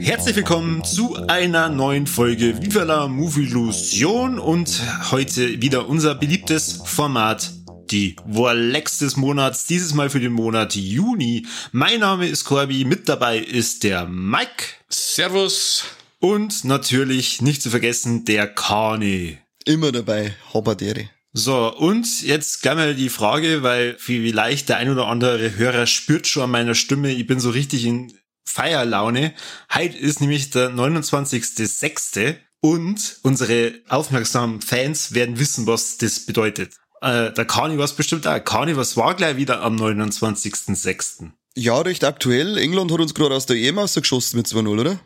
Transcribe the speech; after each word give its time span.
Herzlich 0.00 0.36
willkommen 0.36 0.84
zu 0.84 1.16
einer 1.28 1.68
neuen 1.68 2.06
Folge 2.06 2.60
Viva 2.60 2.82
la 2.82 3.08
Movilusion 3.08 4.38
und 4.38 4.82
heute 5.10 5.62
wieder 5.62 5.88
unser 5.88 6.14
beliebtes 6.14 6.80
Format, 6.84 7.57
die 7.90 8.16
Vorlex 8.30 8.98
des 8.98 9.16
Monats, 9.16 9.66
dieses 9.66 9.94
Mal 9.94 10.10
für 10.10 10.20
den 10.20 10.32
Monat 10.32 10.74
Juni. 10.74 11.46
Mein 11.72 12.00
Name 12.00 12.28
ist 12.28 12.44
Corby, 12.44 12.84
mit 12.84 13.08
dabei 13.08 13.38
ist 13.38 13.84
der 13.84 14.06
Mike. 14.06 14.64
Servus. 14.88 15.84
Und 16.20 16.64
natürlich 16.64 17.42
nicht 17.42 17.62
zu 17.62 17.70
vergessen 17.70 18.24
der 18.24 18.46
Kani. 18.48 19.38
Immer 19.64 19.92
dabei, 19.92 20.34
Hobadere. 20.52 21.10
So, 21.32 21.72
und 21.76 22.22
jetzt 22.22 22.62
gleich 22.62 22.74
mal 22.74 22.94
die 22.94 23.10
Frage, 23.10 23.62
weil 23.62 23.96
vielleicht 23.98 24.68
der 24.70 24.78
ein 24.78 24.90
oder 24.90 25.06
andere 25.06 25.56
Hörer 25.56 25.86
spürt 25.86 26.26
schon 26.26 26.44
an 26.44 26.50
meiner 26.50 26.74
Stimme, 26.74 27.12
ich 27.12 27.26
bin 27.26 27.38
so 27.38 27.50
richtig 27.50 27.84
in 27.84 28.12
Feierlaune. 28.44 29.34
Heute 29.72 29.96
ist 29.98 30.20
nämlich 30.20 30.50
der 30.50 30.70
29.06. 30.70 32.36
und 32.60 33.18
unsere 33.22 33.74
aufmerksamen 33.88 34.62
Fans 34.62 35.14
werden 35.14 35.38
wissen, 35.38 35.66
was 35.66 35.98
das 35.98 36.26
bedeutet. 36.26 36.74
Äh, 37.00 37.32
der 37.32 37.44
Kani 37.44 37.78
was 37.78 37.92
bestimmt 37.94 38.26
auch. 38.26 38.42
Kani, 38.44 38.76
was 38.76 38.96
war 38.96 39.14
gleich 39.14 39.36
wieder 39.36 39.62
am 39.62 39.76
29.06.? 39.76 41.30
Ja, 41.56 41.80
recht 41.80 42.04
aktuell. 42.04 42.56
England 42.58 42.92
hat 42.92 43.00
uns 43.00 43.14
gerade 43.14 43.34
aus 43.34 43.46
der 43.46 43.56
EM 43.56 43.78
ausgeschossen 43.78 44.36
mit 44.36 44.46
2-0, 44.46 44.80
oder? 44.80 44.98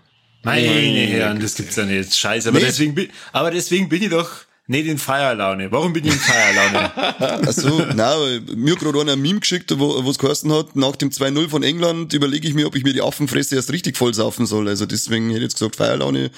Meine 0.42 0.66
Herren, 0.66 1.40
das 1.40 1.54
gibt's 1.54 1.76
ja 1.76 1.84
nicht. 1.84 2.14
Scheiße. 2.16 2.48
Aber, 2.48 2.58
Nee. 2.58 2.64
deswegen, 2.66 2.94
bin- 2.94 3.10
aber 3.32 3.50
deswegen 3.50 3.88
bin 3.88 4.02
ich 4.02 4.10
doch 4.10 4.28
nicht 4.66 4.86
in 4.86 4.98
Feierlaune. 4.98 5.70
Warum 5.70 5.92
bin 5.92 6.04
ich 6.04 6.12
in 6.12 6.18
Feierlaune? 6.18 6.92
Ach 7.46 7.52
so, 7.52 7.78
nein, 7.94 8.44
mir 8.56 8.72
hat 8.72 8.80
gerade 8.80 9.00
einer 9.00 9.12
ein 9.12 9.20
Meme 9.22 9.40
geschickt, 9.40 9.72
wo 9.78 9.98
es 10.10 10.18
geheißen 10.18 10.52
hat, 10.52 10.74
nach 10.76 10.96
dem 10.96 11.10
2-0 11.10 11.48
von 11.48 11.62
England 11.62 12.12
überlege 12.12 12.48
ich 12.48 12.54
mir, 12.54 12.66
ob 12.66 12.74
ich 12.74 12.82
mir 12.84 12.92
die 12.92 13.02
Affenfresse 13.02 13.54
erst 13.54 13.70
richtig 13.72 13.96
voll 13.96 14.14
saufen 14.14 14.46
soll. 14.46 14.68
Also 14.68 14.84
deswegen 14.86 15.28
hätte 15.28 15.38
ich 15.38 15.44
jetzt 15.44 15.54
gesagt, 15.58 15.76
Feierlaune 15.76 16.30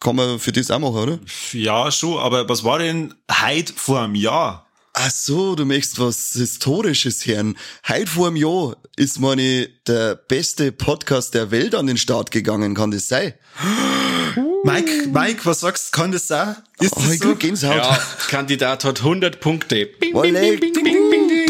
kann 0.00 0.16
man 0.16 0.38
für 0.38 0.52
das 0.52 0.70
auch 0.70 0.78
machen, 0.78 0.96
oder? 0.96 1.18
ja, 1.52 1.90
schon, 1.92 2.18
aber 2.18 2.48
was 2.48 2.64
war 2.64 2.78
denn 2.78 3.14
heute 3.42 3.72
vor 3.76 4.00
einem 4.02 4.14
Jahr? 4.16 4.66
Ach 4.94 5.10
so, 5.10 5.54
du 5.54 5.64
möchtest 5.64 5.98
was 5.98 6.32
Historisches 6.34 7.24
hören. 7.26 7.56
Heute 7.88 8.06
vor 8.06 8.26
einem 8.26 8.36
Jahr 8.36 8.76
ist, 8.96 9.18
meine, 9.20 9.68
der 9.86 10.16
beste 10.16 10.70
Podcast 10.70 11.32
der 11.32 11.50
Welt 11.50 11.74
an 11.74 11.86
den 11.86 11.96
Start 11.96 12.30
gegangen, 12.30 12.74
kann 12.74 12.90
das 12.90 13.08
sein? 13.08 13.32
Mike, 14.64 15.08
Mike, 15.08 15.40
was 15.44 15.60
sagst 15.60 15.94
du? 15.94 15.98
Kann 15.98 16.12
das 16.12 16.28
sein? 16.28 16.56
Ist 16.78 16.92
Oh, 16.94 17.00
das 17.00 17.12
ich 17.14 17.22
so? 17.22 17.34
Gänsehaut. 17.34 17.76
Ja, 17.76 17.98
Kandidat 18.28 18.84
hat 18.84 18.98
100 19.00 19.40
Punkte. 19.40 19.86
Bing, 19.98 20.12
bing, 20.12 20.34
bing, 20.34 20.60
bing, 20.60 20.72
bing, 20.84 21.10
bing, 21.10 21.28
ding. 21.28 21.48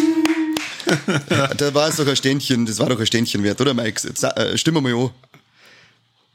Da 1.56 1.74
war 1.74 1.88
es 1.88 1.96
doch 1.96 2.06
ein 2.06 2.16
Ständchen, 2.16 2.64
das 2.66 2.78
war 2.78 2.88
doch 2.88 3.00
ein 3.00 3.06
Ständchen 3.06 3.42
wert, 3.42 3.60
oder 3.60 3.74
Mike? 3.74 4.00
Jetzt, 4.06 4.22
äh, 4.22 4.56
stimmen 4.56 4.84
wir 4.84 4.94
mal 4.94 5.04
an. 5.06 5.10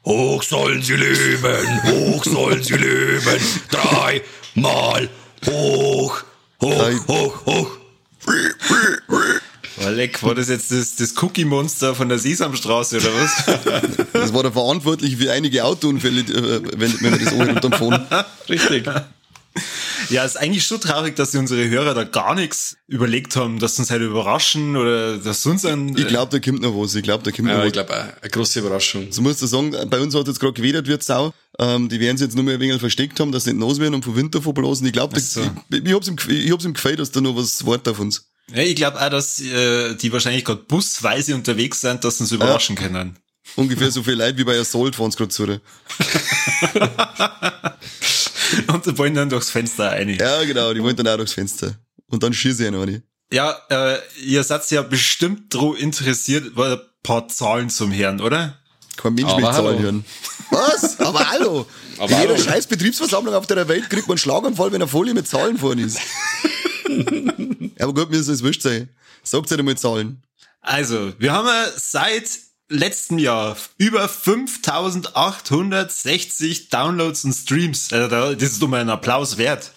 Hoch 0.06 0.44
sollen 0.44 0.82
sie 0.82 0.96
leben, 0.96 1.84
hoch 1.84 2.24
sollen 2.26 2.64
sie 2.64 2.76
leben. 2.76 3.42
Dreimal 3.72 5.10
hoch, 5.46 6.24
hoch, 6.62 7.08
hoch, 7.08 7.46
hoch. 7.46 7.78
Oh, 9.86 9.90
leck, 9.90 10.24
war 10.24 10.34
das 10.34 10.50
jetzt 10.50 10.72
das, 10.72 10.96
das 10.96 11.14
Cookie-Monster 11.22 11.94
von 11.94 12.10
der 12.10 12.18
Sesamstraße 12.18 12.98
oder 12.98 13.10
was? 13.14 13.46
Das 14.12 14.34
war 14.34 14.42
der 14.42 14.52
verantwortlich 14.52 15.18
für 15.18 15.32
einige 15.32 15.64
Autounfälle, 15.64 16.22
äh, 16.22 16.62
wenn, 16.78 17.00
wenn 17.02 17.12
man 17.12 17.24
das 17.24 17.34
anhört 17.34 17.64
unterm 17.64 17.74
Phone. 17.74 18.08
Richtig. 18.50 18.90
Ja, 20.10 20.24
ist 20.24 20.38
eigentlich 20.38 20.66
schon 20.66 20.80
traurig, 20.82 21.16
dass 21.16 21.36
unsere 21.36 21.68
Hörer 21.70 21.94
da 21.94 22.04
gar 22.04 22.36
nichts 22.36 22.78
überlegt 22.88 23.36
haben, 23.36 23.60
dass 23.60 23.76
sie 23.76 23.82
uns 23.84 23.92
halt 23.92 24.02
überraschen 24.02 24.76
oder 24.76 25.18
dass 25.18 25.44
sie 25.44 25.50
uns 25.50 25.66
ein... 25.66 25.96
Ich 25.98 26.08
glaube, 26.08 26.32
da 26.32 26.40
kommt 26.44 26.62
noch 26.62 26.74
was. 26.76 26.96
Ich 26.96 27.04
glaube, 27.04 27.24
da 27.24 27.32
kommt 27.32 27.48
noch 27.48 27.54
Ja, 27.56 27.60
was. 27.60 27.68
ich 27.68 27.74
glaube, 27.74 27.94
eine 28.22 28.30
große 28.30 28.60
Überraschung. 28.60 29.08
So 29.12 29.22
musst 29.22 29.42
du 29.42 29.48
sagen, 29.48 29.74
bei 29.90 30.00
uns 30.00 30.16
hat 30.16 30.28
jetzt 30.28 30.40
gerade 30.40 30.54
gewedert 30.54 30.88
wird 30.88 31.04
Sau. 31.04 31.34
Ähm, 31.60 31.90
die 31.90 32.00
werden 32.00 32.18
sie 32.18 32.26
jetzt 32.26 32.36
nur 32.36 32.44
mehr 32.44 32.56
ein 32.56 32.60
wenig 32.60 32.80
versteckt 32.80 33.20
haben, 33.20 33.32
dass 33.32 33.46
sie 33.46 33.54
nicht 33.54 33.66
nass 33.68 33.80
werden 33.80 33.96
und 33.96 34.06
vom 34.06 34.16
Winter 34.16 34.42
verblasen. 34.42 34.86
Ich 34.86 34.94
glaube, 34.94 35.20
so. 35.20 35.42
ich, 35.72 35.84
ich, 35.86 35.94
hab's 35.94 36.08
im, 36.08 36.16
Gef- 36.16 36.30
ich 36.30 36.52
hab's 36.52 36.66
im 36.66 36.74
Gefühl, 36.74 36.96
dass 36.96 37.12
da 37.12 37.22
noch 37.22 37.36
was 37.36 37.66
Wort 37.66 37.88
auf 37.88 38.00
uns. 38.00 38.28
Ja, 38.54 38.62
ich 38.64 38.76
glaube 38.76 39.02
auch, 39.02 39.10
dass 39.10 39.42
äh, 39.42 39.96
die 39.96 40.12
wahrscheinlich 40.14 40.46
gerade 40.46 40.62
busweise 40.68 41.36
unterwegs 41.36 41.82
sind, 41.82 42.04
dass 42.04 42.18
sie 42.18 42.24
uns 42.24 42.32
überraschen 42.32 42.76
können. 42.76 43.18
Ungefähr 43.56 43.92
so 43.92 44.04
viel 44.04 44.14
Leid 44.14 44.38
wie 44.38 44.44
bei 44.44 44.60
Assault 44.60 44.96
fahren 44.96 45.12
sie 45.12 45.18
gerade 45.18 45.30
zu. 45.30 45.48
Und 48.68 48.84
sie 48.86 48.98
wollen 48.98 49.14
dann 49.16 49.30
durchs 49.30 49.50
Fenster 49.50 49.92
rein. 49.92 50.10
Ja, 50.10 50.44
genau, 50.44 50.74
die 50.74 50.82
wollen 50.82 50.96
dann 50.96 51.08
auch 51.08 51.18
durchs 51.18 51.34
Fenster. 51.34 51.76
Und 52.08 52.24
dann 52.24 52.34
schieße 52.34 52.66
ich 52.66 52.72
noch 52.72 52.84
eine. 52.84 53.04
Ja, 53.32 53.58
äh, 53.70 53.98
ihr 54.24 54.44
seid 54.44 54.70
ja 54.72 54.82
bestimmt 54.82 55.54
dro 55.54 55.74
interessiert, 55.74 56.56
weil 56.56 56.74
ein 56.74 56.80
paar 57.04 57.28
Zahlen 57.28 57.70
zum 57.70 57.94
Hören, 57.94 58.22
oder? 58.22 58.58
Kein 58.96 59.14
Mensch 59.16 59.30
Aber 59.30 59.42
Zahlen 59.52 59.56
hallo. 59.66 59.80
hören. 59.80 60.06
Was? 60.50 61.00
Aber 61.02 61.30
hallo! 61.30 61.66
Aber 61.98 62.10
In 62.12 62.22
jeder 62.22 62.34
hallo. 62.36 62.44
scheiß 62.44 62.68
Betriebsversammlung 62.68 63.34
auf 63.34 63.46
der 63.48 63.68
Welt 63.68 63.90
kriegt 63.90 64.08
man 64.08 64.14
einen 64.14 64.20
Schlaganfall, 64.20 64.68
wenn 64.72 64.82
eine 64.82 64.88
Folie 64.88 65.14
mit 65.14 65.28
Zahlen 65.28 65.58
vorne 65.58 65.82
ist. 65.84 66.00
Aber 67.80 67.94
gut, 67.94 68.10
mir 68.10 68.18
ist 68.18 68.28
es 68.28 68.44
wurscht 68.44 68.62
sein. 68.62 68.90
Sagt 69.24 69.50
halt 69.52 69.60
einmal 69.60 69.78
Zahlen. 69.78 70.24
Also, 70.62 71.14
wir 71.20 71.34
haben 71.34 71.48
ja 71.48 71.66
seit 71.76 72.30
letztem 72.70 73.18
Jahr 73.18 73.56
über 73.78 74.08
5860 74.10 76.68
Downloads 76.70 77.24
und 77.26 77.34
Streams. 77.34 77.92
Also 77.94 78.08
da- 78.10 78.34
das 78.34 78.44
ist 78.52 78.62
doch 78.62 78.68
mal 78.68 78.82
ein 78.82 78.90
Applaus 78.90 79.38
wert. 79.38 79.72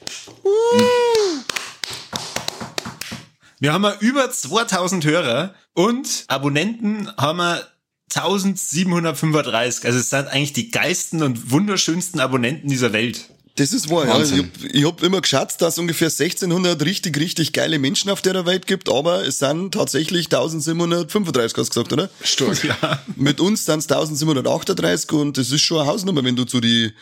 Wir 3.61 3.73
haben 3.73 3.85
ja 3.85 3.95
über 4.01 4.29
2000 4.31 5.05
Hörer 5.05 5.55
und 5.75 6.25
Abonnenten 6.29 7.09
haben 7.17 7.39
wir 7.39 7.67
1735. 8.15 9.85
Also 9.85 9.99
es 9.99 10.11
sind 10.11 10.29
eigentlich 10.29 10.53
die 10.55 10.71
geilsten 10.71 11.23
und 11.23 11.51
wunderschönsten 11.51 12.21
Abonnenten 12.21 12.69
dieser 12.69 12.93
Welt. 12.93 13.29
Das 13.57 13.73
ist 13.73 13.91
wahr, 13.91 14.07
ja. 14.07 14.13
Ich 14.13 14.31
Wahnsinn. 14.31 14.51
hab, 14.55 14.75
ich 14.75 14.85
hab 14.85 15.03
immer 15.03 15.21
geschätzt, 15.21 15.61
dass 15.61 15.75
es 15.75 15.79
ungefähr 15.79 16.09
1600 16.09 16.83
richtig, 16.85 17.19
richtig 17.19 17.53
geile 17.53 17.79
Menschen 17.79 18.11
auf 18.11 18.23
der 18.23 18.47
Welt 18.47 18.67
gibt, 18.67 18.89
aber 18.89 19.27
es 19.27 19.39
sind 19.39 19.73
tatsächlich 19.75 20.27
1735, 20.27 21.59
hast 21.59 21.77
du 21.77 21.83
gesagt, 21.83 21.93
oder? 21.93 22.11
Stark. 22.23 22.65
Ja. 22.65 23.03
Mit 23.17 23.41
uns 23.41 23.67
sind 23.67 23.81
es 23.81 23.91
1738 23.91 25.13
und 25.13 25.37
das 25.37 25.51
ist 25.51 25.63
schon 25.63 25.79
eine 25.79 25.89
Hausnummer, 25.89 26.25
wenn 26.25 26.37
du 26.37 26.45
zu 26.45 26.61
die 26.61 26.93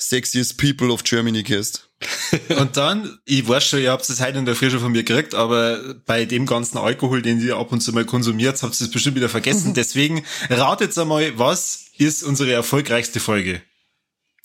sexiest 0.00 0.56
people 0.56 0.90
of 0.90 1.04
Germany 1.04 1.42
gehst. 1.42 1.88
Und 2.58 2.76
dann, 2.76 3.18
ich 3.26 3.46
weiß 3.46 3.66
schon, 3.66 3.80
ihr 3.80 3.90
habt 3.90 4.08
es 4.08 4.20
heute 4.20 4.38
in 4.38 4.46
der 4.46 4.54
Früh 4.54 4.70
schon 4.70 4.80
von 4.80 4.92
mir 4.92 5.02
gekriegt, 5.02 5.34
aber 5.34 5.96
bei 6.06 6.24
dem 6.24 6.46
ganzen 6.46 6.78
Alkohol, 6.78 7.20
den 7.20 7.40
ihr 7.40 7.56
ab 7.56 7.72
und 7.72 7.82
zu 7.82 7.92
mal 7.92 8.06
konsumiert, 8.06 8.62
habt 8.62 8.80
ihr 8.80 8.86
es 8.86 8.90
bestimmt 8.90 9.16
wieder 9.16 9.28
vergessen. 9.28 9.74
Deswegen 9.76 10.24
ratet 10.48 10.96
einmal, 10.96 11.38
was 11.38 11.86
ist 11.98 12.22
unsere 12.22 12.52
erfolgreichste 12.52 13.20
Folge? 13.20 13.60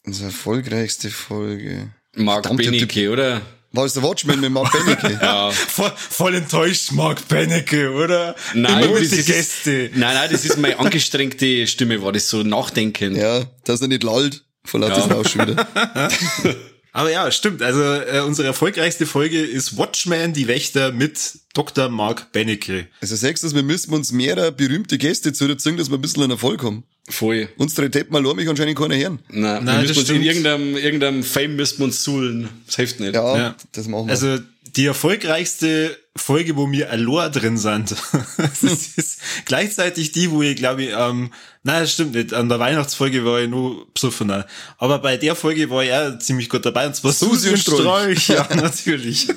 Unsere 0.06 0.28
erfolgreichste 0.28 1.10
Folge. 1.10 1.90
Mark 2.16 2.46
Verdammt, 2.46 2.64
Benecke, 2.64 3.12
oder? 3.12 3.42
War 3.72 3.86
es 3.86 3.94
der 3.94 4.04
Watchman 4.04 4.40
mit 4.40 4.52
Mark 4.52 4.72
Benecke? 4.72 5.20
Ja. 5.22 5.52
Voll, 5.52 5.92
voll 5.98 6.36
enttäuscht, 6.36 6.92
Mark 6.94 7.28
Benecke, 7.28 7.92
oder? 7.92 8.36
Nein, 8.54 8.84
Immer 8.86 8.94
mit 8.94 9.04
das 9.04 9.10
den 9.10 9.20
ist, 9.20 9.26
Gäste. 9.26 9.90
nein, 9.96 10.14
nein, 10.16 10.30
das 10.32 10.46
ist 10.46 10.58
meine 10.58 10.80
angestrengte 10.80 11.68
Stimme, 11.68 12.02
war 12.02 12.12
das 12.14 12.30
so 12.30 12.44
nachdenken. 12.44 13.16
ja, 13.16 13.44
dass 13.66 13.82
er 13.82 13.88
nicht 13.90 14.04
lallt. 14.04 14.44
Vor 14.64 14.80
lauter 14.80 14.98
Ja. 15.00 15.06
Rausch 15.14 15.36
wieder. 15.36 15.68
Aber 16.92 17.12
ja, 17.12 17.30
stimmt. 17.30 17.62
Also 17.62 17.84
äh, 17.84 18.22
unsere 18.26 18.48
erfolgreichste 18.48 19.06
Folge 19.06 19.42
ist 19.42 19.78
Watchmen, 19.78 20.32
die 20.32 20.48
Wächter 20.48 20.92
mit 20.94 21.40
Dr. 21.54 21.90
Mark 21.90 22.32
Benecke. 22.32 22.88
Also 23.02 23.18
sagst 23.18 23.44
du, 23.44 23.54
wir 23.54 23.64
müssen 23.64 23.94
uns 23.94 24.14
mehrere 24.14 24.54
berühmte 24.54 24.98
Gäste 24.98 25.34
zuziehen, 25.34 25.76
dass 25.76 25.90
wir 25.90 25.98
ein 25.98 26.02
bisschen 26.02 26.24
einen 26.24 26.32
Erfolg 26.32 26.64
haben. 26.64 26.86
Voll. 27.08 27.50
Unsere 27.58 27.90
Deppen 27.90 28.16
allein 28.16 28.36
mich 28.36 28.50
anscheinend 28.50 28.78
keiner 28.78 28.96
hören. 28.96 29.20
Nein, 29.30 29.64
Nein, 29.64 29.82
wir 29.82 29.88
das 29.88 29.98
uns 29.98 30.10
in 30.10 30.16
stimmt. 30.16 30.26
irgendeinem, 30.26 30.76
irgendeinem 30.76 31.24
Fame 31.24 31.56
müssen 31.56 31.78
wir 31.80 31.86
uns 31.86 32.04
suhlen. 32.04 32.50
Das 32.66 32.76
hilft 32.78 33.00
nicht. 33.00 33.14
Ja, 33.14 33.38
Ja. 33.38 33.56
das 33.74 33.88
machen 33.88 34.08
wir. 34.08 34.12
Also 34.12 34.40
die 34.76 34.88
erfolgreichste 34.88 35.98
Folge, 36.18 36.56
wo 36.56 36.66
mir 36.66 36.90
Alor 36.90 37.30
drin 37.30 37.58
sind, 37.58 37.92
das 38.38 38.64
ist 38.64 39.20
gleichzeitig 39.46 40.12
die, 40.14 40.32
wo 40.32 40.42
ich 40.42 40.56
glaube 40.56 40.84
ich, 40.84 40.90
ähm, 40.98 41.32
nein, 41.64 41.82
das 41.82 41.94
stimmt 41.94 42.16
nicht, 42.16 42.34
an 42.34 42.50
der 42.50 42.60
Weihnachtsfolge 42.60 43.24
war 43.24 43.40
ich 43.42 43.50
nur 43.50 43.86
besoffener. 43.94 44.46
Aber 44.78 45.00
bei 45.00 45.16
der 45.18 45.36
Folge 45.36 45.70
war 45.70 45.84
ich 45.84 45.94
auch 45.94 46.18
ziemlich 46.20 46.50
gut 46.50 46.66
dabei, 46.66 46.88
und 46.88 46.96
zwar 46.96 47.12
Susi 47.14 47.50
und 47.50 47.54
und 47.54 47.60
Strolch. 47.62 48.24
Strolch. 48.24 48.28
Ja, 48.30 48.48
natürlich. 48.56 49.28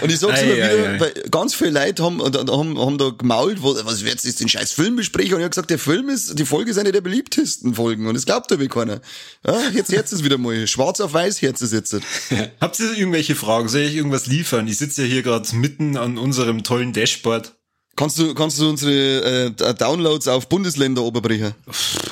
Und 0.00 0.10
ich 0.10 0.18
sag's 0.18 0.40
Ei, 0.40 0.44
immer 0.44 0.52
ei, 0.52 0.56
wieder, 0.56 0.88
ei. 0.90 1.00
weil 1.00 1.12
ganz 1.30 1.54
viele 1.54 1.70
Leute 1.70 2.02
haben, 2.02 2.20
haben, 2.20 2.78
haben 2.78 2.98
da 2.98 3.10
gemault, 3.10 3.58
was 3.62 4.04
wird's 4.04 4.24
jetzt 4.24 4.40
den 4.40 4.48
scheiß 4.48 4.72
Film 4.72 4.96
besprechen? 4.96 5.34
Und 5.34 5.40
ich 5.40 5.44
hab 5.44 5.52
gesagt, 5.52 5.70
der 5.70 5.78
Film 5.78 6.08
ist, 6.08 6.38
die 6.38 6.44
Folge 6.44 6.70
ist 6.70 6.78
eine 6.78 6.92
der 6.92 7.00
beliebtesten 7.00 7.74
Folgen. 7.74 8.06
Und 8.06 8.14
das 8.14 8.24
glaubt 8.24 8.50
aber 8.52 8.66
keiner. 8.68 9.00
Ja, 9.46 9.68
jetzt, 9.70 9.90
jetzt 9.90 10.12
ist 10.12 10.24
wieder 10.24 10.38
mal 10.38 10.66
schwarz 10.66 11.00
auf 11.00 11.12
weiß, 11.12 11.40
jetzt 11.40 11.62
ist 11.62 11.72
jetzt. 11.72 11.96
Habt 12.60 12.78
ihr 12.78 12.92
irgendwelche 12.92 13.34
Fragen? 13.34 13.68
Soll 13.68 13.82
ich 13.82 13.96
irgendwas 13.96 14.26
liefern? 14.26 14.68
Ich 14.68 14.78
sitze 14.78 15.02
ja 15.02 15.08
hier 15.08 15.22
gerade 15.22 15.54
mitten 15.56 15.96
an 15.96 16.18
unserem 16.18 16.62
tollen 16.62 16.92
Dashboard. 16.92 17.52
Kannst 17.96 18.18
du, 18.18 18.34
kannst 18.34 18.60
du 18.60 18.68
unsere 18.68 19.46
äh, 19.46 19.74
Downloads 19.74 20.28
auf 20.28 20.48
Bundesländer 20.48 21.02
oberbrechen? 21.02 21.54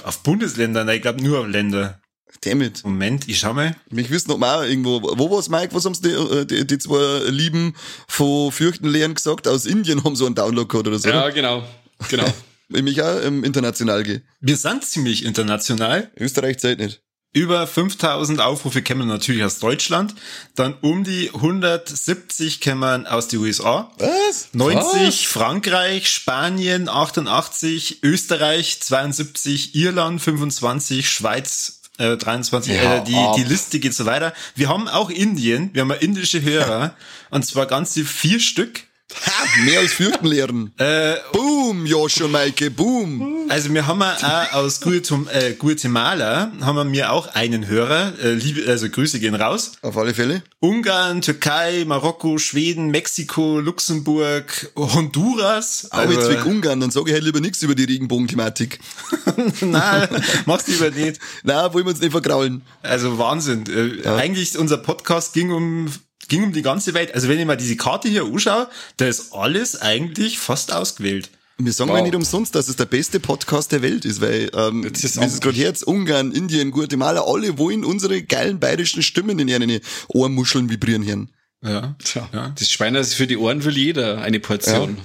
Auf 0.03 0.19
Bundesländer, 0.23 0.83
nein, 0.83 0.97
ich 0.97 1.03
glaube 1.03 1.23
nur 1.23 1.41
auf 1.41 1.47
Länder. 1.47 2.01
Damit. 2.43 2.85
Moment, 2.85 3.29
ich 3.29 3.39
schau 3.39 3.55
mal. 3.55 3.77
Mich 3.91 4.11
wissen 4.11 4.31
noch 4.31 4.39
mal 4.39 4.69
irgendwo, 4.69 5.03
wo 5.03 5.31
war's, 5.31 5.49
Mike? 5.49 5.75
Was 5.75 5.85
haben 5.85 5.97
die, 6.03 6.11
äh, 6.11 6.45
die, 6.45 6.67
die 6.67 6.79
zwei 6.79 7.31
Lieben 7.31 7.75
von 8.07 8.53
Fürchtenlehren 8.53 9.15
gesagt? 9.15 9.49
Aus 9.49 9.67
Indien 9.67 10.05
haben 10.05 10.17
so 10.17 10.27
einen 10.27 10.35
Download 10.35 10.69
gehabt 10.69 10.89
oder 10.89 10.99
so. 10.99 11.09
Ja, 11.09 11.25
oder? 11.25 11.33
genau. 11.33 11.65
Genau. 12.09 12.27
Ich 12.69 12.83
mich 12.83 13.03
auch 13.03 13.23
ähm, 13.23 13.45
international 13.45 14.03
gehe. 14.03 14.23
Wir 14.41 14.57
sind 14.57 14.85
ziemlich 14.85 15.25
international. 15.25 16.11
Österreich 16.17 16.59
zählt 16.59 16.79
nicht. 16.79 17.03
Über 17.35 17.67
5000 17.67 18.41
Aufrufe 18.41 18.81
kämen 18.81 19.09
natürlich 19.09 19.43
aus 19.43 19.59
Deutschland. 19.59 20.15
Dann 20.55 20.75
um 20.83 21.03
die 21.03 21.31
170 21.35 22.61
kämen 22.61 23.09
aus 23.09 23.27
den 23.27 23.41
USA. 23.41 23.93
Was? 23.99 24.51
90 24.53 25.27
Frankreich, 25.27 26.09
Spanien 26.09 26.89
88, 26.89 28.05
Österreich 28.05 28.81
72, 28.81 29.75
Irland 29.75 30.23
25, 30.23 31.11
Schweiz 31.11 31.81
äh, 31.99 32.17
23. 32.17 32.75
Ja, 32.75 32.97
äh, 32.97 33.05
die, 33.05 33.15
ab. 33.15 33.37
die 33.37 33.45
Liste 33.45 33.79
geht 33.81 33.95
so 33.95 34.05
weiter. 34.07 34.33
Wir 34.55 34.69
haben 34.69 34.89
auch 34.89 35.11
Indien, 35.11 35.71
wir 35.73 35.83
haben 35.83 35.91
indische 35.93 36.43
Hörer 36.43 36.95
und 37.31 37.45
zwar 37.47 37.67
ganze 37.67 38.05
vier 38.05 38.41
Stück. 38.41 38.85
Ha, 39.27 39.63
mehr 39.65 39.81
als 39.81 39.93
Fürchtenlehren. 39.93 40.73
Äh, 40.79 41.17
Boom, 41.33 41.87
Josh 41.87 42.21
und 42.23 42.33
Maike, 42.33 42.71
boom. 42.71 43.47
also 43.49 43.73
wir 43.73 43.87
haben 43.87 44.03
auch 44.03 44.53
aus 44.55 44.81
äh, 44.83 45.53
Guatemala 45.53 46.51
haben 46.63 46.77
wir 46.77 46.85
mir 46.85 47.13
auch 47.13 47.29
einen 47.35 47.67
Hörer, 47.69 48.15
äh, 48.23 48.33
liebe, 48.33 48.69
also 48.69 48.89
Grüße 48.89 49.21
gehen 49.21 49.35
raus. 49.35 49.73
Auf 49.83 49.97
alle 49.99 50.15
Fälle. 50.15 50.43
Ungarn, 50.59 51.21
Türkei, 51.21 51.85
Marokko, 51.87 52.39
Schweden, 52.39 52.89
Mexiko, 52.91 53.61
Luxemburg, 53.61 54.73
Honduras. 54.75 55.89
Aber 55.91 56.11
jetzt 56.13 56.25
Also- 56.25 56.31
weg 56.31 56.47
Ungarn, 56.47 56.81
dann 56.81 56.91
sage 56.91 57.11
ich 57.11 57.15
halt 57.15 57.25
lieber 57.25 57.41
nichts 57.41 57.63
über 57.63 57.75
die 57.75 57.85
Regenbogen-Thematik. 57.85 58.81
Nein, 59.61 60.09
mach's 60.47 60.67
lieber 60.67 60.91
nicht. 60.91 61.21
Na, 61.43 61.73
wollen 61.75 61.85
wir 61.87 61.91
uns 61.91 62.01
nicht 62.01 62.13
vergraulen. 62.13 62.63
Also 62.83 63.19
Wahnsinn. 63.19 63.65
Äh, 64.05 64.07
Eigentlich 64.09 64.57
unser 64.59 64.79
Podcast 64.79 65.33
ging 65.35 65.51
um 65.53 65.91
ging 66.29 66.43
um 66.45 66.53
die 66.53 66.63
ganze 66.63 66.95
Welt. 66.95 67.15
Also 67.15 67.29
wenn 67.29 67.39
ich 67.39 67.45
mal 67.47 67.57
diese 67.57 67.77
Karte 67.77 68.09
hier 68.09 68.25
anschaue, 68.25 68.69
da 68.97 69.07
ist 69.07 69.33
alles 69.35 69.81
eigentlich 69.83 70.39
fast 70.39 70.73
ausgewählt. 70.73 71.29
Wir 71.59 71.73
sagen 71.73 71.91
Wow. 71.91 71.99
ja 71.99 72.03
nicht 72.03 72.15
umsonst, 72.17 72.55
dass 72.55 72.69
es 72.69 72.77
der 72.77 72.87
beste 72.87 73.21
Podcast 73.21 73.71
der 73.73 73.83
Welt 73.83 74.05
ist, 74.05 74.21
weil, 74.21 74.51
ähm, 74.57 74.83
Jetzt 74.83 75.05
ist 75.05 75.17
es 75.19 75.41
gerade 75.41 75.57
jetzt, 75.57 75.87
Ungarn, 75.87 76.33
Indien, 76.33 76.71
Guatemala, 76.73 77.23
alle 77.27 77.59
wollen 77.59 77.85
unsere 77.85 78.23
geilen 78.23 78.59
bayerischen 78.59 79.03
Stimmen 79.03 79.39
in 79.39 79.47
ihren 79.49 79.81
Ohrmuscheln 80.09 80.69
vibrieren 80.71 81.05
hören. 81.07 81.31
Ja. 81.63 81.95
Tja, 82.03 82.29
Ja. 82.33 82.53
das 82.59 82.71
Schwein 82.71 82.95
ist 82.97 83.15
für 83.15 83.27
die 83.29 83.37
Ohren 83.37 83.65
will 83.65 83.77
jeder 83.77 84.21
eine 84.23 84.41
Portion. 84.41 84.99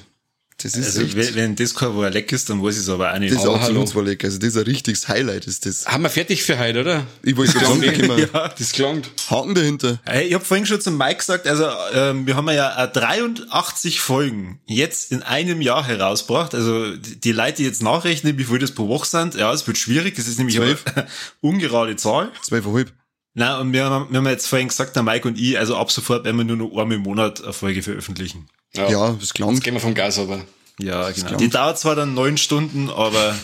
Das 0.61 0.75
ist 0.75 0.85
Also 0.87 1.01
echt, 1.01 1.15
wenn, 1.15 1.35
wenn 1.35 1.55
das 1.55 1.73
kein 1.73 1.95
leck 2.11 2.31
ist, 2.31 2.49
dann 2.49 2.61
weiß 2.61 2.75
ich 2.75 2.81
es 2.81 2.89
aber 2.89 3.13
auch 3.13 3.17
nicht. 3.19 3.31
das 3.33 3.39
ist 3.39 3.45
Aber 3.45 3.53
hallo. 3.55 3.65
absolut 3.65 3.87
zwar 3.89 4.03
lecker. 4.03 4.27
Also 4.27 4.39
das 4.39 4.49
ist 4.49 4.57
ein 4.57 4.63
richtiges 4.63 5.07
Highlight, 5.07 5.47
ist 5.47 5.65
das. 5.65 5.85
Haben 5.87 6.03
wir 6.03 6.09
fertig 6.09 6.43
für 6.43 6.59
heute, 6.59 6.81
oder? 6.81 7.07
Ich 7.23 7.37
wollte 7.37 7.53
gerade 7.53 7.79
sagen, 7.79 8.27
ja. 8.33 8.47
Das 8.57 8.71
klangt. 8.73 9.09
Haken 9.29 9.55
dahinter. 9.55 9.99
Hey, 10.05 10.27
ich 10.27 10.33
habe 10.33 10.43
vorhin 10.43 10.65
schon 10.65 10.81
zum 10.81 10.97
Mike 10.97 11.17
gesagt, 11.17 11.47
also 11.47 11.65
ähm, 11.93 12.27
wir 12.27 12.35
haben 12.35 12.49
ja 12.49 12.83
äh, 12.85 12.91
83 12.91 14.01
Folgen 14.01 14.59
jetzt 14.65 15.11
in 15.11 15.23
einem 15.23 15.61
Jahr 15.61 15.85
herausgebracht. 15.87 16.53
Also 16.53 16.95
die, 16.95 17.31
Leute, 17.31 17.57
die 17.57 17.63
jetzt 17.63 17.81
nachrechnen, 17.81 18.37
wie 18.37 18.43
viel 18.43 18.59
das 18.59 18.71
pro 18.71 18.87
Woche 18.87 19.07
sind, 19.07 19.35
ja, 19.35 19.53
es 19.53 19.65
wird 19.65 19.77
schwierig. 19.77 20.17
Es 20.19 20.27
ist 20.27 20.37
nämlich 20.37 20.59
eine 20.59 20.77
ungerade 21.41 21.95
Zahl. 21.95 22.31
Zwölfeinhalb. 22.41 22.91
Na 23.35 23.59
und 23.59 23.71
wir 23.73 23.85
haben, 23.85 24.07
wir 24.09 24.17
haben 24.17 24.27
jetzt 24.27 24.47
vorhin 24.47 24.67
gesagt, 24.67 24.95
der 24.95 25.03
Mike 25.03 25.27
und 25.27 25.39
ich, 25.39 25.57
also 25.57 25.77
ab 25.77 25.91
sofort 25.91 26.25
werden 26.25 26.37
wir 26.37 26.43
nur 26.43 26.57
noch 26.57 26.71
einmal 26.71 26.97
im 26.97 27.03
Monat 27.03 27.43
eine 27.43 27.53
Folge 27.53 27.81
veröffentlichen. 27.83 28.47
Ja, 28.75 29.11
das 29.19 29.33
klang. 29.33 29.53
Jetzt 29.53 29.63
gehen 29.63 29.73
wir 29.73 29.81
vom 29.81 29.95
Gas 29.95 30.19
aber. 30.19 30.45
Ja, 30.79 31.09
genau. 31.11 31.35
Die 31.37 31.49
dauert 31.49 31.77
zwar 31.79 31.95
dann 31.95 32.13
neun 32.13 32.37
Stunden, 32.37 32.89
aber 32.89 33.35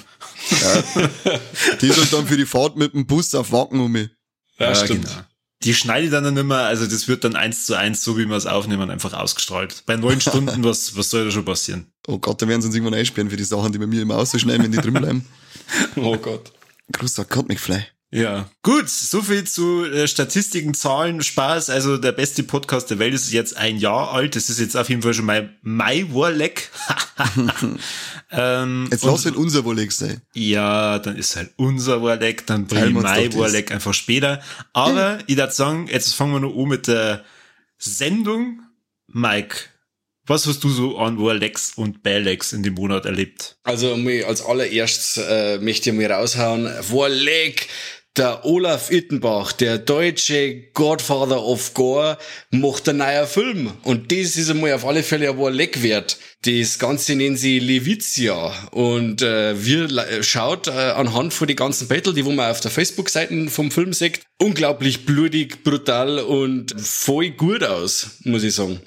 Die 1.81 1.87
ist 1.87 2.13
dann 2.13 2.27
für 2.27 2.37
die 2.37 2.45
Fahrt 2.45 2.75
mit 2.75 2.93
dem 2.93 3.05
Bus 3.05 3.33
auf 3.35 3.51
Wacken 3.51 3.79
um 3.79 3.91
mich. 3.91 4.09
Ja, 4.59 4.69
ja, 4.69 4.75
stimmt. 4.75 5.05
genau. 5.05 5.19
Die 5.63 5.73
schneide 5.73 6.05
ich 6.05 6.11
dann 6.11 6.31
nicht 6.31 6.43
mehr, 6.45 6.57
also 6.57 6.85
das 6.85 7.07
wird 7.07 7.23
dann 7.23 7.35
eins 7.35 7.65
zu 7.65 7.75
eins, 7.75 8.03
so 8.03 8.17
wie 8.17 8.25
wir 8.25 8.35
es 8.35 8.45
aufnehmen, 8.45 8.89
einfach 8.91 9.13
ausgestrahlt. 9.13 9.83
Bei 9.85 9.95
neun 9.95 10.21
Stunden, 10.21 10.63
was, 10.63 10.95
was 10.95 11.09
soll 11.09 11.25
da 11.25 11.31
schon 11.31 11.45
passieren? 11.45 11.91
Oh 12.07 12.19
Gott, 12.19 12.41
da 12.41 12.47
werden 12.47 12.61
sie 12.61 12.67
uns 12.67 12.75
irgendwann 12.75 12.99
einsperren 12.99 13.29
für 13.29 13.37
die 13.37 13.43
Sachen, 13.43 13.71
die 13.71 13.79
bei 13.79 13.87
mir 13.87 14.01
immer 14.01 14.17
ausschneiden, 14.17 14.63
wenn 14.63 14.71
die 14.71 14.77
drin 14.77 14.93
bleiben. 14.93 15.25
Oh 15.95 16.15
Gott. 16.17 16.51
Großer 16.91 17.25
Gott, 17.25 17.47
McFly. 17.47 17.83
Ja. 18.15 18.49
Gut, 18.63 18.87
so 18.89 19.21
viel 19.21 19.43
zu 19.43 19.83
äh, 19.83 20.07
Statistiken, 20.07 20.73
Zahlen, 20.73 21.21
Spaß. 21.21 21.69
Also 21.69 21.97
der 21.97 22.13
beste 22.13 22.43
Podcast 22.43 22.89
der 22.89 22.97
Welt 22.97 23.13
ist 23.13 23.29
jetzt 23.33 23.57
ein 23.57 23.77
Jahr 23.77 24.13
alt. 24.13 24.37
Das 24.37 24.49
ist 24.49 24.59
jetzt 24.61 24.77
auf 24.77 24.87
jeden 24.87 25.01
Fall 25.01 25.13
schon 25.13 25.25
mein 25.25 25.53
My 25.63 26.05
Warleck. 26.13 26.69
ähm, 28.31 28.87
Jetzt 28.89 29.03
lass 29.03 29.25
halt 29.25 29.35
unser 29.35 29.65
Wohl 29.65 29.91
sein. 29.91 30.21
Ja, 30.33 30.97
dann 30.99 31.17
ist 31.17 31.35
halt 31.35 31.51
unser 31.57 32.01
Warleck, 32.01 32.47
dann 32.47 32.67
bring 32.67 32.79
Teilen 32.79 32.95
ich 32.95 33.03
mein. 33.03 33.35
Warleck 33.35 33.71
einfach 33.73 33.93
später. 33.93 34.41
Aber 34.71 35.19
ich 35.27 35.35
würde 35.35 35.51
sagen, 35.51 35.89
jetzt 35.91 36.15
fangen 36.15 36.31
wir 36.31 36.39
noch 36.39 36.55
an 36.55 36.69
mit 36.69 36.87
der 36.87 37.25
Sendung. 37.77 38.61
Mike, 39.07 39.57
was 40.27 40.47
hast 40.47 40.63
du 40.63 40.69
so 40.69 40.97
an 40.97 41.19
Warlecks 41.19 41.73
und 41.75 42.01
Bailecks 42.01 42.51
in 42.51 42.63
dem 42.63 42.73
Monat 42.73 43.05
erlebt? 43.05 43.57
Also 43.63 43.95
als 44.25 44.43
allererstes 44.43 45.17
äh, 45.17 45.59
möchte 45.59 45.91
ich 45.91 45.95
mal 45.95 46.11
raushauen, 46.11 46.65
Warleck, 46.89 47.67
der 48.17 48.45
Olaf 48.45 48.91
Ittenbach, 48.91 49.51
der 49.51 49.77
deutsche 49.77 50.63
Godfather 50.73 51.43
of 51.43 51.73
Gore, 51.73 52.17
macht 52.49 52.87
einen 52.87 52.99
neuen 52.99 53.27
Film. 53.27 53.71
Und 53.83 54.11
das 54.11 54.37
ist 54.37 54.49
einmal 54.49 54.73
auf 54.73 54.85
alle 54.85 55.03
Fälle 55.03 55.29
ein 55.29 55.37
Warleck 55.37 55.83
wert. 55.83 56.17
Das 56.45 56.77
Ganze 56.77 57.15
nennen 57.15 57.37
sie 57.37 57.57
Levizia. 57.59 58.53
Und 58.71 59.21
äh, 59.23 59.65
wir 59.65 59.87
le- 59.87 60.23
schaut 60.23 60.67
äh, 60.67 60.71
anhand 60.71 61.33
von 61.33 61.47
den 61.47 61.55
ganzen 61.55 61.87
Battle, 61.87 62.13
die 62.13 62.23
wo 62.23 62.31
man 62.31 62.51
auf 62.51 62.59
der 62.59 62.69
Facebook-Seite 62.69 63.47
vom 63.49 63.71
Film 63.71 63.93
sieht, 63.93 64.19
unglaublich 64.37 65.05
blutig, 65.05 65.63
brutal 65.63 66.19
und 66.19 66.75
voll 66.79 67.29
gut 67.31 67.63
aus, 67.63 68.17
muss 68.25 68.43
ich 68.43 68.53
sagen. 68.53 68.79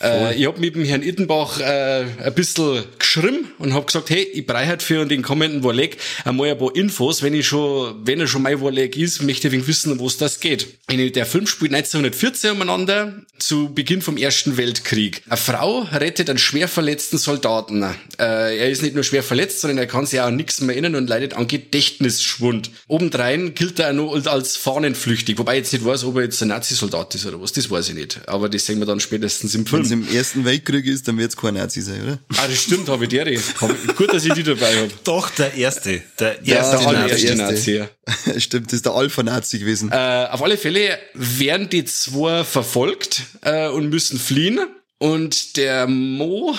Äh, 0.00 0.34
ich 0.34 0.46
hab 0.46 0.58
mit 0.58 0.74
dem 0.74 0.84
Herrn 0.84 1.02
Ittenbach 1.02 1.58
äh, 1.60 2.04
ein 2.22 2.34
bisschen 2.34 2.84
geschrieben 2.98 3.50
und 3.60 3.72
hab 3.72 3.86
gesagt, 3.86 4.10
hey, 4.10 4.22
ich 4.34 4.44
brauche 4.44 4.66
halt 4.66 4.82
für 4.82 5.06
den 5.06 5.22
kommenden 5.22 5.64
Warleck 5.64 5.96
einmal 6.24 6.50
ein 6.50 6.58
paar 6.58 6.74
Infos, 6.76 7.22
wenn 7.22 7.32
ich 7.34 7.46
schon, 7.46 8.04
wenn 8.04 8.20
er 8.20 8.26
schon 8.26 8.42
mein 8.42 8.60
Warleck 8.60 8.96
ist, 8.96 9.22
möchte 9.22 9.48
ich 9.48 9.66
wissen, 9.66 9.98
wo 10.00 10.06
es 10.06 10.18
das 10.18 10.40
geht. 10.40 10.66
Der 10.90 11.24
Film 11.24 11.46
spielt 11.46 11.72
1914 11.72 12.50
umeinander, 12.50 13.22
zu 13.38 13.72
Beginn 13.72 14.02
vom 14.02 14.16
Ersten 14.16 14.56
Weltkrieg. 14.56 15.22
Eine 15.28 15.36
Frau 15.36 15.80
rettet 15.92 16.28
einen 16.28 16.38
schwer 16.38 16.68
verletzten 16.68 17.05
Soldaten. 17.10 17.82
Äh, 18.18 18.58
er 18.58 18.70
ist 18.70 18.82
nicht 18.82 18.94
nur 18.94 19.04
schwer 19.04 19.22
verletzt, 19.22 19.60
sondern 19.60 19.78
er 19.78 19.86
kann 19.86 20.06
sich 20.06 20.20
auch 20.20 20.26
an 20.26 20.36
nichts 20.36 20.60
mehr 20.60 20.74
erinnern 20.76 20.94
und 20.96 21.08
leidet 21.08 21.34
an 21.34 21.46
Gedächtnisschwund. 21.48 22.70
Obendrein 22.88 23.54
gilt 23.54 23.78
er 23.78 23.90
auch 23.90 23.94
noch 23.94 24.26
als 24.26 24.56
fahnenflüchtig, 24.56 25.38
wobei 25.38 25.54
ich 25.54 25.58
jetzt 25.64 25.72
nicht 25.72 25.84
weiß, 25.84 26.04
ob 26.04 26.16
er 26.16 26.22
jetzt 26.24 26.40
ein 26.42 26.48
Nazi-Soldat 26.48 27.14
ist 27.14 27.26
oder 27.26 27.40
was, 27.40 27.52
das 27.52 27.70
weiß 27.70 27.88
ich 27.90 27.94
nicht. 27.94 28.20
Aber 28.28 28.48
das 28.48 28.66
sehen 28.66 28.78
wir 28.78 28.86
dann 28.86 29.00
spätestens 29.00 29.54
im 29.54 29.70
Wenn 29.70 29.82
es 29.82 29.88
Film. 29.88 30.06
im 30.08 30.16
Ersten 30.16 30.44
Weltkrieg 30.44 30.86
ist, 30.86 31.08
dann 31.08 31.18
wird 31.18 31.30
es 31.30 31.36
kein 31.36 31.54
Nazi 31.54 31.80
sein, 31.80 32.02
oder? 32.02 32.18
Ah, 32.36 32.46
das 32.48 32.62
stimmt, 32.62 32.88
habe 32.88 33.04
ich 33.04 33.10
der. 33.10 33.26
Hab 33.26 33.70
ich, 33.70 33.94
gut, 33.96 34.12
dass 34.12 34.24
ich 34.24 34.32
die 34.34 34.42
dabei 34.42 34.74
habe. 34.76 34.90
Doch, 35.04 35.30
der 35.30 35.54
erste. 35.54 36.02
Der 36.18 36.38
Ja, 36.42 36.56
erste. 36.56 36.76
Der 36.78 36.84
Nazi. 36.84 36.96
allererste 36.96 37.26
der 37.26 37.36
Nazi. 37.36 37.72
erste. 37.72 37.90
ja. 38.34 38.40
Stimmt, 38.40 38.66
das 38.68 38.74
ist 38.74 38.86
der 38.86 38.92
Alpha-Nazi 38.94 39.58
gewesen. 39.58 39.90
Äh, 39.92 40.26
auf 40.30 40.42
alle 40.42 40.56
Fälle 40.56 40.98
werden 41.14 41.68
die 41.68 41.84
zwei 41.84 42.44
verfolgt 42.44 43.22
äh, 43.42 43.68
und 43.68 43.88
müssen 43.90 44.18
fliehen. 44.18 44.60
Und 44.98 45.56
der 45.58 45.86
Mo 45.86 46.56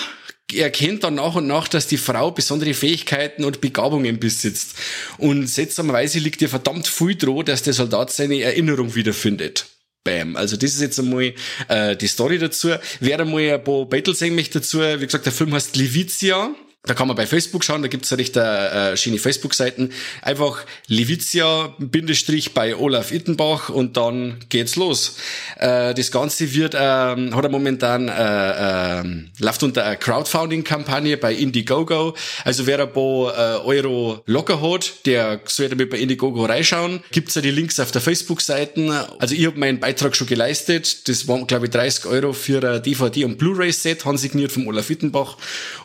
erkennt 0.54 1.04
dann 1.04 1.16
nach 1.16 1.34
und 1.34 1.46
nach, 1.46 1.68
dass 1.68 1.86
die 1.86 1.98
Frau 1.98 2.30
besondere 2.30 2.74
Fähigkeiten 2.74 3.44
und 3.44 3.60
Begabungen 3.60 4.18
besitzt. 4.18 4.74
Und 5.18 5.46
seltsamerweise 5.46 6.18
liegt 6.18 6.40
ihr 6.42 6.48
verdammt 6.48 6.88
viel 6.88 7.16
droh, 7.16 7.42
dass 7.42 7.62
der 7.62 7.74
Soldat 7.74 8.12
seine 8.12 8.40
Erinnerung 8.40 8.94
wiederfindet. 8.94 9.66
Bam. 10.04 10.36
Also 10.36 10.56
das 10.56 10.74
ist 10.74 10.80
jetzt 10.80 10.98
einmal 10.98 11.34
äh, 11.68 11.96
die 11.96 12.06
Story 12.06 12.38
dazu. 12.38 12.70
Wer 13.00 13.20
einmal 13.20 13.50
ein 13.50 13.62
paar 13.62 13.84
Battle 13.84 14.14
sehen 14.14 14.34
möchte 14.34 14.60
dazu, 14.60 14.80
wie 14.80 15.04
gesagt, 15.04 15.26
der 15.26 15.32
Film 15.32 15.52
heißt 15.52 15.76
Levizia. 15.76 16.54
Da 16.88 16.94
kann 16.94 17.06
man 17.06 17.16
bei 17.16 17.26
Facebook 17.26 17.64
schauen, 17.64 17.82
da 17.82 17.88
gibt's 17.88 18.08
ja 18.08 18.16
recht 18.16 18.34
äh, 18.36 18.96
schöne 18.96 19.18
Facebook-Seiten. 19.18 19.92
Einfach 20.22 20.64
Levizia 20.86 21.74
Bindestrich 21.78 22.54
bei 22.54 22.74
Olaf 22.74 23.12
Ittenbach 23.12 23.68
und 23.68 23.98
dann 23.98 24.38
geht's 24.48 24.74
los. 24.76 25.18
Äh, 25.58 25.92
das 25.92 26.10
Ganze 26.10 26.54
wird, 26.54 26.74
ähm, 26.74 27.36
hat 27.36 27.44
er 27.44 27.50
momentan, 27.50 28.08
äh, 28.08 29.00
äh, 29.00 29.04
läuft 29.38 29.62
unter 29.62 29.84
einer 29.84 29.96
Crowdfunding-Kampagne 29.96 31.18
bei 31.18 31.34
Indiegogo. 31.34 32.14
Also 32.44 32.66
wer 32.66 32.80
ein 32.80 32.90
paar 32.90 33.34
äh, 33.36 33.66
Euro 33.66 34.22
locker 34.24 34.62
hat, 34.62 35.04
der 35.04 35.40
sollte 35.44 35.76
mit 35.76 35.90
bei 35.90 35.98
Indiegogo 35.98 36.46
reinschauen. 36.46 37.00
Gibt's 37.10 37.34
ja 37.34 37.42
die 37.42 37.50
Links 37.50 37.78
auf 37.80 37.90
der 37.90 38.00
Facebook-Seiten. 38.00 38.90
Also 39.18 39.34
ich 39.34 39.44
habe 39.44 39.58
meinen 39.58 39.78
Beitrag 39.78 40.16
schon 40.16 40.26
geleistet. 40.26 41.06
Das 41.06 41.28
waren, 41.28 41.46
glaube 41.46 41.66
ich, 41.66 41.70
30 41.72 42.06
Euro 42.06 42.32
für 42.32 42.66
ein 42.66 42.82
DVD- 42.82 43.26
und 43.26 43.36
Blu-ray-Set, 43.36 44.06
handsigniert 44.06 44.52
vom 44.52 44.66
Olaf 44.66 44.88
Ittenbach. 44.88 45.36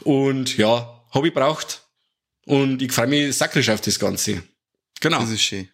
Und 0.06 0.58
ja, 0.58 0.93
habe 1.14 1.28
ich 1.28 1.34
braucht. 1.34 1.82
Und 2.46 2.82
ich 2.82 2.92
freue 2.92 3.08
mich 3.08 3.38
sakrisch 3.38 3.70
auf 3.70 3.82
das 3.82 4.00
Ganze. 4.00 4.44
Genau. 5.00 5.20
Das 5.20 5.30
ist 5.30 5.42
schön. 5.42 5.70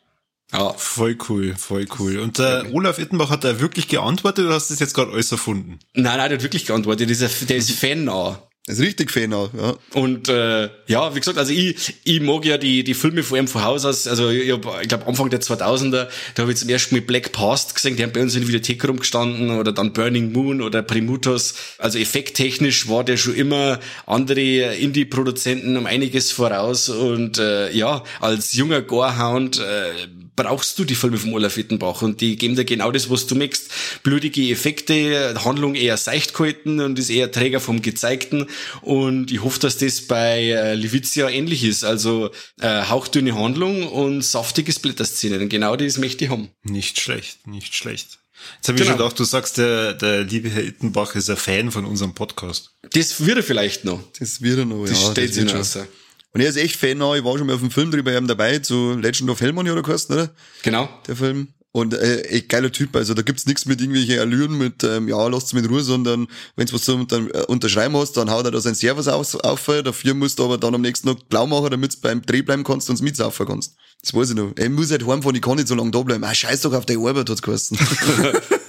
Ja. 0.51 0.73
Voll 0.73 1.17
cool, 1.29 1.55
voll 1.55 1.85
cool. 1.99 2.19
Und 2.19 2.39
der 2.39 2.65
äh, 2.65 2.71
Olaf 2.73 2.97
Ittenbach 2.97 3.29
hat 3.29 3.43
da 3.43 3.59
wirklich 3.59 3.87
geantwortet 3.87 4.45
oder 4.45 4.55
hast 4.55 4.69
du 4.69 4.73
das 4.73 4.79
jetzt 4.79 4.95
gerade 4.95 5.11
alles 5.11 5.31
erfunden? 5.31 5.79
Nein, 5.93 6.17
nein, 6.17 6.29
der 6.29 6.37
hat 6.37 6.43
wirklich 6.43 6.65
geantwortet. 6.65 7.09
Der 7.09 7.27
ist, 7.29 7.49
der 7.49 7.57
ist 7.57 7.71
Fan 7.79 8.05
nah. 8.05 8.48
Ist 8.67 8.81
richtig 8.81 9.09
Fan 9.09 9.33
auch, 9.33 9.49
ja. 9.53 9.73
Und 9.93 10.29
äh, 10.29 10.69
ja, 10.85 11.15
wie 11.15 11.19
gesagt, 11.19 11.39
also 11.39 11.51
ich, 11.51 11.95
ich 12.03 12.21
mag 12.21 12.45
ja 12.45 12.59
die, 12.59 12.83
die 12.83 12.93
Filme 12.93 13.23
vor 13.23 13.37
allem 13.37 13.47
von 13.47 13.63
Haus 13.63 13.83
aus. 13.83 14.05
Also 14.05 14.29
ich, 14.29 14.51
hab, 14.51 14.81
ich 14.83 14.87
glaube 14.87 15.07
Anfang 15.07 15.31
der 15.31 15.41
2000er, 15.41 16.07
da 16.35 16.41
habe 16.43 16.51
ich 16.51 16.59
zum 16.59 16.69
ersten 16.69 16.93
Mal 16.93 17.01
Black 17.01 17.31
Past 17.31 17.73
gesehen, 17.73 17.95
die 17.95 18.03
haben 18.03 18.11
bei 18.11 18.21
uns 18.21 18.35
in 18.35 18.41
der 18.41 18.47
Videothek 18.49 18.87
rumgestanden 18.87 19.57
oder 19.57 19.71
dann 19.71 19.93
Burning 19.93 20.31
Moon 20.33 20.61
oder 20.61 20.83
Primutos. 20.83 21.55
Also 21.79 21.97
effekttechnisch 21.97 22.87
war 22.87 23.03
der 23.03 23.17
schon 23.17 23.33
immer 23.33 23.79
andere 24.05 24.75
Indie-Produzenten 24.75 25.75
um 25.75 25.87
einiges 25.87 26.31
voraus 26.31 26.89
und 26.89 27.39
äh, 27.39 27.71
ja, 27.71 28.03
als 28.19 28.53
junger 28.53 28.83
Gorehound 28.83 29.59
äh, 29.59 29.93
brauchst 30.41 30.79
du 30.79 30.85
die 30.85 30.95
Filme 30.95 31.17
von 31.17 31.33
Olaf 31.33 31.57
Wittenbach 31.57 32.01
und 32.01 32.21
die 32.21 32.37
geben 32.37 32.55
dir 32.55 32.63
genau 32.63 32.91
das, 32.91 33.09
was 33.09 33.27
du 33.27 33.35
möchtest. 33.35 33.71
Blutige 34.03 34.49
Effekte, 34.49 35.35
Handlung 35.43 35.75
eher 35.75 35.97
seicht 35.97 36.33
gehalten 36.33 36.79
und 36.79 36.97
ist 36.97 37.09
eher 37.09 37.29
Träger 37.29 37.59
vom 37.59 37.81
Gezeigten 37.81 38.47
und 38.81 39.31
ich 39.31 39.43
hoffe, 39.43 39.59
dass 39.59 39.77
das 39.77 40.01
bei 40.01 40.51
äh, 40.51 40.75
Levizia 40.75 41.29
ähnlich 41.29 41.65
ist. 41.65 41.83
Also 41.83 42.31
äh, 42.61 42.83
hauchdünne 42.83 43.35
Handlung 43.35 43.85
und 43.89 44.21
saftige 44.21 44.71
Splitterszenen. 44.71 45.49
Genau 45.49 45.75
das 45.75 45.97
möchte 45.97 46.23
ich 46.23 46.31
haben. 46.31 46.49
Nicht 46.63 47.01
schlecht, 47.01 47.45
nicht 47.45 47.75
schlecht. 47.75 48.19
Jetzt 48.55 48.69
habe 48.69 48.77
ich 48.77 48.83
genau. 48.83 48.91
schon 48.91 48.97
gedacht, 48.99 49.19
du 49.19 49.25
sagst, 49.25 49.57
der, 49.57 49.93
der 49.93 50.23
liebe 50.23 50.49
Herr 50.49 50.63
Ittenbach 50.63 51.15
ist 51.15 51.29
ein 51.29 51.35
Fan 51.35 51.69
von 51.69 51.83
unserem 51.83 52.13
Podcast. 52.13 52.71
Das 52.93 53.25
wird 53.25 53.35
er 53.35 53.43
vielleicht 53.43 53.83
noch. 53.83 53.99
Das 54.17 54.41
wird 54.41 54.59
er 54.59 54.65
noch, 54.65 54.85
das 54.85 55.01
ja. 55.01 55.11
Steht 55.11 55.35
das 55.35 55.35
steht 55.35 55.65
sich 55.65 55.83
und 56.33 56.41
er 56.41 56.49
ist 56.49 56.57
echt 56.57 56.75
Fan, 56.75 56.97
ich 56.97 57.23
war 57.23 57.37
schon 57.37 57.47
mal 57.47 57.53
auf 57.53 57.59
dem 57.59 57.71
Film 57.71 57.91
drüber 57.91 58.19
dabei, 58.21 58.59
zu 58.59 58.93
Legend 58.93 59.29
of 59.29 59.41
Hellmony 59.41 59.71
oder 59.71 59.81
geheißen, 59.81 60.13
oder? 60.13 60.29
Genau. 60.63 60.89
Der 61.07 61.15
Film. 61.15 61.49
Und 61.71 61.93
äh, 61.93 62.21
echt 62.23 62.49
geiler 62.49 62.71
Typ, 62.71 62.95
also 62.95 63.13
da 63.13 63.21
gibt's 63.21 63.45
nichts 63.45 63.67
mit 63.67 63.79
irgendwelchen 63.79 64.19
Allüren, 64.19 64.57
mit 64.57 64.83
ähm, 64.83 65.07
ja, 65.07 65.27
lasst's 65.27 65.53
mit 65.53 65.69
Ruhe, 65.69 65.83
sondern 65.83 66.27
wenn's 66.55 66.73
was 66.73 66.81
zum 66.81 67.07
dann, 67.07 67.29
äh, 67.29 67.43
unterschreiben 67.47 67.95
hast, 67.95 68.13
dann 68.13 68.31
haut 68.31 68.45
er 68.45 68.51
da 68.51 68.59
sein 68.59 68.73
Servus 68.73 69.07
auf, 69.07 69.35
auf 69.35 69.65
dafür 69.83 70.15
musst 70.15 70.39
du 70.39 70.45
aber 70.45 70.57
dann 70.57 70.73
am 70.73 70.81
nächsten 70.81 71.07
Tag 71.07 71.29
blau 71.29 71.45
machen, 71.45 71.69
damit's 71.69 71.95
beim 71.95 72.23
Dreh 72.23 72.41
bleiben 72.41 72.63
kannst 72.63 72.89
und 72.89 72.99
mitsaufen 73.01 73.45
kannst. 73.45 73.75
Das 74.01 74.15
weiß 74.15 74.31
ich 74.31 74.35
noch. 74.35 74.51
Er 74.55 74.69
muss 74.69 74.89
halt 74.89 75.05
heimfahren, 75.05 75.35
ich 75.35 75.41
kann 75.43 75.57
nicht 75.57 75.67
so 75.67 75.75
lange 75.75 75.91
da 75.91 76.01
bleiben. 76.01 76.23
Ah, 76.23 76.33
scheiß 76.33 76.61
doch 76.61 76.73
auf 76.73 76.87
die 76.87 76.97
Arbeit, 76.97 77.29
hat's 77.29 77.41
geheißen. 77.41 77.77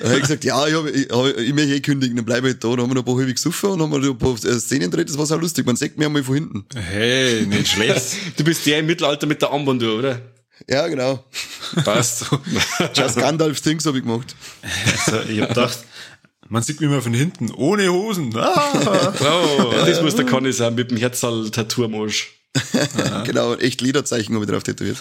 dann 0.00 0.10
hab 0.10 0.16
ich 0.16 0.22
gesagt, 0.22 0.44
ja, 0.44 0.66
ich, 0.66 0.74
hab, 0.74 0.86
ich, 0.86 1.08
hab, 1.10 1.38
ich 1.38 1.52
möchte 1.52 1.74
eh 1.74 1.80
kündigen, 1.80 2.16
dann 2.16 2.24
bleib 2.24 2.38
ich 2.38 2.52
halt 2.52 2.64
da. 2.64 2.70
Dann 2.70 2.80
haben 2.80 2.90
wir 2.90 2.94
noch 2.94 3.02
ein 3.02 3.04
paar 3.04 3.16
halbe 3.16 3.32
gesoffen 3.32 3.70
und 3.70 3.82
haben 3.82 3.92
wir 3.92 3.98
noch 3.98 4.10
ein 4.10 4.18
paar 4.18 4.34
äh, 4.34 4.58
Szenen 4.58 4.90
gedreht, 4.90 5.08
das 5.08 5.18
war 5.18 5.26
so 5.26 5.36
lustig. 5.36 5.66
Man 5.66 5.76
sagt 5.76 5.98
mir 5.98 6.06
einmal 6.06 6.22
von 6.22 6.34
hinten. 6.34 6.64
Hey, 6.74 7.46
nicht 7.46 7.68
schlecht. 7.68 8.16
du 8.36 8.44
bist 8.44 8.64
der 8.66 8.80
im 8.80 8.86
Mittelalter 8.86 9.26
mit 9.26 9.42
der 9.42 9.50
Armbanduhr, 9.50 9.98
oder? 9.98 10.20
Ja, 10.68 10.86
genau. 10.88 11.24
Passt. 11.84 12.26
Just 12.94 13.16
Gandalfs 13.16 13.62
Dings 13.62 13.86
habe 13.86 13.98
ich 13.98 14.04
gemacht. 14.04 14.34
Also, 15.06 15.20
ich 15.28 15.40
hab 15.40 15.48
gedacht, 15.48 15.78
man 16.48 16.62
sieht 16.62 16.80
mich 16.80 16.90
immer 16.90 17.00
von 17.00 17.14
hinten, 17.14 17.50
ohne 17.52 17.90
Hosen. 17.90 18.36
Ah. 18.36 19.12
Oh, 19.20 19.72
das 19.86 20.02
muss 20.02 20.16
der 20.16 20.26
Conny 20.26 20.52
sein, 20.52 20.74
mit 20.74 20.90
dem 20.90 20.96
Herzal-Tattoo 20.96 21.84
am 21.84 21.94
Arsch. 21.94 22.34
genau, 23.24 23.54
echt 23.54 23.80
Lederzeichen 23.80 24.34
habe 24.34 24.44
ich 24.44 24.50
drauf 24.50 24.64
tätowiert. 24.64 24.98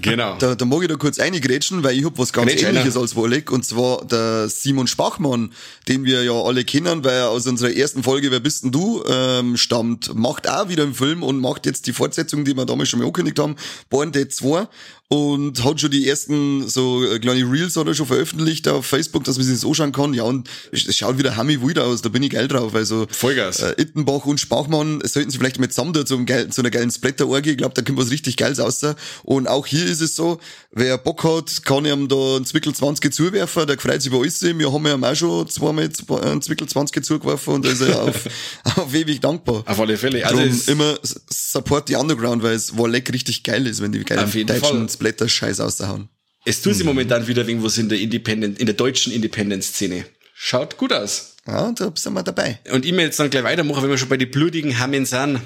Genau. 0.00 0.36
Da, 0.38 0.54
da 0.54 0.64
mag 0.64 0.82
ich 0.82 0.88
da 0.88 0.96
kurz 0.96 1.18
eingrätschen, 1.18 1.82
weil 1.82 1.98
ich 1.98 2.04
hab 2.04 2.18
was 2.18 2.32
ganz 2.32 2.50
Grätsch 2.50 2.62
ähnliches 2.62 2.94
einer. 2.94 3.02
als 3.02 3.16
Wolek 3.16 3.50
und 3.50 3.64
zwar 3.64 4.04
der 4.04 4.48
Simon 4.48 4.86
Spachmann, 4.86 5.52
den 5.88 6.04
wir 6.04 6.22
ja 6.24 6.32
alle 6.32 6.64
kennen, 6.64 7.04
weil 7.04 7.16
er 7.16 7.28
aus 7.30 7.46
unserer 7.46 7.74
ersten 7.74 8.02
Folge 8.02 8.30
Wer 8.30 8.40
bist 8.40 8.64
denn 8.64 8.72
du 8.72 9.02
ähm, 9.08 9.56
stammt, 9.56 10.14
macht 10.14 10.48
auch 10.48 10.68
wieder 10.68 10.84
einen 10.84 10.94
Film 10.94 11.22
und 11.22 11.40
macht 11.40 11.66
jetzt 11.66 11.86
die 11.86 11.92
Fortsetzung, 11.92 12.44
die 12.44 12.56
wir 12.56 12.64
damals 12.64 12.88
schon 12.88 13.00
mal 13.00 13.06
angekündigt 13.06 13.38
haben, 13.38 13.56
Born 13.90 14.12
Dead 14.12 14.32
2 14.32 14.68
und 15.08 15.62
hat 15.62 15.80
schon 15.80 15.90
die 15.90 16.08
ersten 16.08 16.68
so 16.68 17.04
äh, 17.04 17.18
kleine 17.18 17.50
Reels 17.50 17.76
oder 17.76 17.94
schon 17.94 18.06
veröffentlicht 18.06 18.66
auf 18.68 18.86
Facebook, 18.86 19.24
dass 19.24 19.36
man 19.36 19.46
sich 19.46 19.54
das 19.54 19.64
anschauen 19.64 19.92
kann. 19.92 20.14
Ja, 20.14 20.24
und 20.24 20.48
es 20.72 20.96
schaut 20.96 21.18
wieder 21.18 21.36
hammy 21.36 21.60
wild 21.60 21.78
aus, 21.78 22.02
da 22.02 22.08
bin 22.08 22.22
ich 22.22 22.30
geil 22.30 22.48
drauf. 22.48 22.74
Also 22.74 23.06
Vollgas. 23.10 23.60
Äh, 23.60 23.74
Ittenbach 23.76 24.24
und 24.24 24.40
Spachmann 24.40 25.00
sollten 25.04 25.30
sie 25.30 25.38
vielleicht 25.38 25.58
mit 25.58 25.72
zusammen 25.72 25.92
da 25.92 26.06
zu, 26.06 26.16
einem 26.16 26.50
zu 26.50 26.60
einer 26.62 26.70
geilen 26.70 26.90
Splatter-Orgie. 26.90 27.50
Ich 27.50 27.56
glaube, 27.58 27.74
da 27.74 27.82
kommt 27.82 27.98
was 27.98 28.10
richtig 28.10 28.36
Geiles 28.36 28.58
raus. 28.58 28.80
Und 29.22 29.46
auch 29.46 29.66
hier 29.66 29.84
ist 29.84 30.00
es 30.00 30.16
so, 30.16 30.40
wer 30.72 30.96
Bock 30.98 31.22
hat, 31.22 31.64
kann 31.64 31.84
ihm 31.84 32.08
da 32.08 32.38
ein 32.38 32.46
Zwickel 32.46 32.74
20 32.74 33.12
zuwerfen, 33.12 33.66
der 33.66 33.78
freut 33.78 34.02
sich 34.02 34.10
über 34.10 34.22
alles. 34.22 34.42
Wir 34.42 34.72
haben 34.72 34.86
ja 34.86 34.96
auch 34.96 35.14
schon 35.14 35.48
zweimal 35.48 35.90
ein 36.22 36.42
Zwickel 36.42 36.66
20 36.66 37.04
zugeworfen 37.04 37.54
und 37.54 37.64
da 37.64 37.70
ist 37.70 37.82
er 37.82 38.02
auf, 38.02 38.28
auf 38.76 38.94
ewig 38.94 39.20
dankbar. 39.20 39.62
Auf 39.66 39.78
alle 39.78 39.96
Fälle. 39.96 40.26
Also 40.26 40.72
immer 40.72 40.98
support 41.30 41.88
die 41.88 41.94
Underground, 41.94 42.42
weil 42.42 42.54
es 42.54 42.76
Warleck 42.76 43.12
richtig 43.12 43.42
geil 43.42 43.66
ist, 43.66 43.80
wenn 43.82 43.92
die 43.92 44.02
geilen 44.02 44.46
deutschen 44.46 44.88
Splatter-Scheiß 45.04 45.60
auszuhauen. 45.60 46.08
Es 46.46 46.62
tut 46.62 46.74
sich 46.74 46.84
mhm. 46.84 46.90
momentan 46.90 47.26
wieder 47.26 47.46
irgendwas 47.46 47.78
in 47.78 47.88
der 47.88 47.98
Independent, 47.98 48.58
in 48.58 48.66
der 48.66 48.74
deutschen 48.74 49.12
Independent-Szene. 49.12 50.04
Schaut 50.34 50.76
gut 50.76 50.92
aus. 50.92 51.36
Ja, 51.46 51.72
da 51.72 51.92
sind 51.94 52.14
wir 52.14 52.22
dabei. 52.22 52.58
Und 52.72 52.86
ich 52.86 52.92
will 52.92 53.00
jetzt 53.00 53.20
dann 53.20 53.28
gleich 53.28 53.44
weitermachen, 53.44 53.82
wenn 53.82 53.90
wir 53.90 53.98
schon 53.98 54.08
bei 54.08 54.16
den 54.16 54.30
blutigen 54.30 54.78
Hammen 54.78 55.04
sind. 55.04 55.40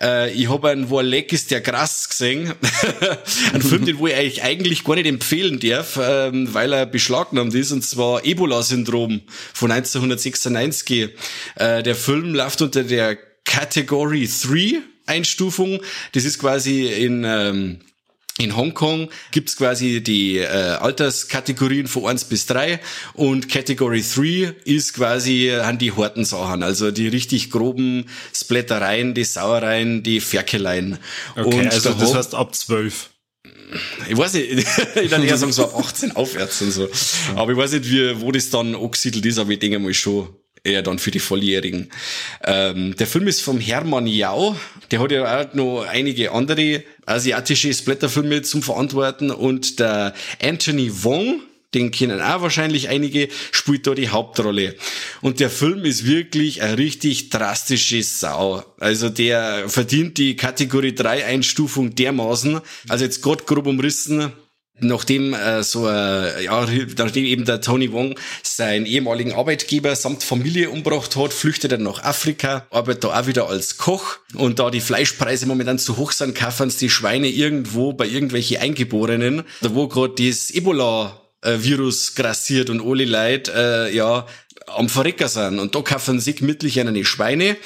Äh, 0.00 0.32
ich 0.32 0.48
habe 0.48 0.70
einen 0.70 0.90
Warleck 0.90 1.32
ist 1.32 1.50
der 1.50 1.60
krass 1.60 2.08
gesehen. 2.08 2.52
einen 3.52 3.62
Film, 3.62 3.84
den 3.84 3.98
wo 3.98 4.06
ich 4.06 4.14
eigentlich, 4.14 4.42
eigentlich 4.42 4.84
gar 4.84 4.96
nicht 4.96 5.06
empfehlen 5.06 5.60
darf, 5.60 5.98
ähm, 6.02 6.52
weil 6.54 6.72
er 6.72 6.86
beschlagnahmt 6.86 7.54
ist, 7.54 7.70
und 7.70 7.82
zwar 7.84 8.24
Ebola-Syndrom 8.24 9.20
von 9.52 9.70
1996. 9.70 11.10
Äh, 11.56 11.82
der 11.82 11.94
Film 11.94 12.34
läuft 12.34 12.62
unter 12.62 12.82
der 12.82 13.16
Category 13.44 14.28
3 14.28 14.80
Einstufung. 15.06 15.80
Das 16.12 16.24
ist 16.24 16.38
quasi 16.38 16.86
in... 16.86 17.24
Ähm, 17.24 17.80
in 18.42 18.56
Hongkong 18.56 19.08
gibt's 19.30 19.56
quasi 19.56 20.02
die 20.02 20.38
äh, 20.38 20.46
Alterskategorien 20.46 21.86
von 21.86 22.06
eins 22.06 22.24
bis 22.24 22.46
drei 22.46 22.80
und 23.14 23.48
Category 23.48 24.02
3 24.02 24.54
ist 24.64 24.94
quasi 24.94 25.48
äh, 25.48 25.60
an 25.60 25.78
die 25.78 25.92
harten 25.92 26.24
Sachen, 26.24 26.62
also 26.62 26.90
die 26.90 27.08
richtig 27.08 27.50
groben 27.50 28.06
Splattereien, 28.34 29.14
die 29.14 29.24
Sauereien, 29.24 30.02
die 30.02 30.20
Ferkeleien. 30.20 30.98
Okay, 31.36 31.60
und 31.60 31.72
also 31.72 31.92
das 31.94 32.14
heißt 32.14 32.34
ab 32.34 32.54
zwölf. 32.54 33.10
Ich 34.08 34.16
weiß 34.16 34.34
nicht, 34.34 34.66
ich 35.02 35.10
dann 35.10 35.22
eher 35.22 35.38
sagen 35.38 35.52
so 35.52 35.64
ab 35.64 35.78
18 35.78 36.16
aufwärts 36.16 36.60
und 36.62 36.72
so. 36.72 36.88
Aber 37.36 37.52
ich 37.52 37.58
weiß 37.58 37.72
nicht, 37.72 37.90
wie, 37.90 38.20
wo 38.20 38.30
das 38.32 38.50
dann 38.50 38.74
angesiedelt 38.74 39.24
ist, 39.24 39.38
aber 39.38 39.50
ich 39.50 39.58
denke 39.58 39.78
mal 39.78 39.94
schon 39.94 40.28
eher 40.64 40.82
dann 40.82 40.98
für 40.98 41.10
die 41.10 41.18
Volljährigen. 41.18 41.90
Ähm, 42.44 42.96
der 42.96 43.06
Film 43.06 43.26
ist 43.26 43.42
vom 43.42 43.58
Hermann 43.58 44.06
Yao. 44.06 44.56
Der 44.90 45.00
hat 45.00 45.12
ja 45.12 45.40
auch 45.40 45.54
noch 45.54 45.86
einige 45.88 46.32
andere 46.32 46.84
asiatische 47.06 47.72
Splatterfilme 47.72 48.42
zum 48.42 48.62
Verantworten 48.62 49.30
und 49.30 49.80
der 49.80 50.14
Anthony 50.40 50.90
Wong, 51.02 51.40
den 51.74 51.90
kennen 51.90 52.20
auch 52.20 52.42
wahrscheinlich 52.42 52.90
einige, 52.90 53.28
spielt 53.50 53.86
da 53.86 53.94
die 53.94 54.10
Hauptrolle. 54.10 54.76
Und 55.20 55.40
der 55.40 55.50
Film 55.50 55.84
ist 55.84 56.06
wirklich 56.06 56.62
eine 56.62 56.78
richtig 56.78 57.30
drastische 57.30 58.02
Sau. 58.02 58.62
Also 58.78 59.08
der 59.08 59.68
verdient 59.68 60.18
die 60.18 60.36
Kategorie 60.36 60.94
3 60.94 61.24
Einstufung 61.24 61.94
dermaßen. 61.94 62.60
Also 62.88 63.04
jetzt 63.04 63.22
Gott 63.22 63.46
grob 63.46 63.66
umrissen, 63.66 64.32
nachdem 64.82 65.34
äh, 65.34 65.62
so 65.62 65.88
äh, 65.88 66.44
ja 66.44 66.66
nachdem 66.98 67.24
eben 67.24 67.44
der 67.44 67.60
Tony 67.60 67.92
Wong 67.92 68.14
seinen 68.42 68.86
ehemaligen 68.86 69.32
Arbeitgeber 69.32 69.94
samt 69.96 70.22
Familie 70.22 70.70
umgebracht 70.70 71.16
hat, 71.16 71.32
flüchtet 71.32 71.72
er 71.72 71.78
nach 71.78 72.02
Afrika, 72.02 72.66
arbeitet 72.70 73.04
da 73.04 73.20
auch 73.20 73.26
wieder 73.26 73.48
als 73.48 73.78
Koch. 73.78 74.18
Und 74.34 74.58
da 74.58 74.70
die 74.70 74.80
Fleischpreise 74.80 75.46
momentan 75.46 75.78
zu 75.78 75.96
hoch 75.96 76.12
sind, 76.12 76.34
kaufen 76.34 76.72
die 76.80 76.90
Schweine 76.90 77.28
irgendwo 77.28 77.92
bei 77.92 78.06
irgendwelchen 78.06 78.58
Eingeborenen, 78.58 79.42
da 79.60 79.74
wo 79.74 79.88
gerade 79.88 80.14
das 80.26 80.50
Ebola 80.50 81.20
äh, 81.42 81.58
Virus 81.58 82.14
grassiert 82.14 82.70
und 82.70 82.80
alle 82.80 83.04
Leute, 83.04 83.52
äh, 83.54 83.94
ja, 83.94 84.26
am 84.66 84.88
Verrecker 84.88 85.28
sind. 85.28 85.58
Und 85.58 85.74
da 85.74 85.80
kaufen 85.80 86.20
sie 86.20 86.34
gemütlich 86.34 86.80
eine 86.80 87.04
Schweine. 87.04 87.56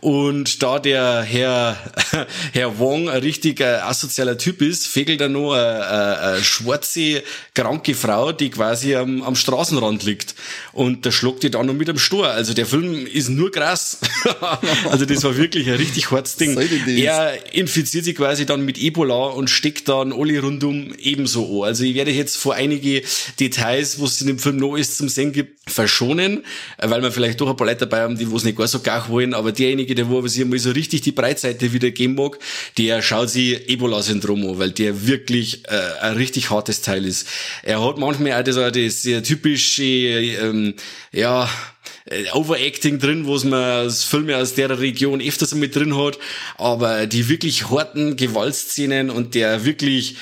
Und 0.00 0.62
da 0.62 0.78
der 0.78 1.22
Herr, 1.22 1.76
Herr 2.52 2.78
Wong 2.78 3.08
ein 3.08 3.20
richtig 3.20 3.60
äh, 3.60 3.64
asozialer 3.64 4.38
Typ 4.38 4.62
ist, 4.62 4.86
fegelt 4.86 5.20
er 5.20 5.28
noch 5.28 5.52
eine, 5.52 5.86
eine, 5.86 6.18
eine 6.18 6.44
schwarze, 6.44 7.22
kranke 7.54 7.94
Frau, 7.94 8.32
die 8.32 8.50
quasi 8.50 8.94
am, 8.94 9.22
am 9.22 9.36
Straßenrand 9.36 10.02
liegt. 10.02 10.34
Und 10.72 11.04
der 11.04 11.10
schluckt 11.10 11.42
die 11.42 11.50
dann 11.50 11.66
noch 11.66 11.74
mit 11.74 11.88
am 11.88 11.98
Stor. 11.98 12.28
Also 12.28 12.54
der 12.54 12.66
Film 12.66 13.06
ist 13.06 13.28
nur 13.28 13.50
krass. 13.50 13.98
also 14.90 15.04
das 15.04 15.22
war 15.24 15.36
wirklich 15.36 15.68
ein 15.68 15.76
richtig 15.76 16.10
hartes 16.10 16.36
Ding. 16.36 16.56
Er 16.98 17.54
infiziert 17.54 18.04
sich 18.04 18.16
quasi 18.16 18.46
dann 18.46 18.64
mit 18.64 18.78
Ebola 18.78 19.26
und 19.26 19.50
steckt 19.50 19.88
dann 19.88 20.12
alle 20.12 20.40
rundum 20.40 20.94
ebenso 20.98 21.62
an. 21.62 21.68
Also 21.68 21.84
ich 21.84 21.94
werde 21.94 22.10
jetzt 22.10 22.36
vor 22.36 22.54
einige 22.54 23.02
Details, 23.38 24.00
was 24.00 24.12
es 24.12 24.20
in 24.22 24.26
dem 24.28 24.38
Film 24.38 24.56
noch 24.56 24.76
ist 24.76 24.98
zum 24.98 25.08
Sehen 25.08 25.32
gibt, 25.32 25.70
verschonen, 25.70 26.41
weil 26.78 27.02
wir 27.02 27.12
vielleicht 27.12 27.40
doch 27.40 27.48
ein 27.48 27.56
paar 27.56 27.66
Leute 27.66 27.86
dabei 27.86 28.02
haben, 28.02 28.16
die 28.16 28.24
es 28.24 28.44
nicht 28.44 28.56
gar 28.56 28.68
so 28.68 28.80
gar 28.80 29.08
wollen, 29.08 29.34
aber 29.34 29.52
derjenige, 29.52 29.94
der 29.94 30.08
wo 30.08 30.26
sich 30.26 30.44
mal 30.44 30.58
so 30.58 30.70
richtig 30.70 31.02
die 31.02 31.12
Breitseite 31.12 31.72
wieder 31.72 31.90
geben 31.90 32.14
mag, 32.14 32.38
der 32.78 33.02
schaut 33.02 33.30
sich 33.30 33.68
Ebola-Syndrom 33.68 34.46
an, 34.46 34.58
weil 34.58 34.70
der 34.70 35.06
wirklich 35.06 35.64
äh, 35.68 36.00
ein 36.00 36.14
richtig 36.14 36.50
hartes 36.50 36.82
Teil 36.82 37.04
ist. 37.04 37.26
Er 37.62 37.84
hat 37.84 37.98
manchmal 37.98 38.40
auch 38.40 38.44
das, 38.44 38.56
das 38.56 39.02
sehr 39.02 39.22
typische, 39.22 39.82
ähm, 39.82 40.74
ja, 41.12 41.48
äh, 42.06 42.30
Overacting 42.32 42.98
drin, 42.98 43.26
wo 43.26 43.38
man 43.46 43.90
Filme 43.90 44.36
aus 44.36 44.54
der 44.54 44.78
Region 44.78 45.20
öfters 45.20 45.54
mit 45.54 45.76
drin 45.76 45.96
hat, 45.96 46.18
aber 46.56 47.06
die 47.06 47.28
wirklich 47.28 47.70
harten 47.70 48.16
Gewaltszenen 48.16 49.10
und 49.10 49.34
der 49.34 49.64
wirklich 49.64 50.16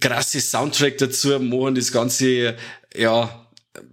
krasse 0.00 0.40
Soundtrack 0.40 0.98
dazu 0.98 1.38
machen 1.38 1.74
das 1.74 1.92
Ganze, 1.92 2.56
ja, 2.94 3.45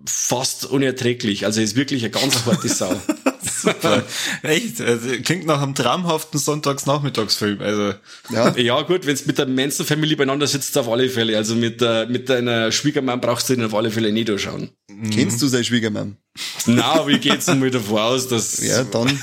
fast 0.06 0.66
unerträglich. 0.66 1.46
Also 1.46 1.62
ist 1.62 1.76
wirklich 1.76 2.04
eine 2.04 2.12
ganz 2.12 2.46
harte 2.46 2.70
Sau. 2.70 3.02
Super. 3.64 4.04
Echt? 4.42 4.82
Also, 4.82 5.10
klingt 5.24 5.46
nach 5.46 5.62
einem 5.62 5.76
traumhaften 5.76 6.40
Sonntagsnachmittagsfilm. 6.40 7.62
Also. 7.62 7.94
Ja. 8.30 8.56
ja, 8.58 8.82
gut, 8.82 9.06
wenn 9.06 9.14
es 9.14 9.26
mit 9.26 9.38
der 9.38 9.48
Manson 9.48 9.86
Family 9.86 10.16
beieinander 10.16 10.48
sitzt, 10.48 10.78
auf 10.78 10.90
alle 10.90 11.10
Fälle. 11.10 11.38
Also 11.38 11.56
mit, 11.56 11.82
äh, 11.82 12.06
mit 12.06 12.30
deiner 12.30 12.72
Schwiegermann 12.72 13.22
brauchst 13.22 13.50
du 13.50 13.54
ihn 13.54 13.64
auf 13.64 13.74
alle 13.74 13.92
Fälle 13.92 14.12
nicht 14.12 14.30
anschauen. 14.30 14.72
Mhm. 14.90 15.10
Kennst 15.10 15.42
du 15.42 15.48
seine 15.48 15.64
Schwiegermann? 15.64 16.18
Na, 16.66 17.06
ich 17.08 17.22
gehe 17.22 17.34
jetzt 17.34 17.48
mal 17.54 17.72
davon 17.72 18.00
aus, 18.00 18.28
dass. 18.28 18.62
Ja, 18.62 18.84
dann. 18.84 19.20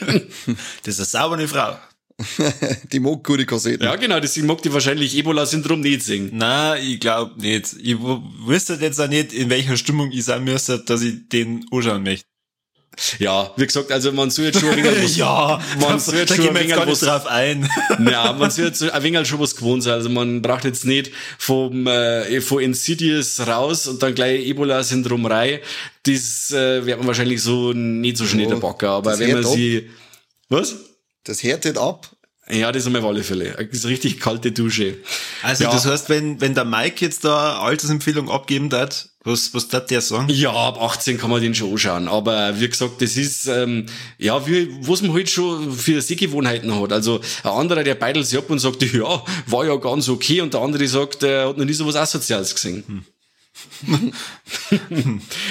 das 0.84 0.98
ist 0.98 1.00
eine 1.00 1.06
saubere 1.06 1.48
Frau. 1.48 1.78
Die 2.92 3.00
mag 3.00 3.24
gute 3.24 3.46
Kassetten. 3.46 3.86
Ja, 3.86 3.96
genau, 3.96 4.20
deswegen 4.20 4.46
mag 4.46 4.62
die 4.62 4.72
wahrscheinlich 4.72 5.16
Ebola-Syndrom 5.16 5.80
nicht 5.80 6.02
singen. 6.02 6.30
Na, 6.32 6.76
ich 6.76 7.00
glaube 7.00 7.40
nicht. 7.40 7.76
Ich 7.82 7.96
wüsste 7.98 8.78
jetzt 8.80 9.00
auch 9.00 9.08
nicht, 9.08 9.32
in 9.32 9.50
welcher 9.50 9.76
Stimmung 9.76 10.10
ich 10.12 10.24
sein 10.24 10.44
müsste, 10.44 10.78
dass 10.78 11.02
ich 11.02 11.28
den 11.28 11.66
anschauen 11.70 12.02
möchte. 12.02 12.26
Ja, 13.18 13.52
wie 13.56 13.66
gesagt, 13.66 13.90
also 13.92 14.12
man 14.12 14.30
soll 14.30 14.46
jetzt 14.46 14.60
schon 14.60 14.68
ein 14.68 14.76
wenig 14.76 15.04
was, 15.04 15.16
Ja, 15.16 15.60
man 15.80 15.98
soll 15.98 16.16
jetzt 16.16 16.34
schon 16.34 16.48
ein 16.48 16.54
wenig 16.54 16.76
was 16.76 17.00
drauf 17.00 17.26
ein. 17.26 17.68
ja, 18.10 18.32
man 18.32 18.50
soll 18.50 18.66
jetzt 18.66 18.82
ein 18.82 19.02
wenig 19.02 19.26
schon 19.26 19.40
was 19.40 19.56
gewohnt 19.56 19.82
sein. 19.82 19.94
Also 19.94 20.10
man 20.10 20.42
braucht 20.42 20.64
jetzt 20.64 20.84
nicht 20.84 21.10
vom 21.38 21.86
äh, 21.86 22.40
von 22.40 22.62
Insidious 22.62 23.46
raus 23.46 23.86
und 23.86 24.02
dann 24.02 24.14
gleich 24.14 24.46
Ebola-Syndrom 24.46 25.24
rein. 25.26 25.60
Das 26.02 26.50
äh, 26.50 26.84
wird 26.84 26.98
man 26.98 27.06
wahrscheinlich 27.06 27.42
so 27.42 27.72
nicht 27.72 28.16
so 28.16 28.26
schnell 28.26 28.46
oh, 28.46 28.50
der 28.50 28.56
Backer. 28.56 28.90
Aber 28.90 29.18
wenn 29.18 29.32
man 29.32 29.44
sie... 29.44 29.88
Was? 30.48 30.74
Das 31.24 31.42
härtet 31.42 31.78
ab. 31.78 32.10
Ja, 32.48 32.72
das 32.72 32.86
ist 32.86 32.94
auf 32.94 33.04
alle 33.04 33.22
Fälle. 33.22 33.54
Das 33.56 33.68
ist 33.70 33.84
eine 33.84 33.92
richtig 33.92 34.18
kalte 34.18 34.50
Dusche. 34.52 34.96
Also 35.42 35.64
ja. 35.64 35.70
das 35.70 35.86
heißt, 35.86 36.08
wenn, 36.08 36.40
wenn 36.40 36.54
der 36.54 36.64
Mike 36.64 37.04
jetzt 37.04 37.24
da 37.24 37.60
Altersempfehlung 37.60 38.28
abgeben 38.28 38.70
hat, 38.72 39.10
was, 39.22 39.52
was 39.52 39.68
darf 39.68 39.86
der 39.86 40.00
sagen? 40.00 40.28
Ja, 40.30 40.50
ab 40.50 40.80
18 40.80 41.18
kann 41.18 41.30
man 41.30 41.42
den 41.42 41.54
schon 41.54 41.70
anschauen. 41.70 42.08
Aber 42.08 42.58
wie 42.58 42.68
gesagt, 42.68 43.02
das 43.02 43.16
ist, 43.16 43.46
ähm, 43.46 43.86
ja, 44.18 44.46
wie, 44.46 44.68
was 44.80 45.02
man 45.02 45.12
halt 45.12 45.28
schon 45.28 45.72
für 45.72 46.00
Sehgewohnheiten 46.00 46.74
hat. 46.80 46.92
Also 46.92 47.20
ein 47.44 47.50
anderer, 47.50 47.84
der 47.84 47.94
beidelt 47.94 48.26
sich 48.26 48.38
ab 48.38 48.48
und 48.48 48.58
sagt, 48.58 48.82
ja, 48.92 49.22
war 49.46 49.66
ja 49.66 49.76
ganz 49.76 50.08
okay. 50.08 50.40
Und 50.40 50.54
der 50.54 50.62
andere 50.62 50.88
sagt, 50.88 51.22
er 51.22 51.50
hat 51.50 51.58
noch 51.58 51.64
nie 51.64 51.74
so 51.74 51.86
was 51.86 51.96
Asoziales 51.96 52.54
gesehen. 52.54 52.82
Hm. 52.86 53.04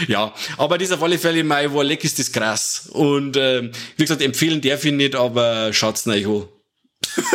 ja, 0.07 0.33
aber 0.57 0.77
das 0.77 0.91
auf 0.91 1.03
alle 1.03 1.17
Fälle 1.17 1.43
mein 1.43 1.73
Warleck 1.73 2.03
ist 2.03 2.19
das 2.19 2.31
krass. 2.31 2.89
Und 2.91 3.37
äh, 3.37 3.71
wie 3.97 4.03
gesagt, 4.03 4.21
empfehlen 4.21 4.61
darf 4.61 4.85
ich 4.85 4.93
nicht, 4.93 5.15
aber 5.15 5.73
schaut's 5.73 6.07
euch 6.07 6.25
an. 6.25 6.47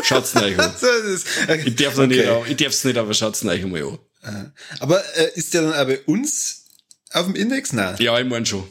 Schaut's 0.02 0.34
euch 0.36 0.58
an. 0.58 0.74
Ich 1.64 1.76
darf 1.76 1.98
okay. 1.98 2.06
nicht, 2.06 2.50
ich 2.50 2.56
darf's 2.56 2.84
nicht, 2.84 2.96
aber 2.96 3.14
schaut's 3.14 3.44
euch 3.44 3.64
mal 3.64 3.98
an. 4.22 4.52
Aber 4.80 5.02
äh, 5.16 5.30
ist 5.34 5.54
der 5.54 5.62
dann 5.62 5.72
auch 5.72 5.86
bei 5.86 6.00
uns 6.06 6.64
auf 7.12 7.26
dem 7.26 7.34
Index? 7.34 7.72
Nein. 7.72 7.96
Ja, 7.98 8.18
ich 8.18 8.26
mein 8.26 8.46
schon. 8.46 8.64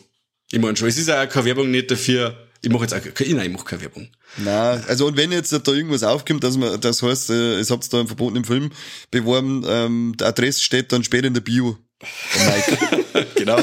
Ich 0.52 0.60
mein 0.60 0.76
schon. 0.76 0.88
Es 0.88 0.98
ist 0.98 1.10
auch 1.10 1.28
keine 1.30 1.46
Werbung 1.46 1.72
nicht 1.72 1.92
dafür. 1.92 2.48
Ich 2.64 2.72
mache 2.72 2.84
jetzt 2.84 2.94
auch 2.94 3.14
keine, 3.14 3.34
nein, 3.36 3.48
ich 3.48 3.52
mache 3.52 3.66
keine 3.66 3.82
Werbung. 3.82 4.08
Na, 4.38 4.82
also 4.88 5.06
und 5.06 5.18
wenn 5.18 5.34
jetzt 5.34 5.52
da 5.52 5.72
irgendwas 5.72 6.02
aufkommt, 6.02 6.46
dass 6.46 6.56
man, 6.56 6.80
das 6.80 7.04
heißt, 7.04 7.30
äh, 7.30 7.60
es 7.60 7.70
habt 7.70 7.92
da 7.92 8.00
einen 8.00 8.08
verbotenen 8.08 8.46
Film 8.46 8.72
beworben, 9.12 9.66
ähm, 9.68 10.16
der 10.18 10.28
Adresse 10.28 10.62
steht 10.62 10.94
dann 10.94 11.04
später 11.04 11.28
in 11.28 11.34
der 11.34 11.42
Bio. 11.42 11.78
Mike. 12.02 13.28
genau. 13.36 13.62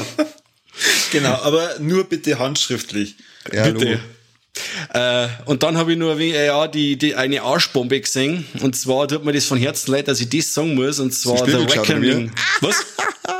Genau, 1.11 1.33
aber 1.41 1.79
nur 1.79 2.03
bitte 2.03 2.37
handschriftlich. 2.37 3.15
Ja, 3.51 3.69
bitte. 3.71 3.99
Äh, 4.93 5.27
und 5.45 5.63
dann 5.63 5.77
habe 5.77 5.93
ich 5.93 5.97
nur 5.97 6.19
äh, 6.19 6.45
ja, 6.45 6.67
die, 6.67 6.95
die, 6.95 7.15
eine 7.15 7.41
Arschbombe 7.41 7.99
gesehen. 7.99 8.45
Und 8.61 8.75
zwar 8.75 9.07
tut 9.07 9.25
mir 9.25 9.33
das 9.33 9.45
von 9.45 9.57
Herzen 9.57 9.91
leid, 9.91 10.07
dass 10.07 10.19
ich 10.19 10.29
das 10.29 10.53
sagen 10.53 10.75
muss. 10.75 10.99
Und 10.99 11.11
zwar 11.11 11.43
The 11.45 11.53
Reckoning. 11.53 12.31
Was? 12.59 12.85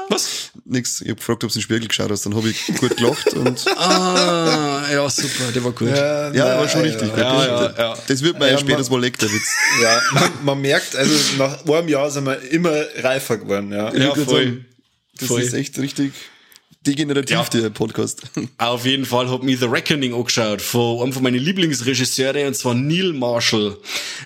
Was? 0.10 0.51
Nix. 0.66 1.02
Ich 1.02 1.10
hab 1.10 1.18
gefragt, 1.18 1.44
ob 1.44 1.50
du 1.50 1.56
in 1.56 1.60
den 1.60 1.62
Spiegel 1.62 1.88
geschaut 1.88 2.12
hast. 2.12 2.26
Dann 2.26 2.36
habe 2.36 2.50
ich 2.50 2.66
gut 2.80 2.98
gelacht 2.98 3.34
und. 3.34 3.66
ah, 3.78 4.84
ja, 4.92 5.10
super, 5.10 5.52
der 5.54 5.64
war 5.64 5.72
gut. 5.72 5.90
Ja, 5.90 6.32
ja 6.34 6.60
war 6.60 6.70
schon 6.70 6.82
richtig. 6.82 7.10
Ja, 7.16 7.46
ja, 7.46 7.74
ja, 7.78 7.98
Das 8.08 8.22
wird 8.22 8.40
mir 8.40 8.52
ja, 8.52 8.58
später 8.58 8.90
mal 8.90 9.02
leck, 9.02 9.18
der 9.18 9.32
Witz. 9.32 9.48
Ja, 9.82 10.02
man, 10.14 10.32
man, 10.44 10.62
merkt, 10.62 10.96
also 10.96 11.14
nach 11.38 11.66
einem 11.66 11.88
Jahr 11.88 12.12
sind 12.12 12.26
wir 12.26 12.40
immer 12.52 12.76
reifer 12.98 13.38
geworden. 13.38 13.72
Ja, 13.72 13.94
ja 13.94 14.14
voll. 14.14 14.26
Sagen, 14.26 14.66
das 15.18 15.28
voll. 15.28 15.42
ist 15.42 15.54
echt 15.54 15.78
richtig 15.80 16.14
degenerativ, 16.86 17.38
ja. 17.54 17.62
der 17.62 17.70
Podcast. 17.70 18.24
Auf 18.58 18.86
jeden 18.86 19.06
Fall 19.06 19.30
hat 19.30 19.44
mich 19.44 19.60
The 19.60 19.66
Reckoning 19.66 20.14
angeschaut 20.14 20.62
von 20.62 21.02
einem 21.02 21.14
von 21.14 21.24
meinen 21.24 21.40
Lieblingsregisseure 21.40 22.48
und 22.48 22.56
zwar 22.56 22.74
Neil 22.74 23.14
Marshall. 23.14 23.78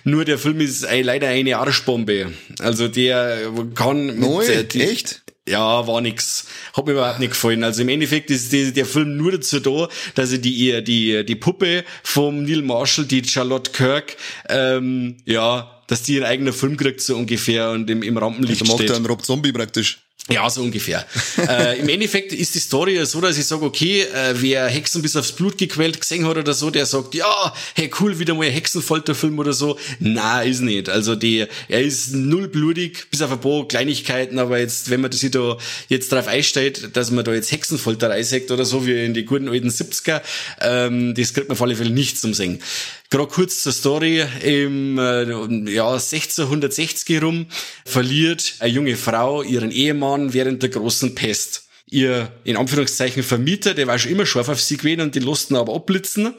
Nur 0.04 0.24
der 0.24 0.38
Film 0.38 0.60
ist 0.60 0.82
ey, 0.84 1.02
leider 1.02 1.28
eine 1.28 1.58
Arschbombe. 1.58 2.32
Also 2.60 2.88
der 2.88 3.52
kann... 3.74 4.18
Neu? 4.18 4.46
Mit, 4.46 4.74
äh, 4.74 4.90
Echt? 4.90 5.22
Ja, 5.48 5.86
war 5.86 6.00
nix. 6.00 6.46
Hat 6.72 6.86
mir 6.86 6.92
überhaupt 6.92 7.20
nicht 7.20 7.30
gefallen. 7.30 7.62
Also 7.62 7.82
im 7.82 7.88
Endeffekt 7.88 8.30
ist 8.30 8.52
die, 8.52 8.72
der 8.72 8.86
Film 8.86 9.16
nur 9.16 9.32
dazu 9.32 9.60
da, 9.60 9.88
dass 10.14 10.32
er 10.32 10.38
die, 10.38 10.82
die, 10.82 11.24
die 11.24 11.36
Puppe 11.36 11.84
vom 12.02 12.42
Neil 12.42 12.62
Marshall, 12.62 13.04
die 13.04 13.22
Charlotte 13.24 13.70
Kirk, 13.70 14.16
ähm, 14.48 15.18
ja, 15.24 15.82
dass 15.86 16.02
die 16.02 16.14
ihren 16.14 16.24
eigenen 16.24 16.52
Film 16.52 16.76
kriegt, 16.76 17.00
so 17.00 17.16
ungefähr, 17.16 17.70
und 17.70 17.88
im, 17.88 18.02
im 18.02 18.18
Rampenlicht 18.18 18.62
also 18.62 18.72
macht 18.72 18.90
er 18.90 18.96
einen 18.96 19.06
Rob 19.06 19.24
Zombie 19.24 19.52
praktisch. 19.52 20.05
Ja, 20.28 20.50
so 20.50 20.62
ungefähr. 20.62 21.06
äh, 21.48 21.78
Im 21.78 21.88
Endeffekt 21.88 22.32
ist 22.32 22.54
die 22.56 22.58
Story 22.58 23.04
so, 23.06 23.20
dass 23.20 23.38
ich 23.38 23.46
sage, 23.46 23.64
okay, 23.64 24.02
äh, 24.02 24.34
wer 24.34 24.66
Hexen 24.66 25.00
bis 25.00 25.14
aufs 25.14 25.30
Blut 25.30 25.56
gequält 25.56 26.00
gesehen 26.00 26.26
hat 26.26 26.36
oder 26.36 26.52
so, 26.52 26.70
der 26.70 26.84
sagt, 26.84 27.14
ja, 27.14 27.54
hey, 27.74 27.88
cool, 28.00 28.18
wieder 28.18 28.34
mal 28.34 28.46
ein 28.46 28.52
Hexenfolterfilm 28.52 29.38
oder 29.38 29.52
so. 29.52 29.78
Na, 30.00 30.42
ist 30.42 30.62
nicht. 30.62 30.88
Also 30.88 31.14
die, 31.14 31.46
er 31.68 31.80
ist 31.80 32.12
null 32.12 32.48
blutig, 32.48 33.06
bis 33.12 33.22
auf 33.22 33.30
ein 33.30 33.40
paar 33.40 33.68
Kleinigkeiten, 33.68 34.40
aber 34.40 34.58
jetzt, 34.58 34.90
wenn 34.90 35.00
man 35.00 35.12
sich 35.12 35.30
da 35.30 35.58
jetzt 35.88 36.10
drauf 36.10 36.26
einstellt, 36.26 36.96
dass 36.96 37.12
man 37.12 37.24
da 37.24 37.32
jetzt 37.32 37.52
Hexenfolterei 37.52 38.24
sagt 38.24 38.50
oder 38.50 38.64
so, 38.64 38.84
wie 38.84 39.04
in 39.04 39.14
die 39.14 39.24
guten 39.24 39.48
alten 39.48 39.68
70er, 39.68 40.22
ähm, 40.60 41.14
das 41.14 41.34
kriegt 41.34 41.48
man 41.48 41.56
auf 41.56 41.62
alle 41.62 41.76
Fälle 41.76 41.90
nicht 41.90 42.18
zum 42.18 42.34
Singen. 42.34 42.60
Gerade 43.10 43.28
kurz 43.28 43.62
zur 43.62 43.72
Story. 43.72 44.24
Im 44.42 44.98
äh, 44.98 45.72
ja, 45.72 45.92
1660 45.92 47.22
rum 47.22 47.46
verliert 47.84 48.54
eine 48.60 48.72
junge 48.72 48.96
Frau 48.96 49.42
ihren 49.42 49.70
Ehemann 49.70 50.32
während 50.32 50.62
der 50.62 50.70
großen 50.70 51.14
Pest 51.14 51.66
ihr 51.88 52.32
in 52.44 52.56
Anführungszeichen 52.56 53.22
Vermieter, 53.22 53.72
der 53.72 53.86
war 53.86 53.98
schon 53.98 54.10
immer 54.10 54.26
scharf 54.26 54.48
auf 54.48 54.60
sie 54.60 54.76
gewesen 54.76 55.02
und 55.02 55.14
die 55.14 55.20
losten 55.20 55.54
aber 55.54 55.74
abblitzen. 55.74 56.34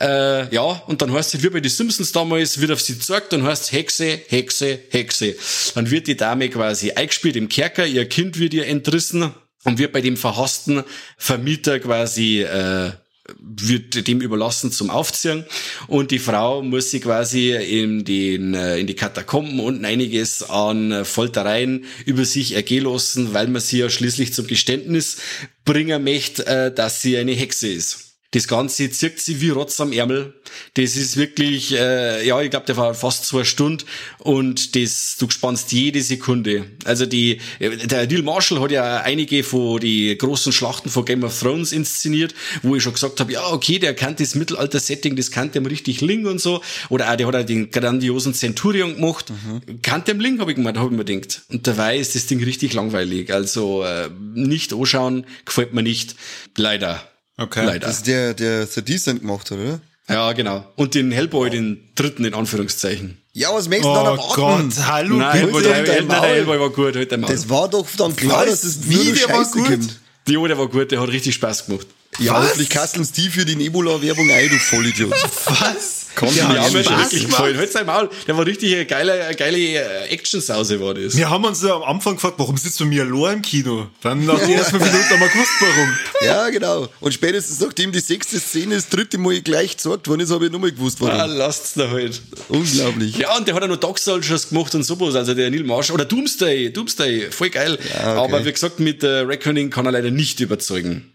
Äh, 0.00 0.54
ja, 0.54 0.62
und 0.86 1.02
dann 1.02 1.12
heißt 1.12 1.34
es, 1.34 1.42
wie 1.42 1.48
bei 1.48 1.60
den 1.60 1.70
Simpsons 1.70 2.12
damals, 2.12 2.60
wird 2.60 2.70
auf 2.70 2.80
sie 2.80 2.94
gezeigt, 2.94 3.32
dann 3.32 3.42
heißt 3.42 3.72
Hexe, 3.72 4.20
Hexe, 4.28 4.78
Hexe. 4.90 5.34
Dann 5.74 5.90
wird 5.90 6.06
die 6.06 6.16
Dame 6.16 6.48
quasi 6.48 6.92
eingespielt 6.92 7.36
im 7.36 7.48
Kerker, 7.48 7.86
ihr 7.86 8.08
Kind 8.08 8.38
wird 8.38 8.54
ihr 8.54 8.68
entrissen 8.68 9.34
und 9.64 9.78
wird 9.78 9.92
bei 9.92 10.00
dem 10.00 10.16
verhassten 10.16 10.84
Vermieter 11.18 11.80
quasi 11.80 12.42
äh, 12.42 12.92
wird 13.38 14.06
dem 14.06 14.20
überlassen 14.20 14.70
zum 14.70 14.90
Aufziehen 14.90 15.44
und 15.88 16.10
die 16.10 16.18
Frau 16.18 16.62
muss 16.62 16.90
sich 16.90 17.02
quasi 17.02 17.52
in, 17.52 18.04
den, 18.04 18.54
äh, 18.54 18.78
in 18.78 18.86
die 18.86 18.94
Katakomben 18.94 19.60
unten 19.60 19.84
einiges 19.84 20.42
an 20.42 21.04
Foltereien 21.04 21.84
über 22.04 22.24
sich 22.24 22.54
ergehen 22.54 22.84
lassen, 22.84 23.32
weil 23.32 23.48
man 23.48 23.62
sie 23.62 23.78
ja 23.78 23.88
schließlich 23.88 24.34
zum 24.34 24.46
Geständnis 24.46 25.18
bringen 25.64 26.04
möchte, 26.04 26.46
äh, 26.46 26.74
dass 26.74 27.00
sie 27.00 27.16
eine 27.16 27.32
Hexe 27.32 27.68
ist. 27.68 28.03
Das 28.34 28.48
Ganze 28.48 28.90
zirkt 28.90 29.20
sie 29.20 29.40
wie 29.40 29.50
Rotz 29.50 29.80
am 29.80 29.92
Ärmel. 29.92 30.34
Das 30.74 30.96
ist 30.96 31.16
wirklich, 31.16 31.72
äh, 31.72 32.26
ja, 32.26 32.40
ich 32.42 32.50
glaube, 32.50 32.66
der 32.66 32.76
war 32.76 32.92
fast 32.92 33.26
zwei 33.26 33.44
Stunden 33.44 33.84
und 34.18 34.74
das, 34.74 35.14
du 35.20 35.30
spannst 35.30 35.70
jede 35.70 36.02
Sekunde. 36.02 36.64
Also 36.84 37.06
die, 37.06 37.38
der 37.60 38.08
Neil 38.08 38.22
Marshall 38.22 38.60
hat 38.60 38.72
ja 38.72 39.02
einige 39.02 39.44
von 39.44 39.78
die 39.78 40.18
großen 40.18 40.50
Schlachten 40.50 40.90
von 40.90 41.04
Game 41.04 41.22
of 41.22 41.38
Thrones 41.38 41.70
inszeniert, 41.70 42.34
wo 42.64 42.74
ich 42.74 42.82
schon 42.82 42.94
gesagt 42.94 43.20
habe, 43.20 43.32
ja, 43.32 43.52
okay, 43.52 43.78
der 43.78 43.94
kennt 43.94 44.18
das 44.18 44.34
Mittelalter-Setting, 44.34 45.14
das 45.14 45.30
kann 45.30 45.52
dem 45.52 45.66
richtig 45.66 46.00
Ling 46.00 46.26
und 46.26 46.40
so. 46.40 46.60
Oder 46.88 47.12
auch, 47.12 47.16
der 47.16 47.28
hat 47.28 47.36
auch 47.36 47.46
den 47.46 47.70
grandiosen 47.70 48.34
Centurion 48.34 48.96
gemacht. 48.96 49.30
Mhm. 49.30 49.80
Kann 49.80 50.02
dem 50.02 50.18
Ling, 50.18 50.40
habe 50.40 50.50
ich 50.50 50.56
gemeint, 50.56 50.76
habe 50.76 50.90
ich 50.90 50.96
mir 50.96 51.04
gedacht. 51.04 51.42
Und 51.50 51.68
dabei 51.68 51.98
ist 51.98 52.16
das 52.16 52.26
Ding 52.26 52.42
richtig 52.42 52.72
langweilig. 52.72 53.32
Also 53.32 53.84
äh, 53.84 54.10
nicht 54.34 54.72
anschauen, 54.72 55.24
gefällt 55.44 55.72
mir 55.72 55.84
nicht. 55.84 56.16
Leider. 56.56 57.13
Okay. 57.36 57.64
Leider. 57.64 57.86
Das 57.86 57.98
ist 57.98 58.06
der, 58.06 58.34
der 58.34 58.66
The 58.66 58.82
Decent 58.82 59.20
gemacht 59.20 59.50
hat, 59.50 59.58
oder? 59.58 59.80
Ja, 60.08 60.32
genau. 60.32 60.64
Und 60.76 60.94
den 60.94 61.10
Hellboy, 61.12 61.50
den 61.50 61.88
dritten 61.94 62.24
in 62.24 62.34
Anführungszeichen. 62.34 63.18
Ja, 63.32 63.48
was 63.54 63.68
möchtest 63.68 63.86
du 63.86 63.90
oh 63.90 63.94
dann 63.94 64.06
erwarten? 64.06 64.72
Gott, 64.74 64.86
hallo, 64.86 65.16
Nein, 65.16 65.32
Hellboy, 65.32 65.62
der, 65.62 65.82
der, 65.82 66.02
der 66.02 66.22
Hellboy 66.22 66.60
war 66.60 66.70
gut, 66.70 66.94
halt 66.94 67.10
Das 67.10 67.48
war 67.48 67.68
doch 67.68 67.86
dann 67.96 68.14
klar, 68.14 68.44
dass 68.44 68.62
es 68.64 68.88
wie, 68.88 69.12
der 69.12 69.28
war 69.30 69.44
gut. 69.44 69.64
Kommt. 69.64 70.00
Ja, 70.28 70.46
der 70.46 70.58
war 70.58 70.68
gut, 70.68 70.90
der 70.92 71.00
hat 71.00 71.08
richtig 71.08 71.34
Spaß 71.34 71.66
gemacht. 71.66 71.86
Ja, 72.18 72.42
hoffentlich 72.42 72.70
kasteln 72.70 73.08
die 73.16 73.28
für 73.28 73.44
die 73.44 73.56
Nebula-Werbung 73.56 74.30
ein, 74.30 74.48
du 74.48 74.58
Vollidiot. 74.58 75.12
Was? 75.46 76.04
Kommt 76.14 76.36
ja, 76.36 76.48
mir 76.48 76.62
schon 76.62 76.74
wirklich 76.96 77.26
gefallen. 77.26 77.56
Halt 77.56 77.72
sein 77.72 77.86
Maul. 77.86 78.08
Der 78.26 78.36
war 78.36 78.46
richtig 78.46 78.72
eine 78.72 78.86
geile, 78.86 79.24
eine 79.24 79.34
geile 79.34 79.58
äh, 79.58 80.08
Action-Sause, 80.10 80.80
war 80.80 80.94
das. 80.94 81.16
Wir 81.16 81.28
haben 81.28 81.44
uns 81.44 81.62
ja 81.62 81.74
am 81.74 81.82
Anfang 81.82 82.14
gefragt, 82.14 82.34
warum 82.38 82.56
sitzt 82.56 82.78
du 82.78 82.84
mir 82.84 83.02
allein 83.02 83.38
im 83.38 83.42
Kino? 83.42 83.88
Dann 84.00 84.24
nach 84.24 84.38
den 84.38 84.50
ersten 84.50 84.78
fünf 84.78 84.84
Minuten 84.84 85.10
haben 85.10 85.20
wir 85.20 85.28
gewusst, 85.28 85.52
warum. 85.60 85.98
Ja, 86.24 86.48
genau. 86.48 86.88
Und 87.00 87.12
spätestens 87.12 87.60
nachdem 87.60 87.92
die 87.92 88.00
sechste 88.00 88.38
Szene 88.38 88.76
das 88.76 88.88
dritte 88.88 89.18
Mal 89.18 89.42
gleich 89.42 89.76
gesagt 89.76 90.08
worden 90.08 90.20
ist, 90.20 90.30
habe 90.30 90.46
ich 90.46 90.52
nochmal 90.52 90.72
gewusst, 90.72 91.00
warum. 91.00 91.18
Ah, 91.18 91.26
lasst's 91.26 91.74
da 91.74 91.90
halt. 91.90 92.22
Unglaublich. 92.48 93.18
Ja, 93.18 93.36
und 93.36 93.46
der 93.46 93.54
hat 93.54 93.62
ja 93.62 93.68
noch 93.68 93.76
Dark 93.76 93.98
Soldiers 93.98 94.48
gemacht 94.48 94.74
und 94.74 94.84
sowas. 94.84 95.16
Also 95.16 95.34
der 95.34 95.50
Neil 95.50 95.64
Marsh. 95.64 95.90
Oder 95.90 96.04
Doomsday. 96.04 96.72
Doomsday. 96.72 97.30
Voll 97.30 97.50
geil. 97.50 97.78
Ja, 97.92 98.18
okay. 98.18 98.34
Aber 98.34 98.44
wie 98.44 98.52
gesagt, 98.52 98.80
mit 98.80 99.02
äh, 99.02 99.08
Reckoning 99.18 99.68
kann 99.70 99.84
er 99.86 99.92
leider 99.92 100.10
nicht 100.10 100.40
überzeugen 100.40 101.13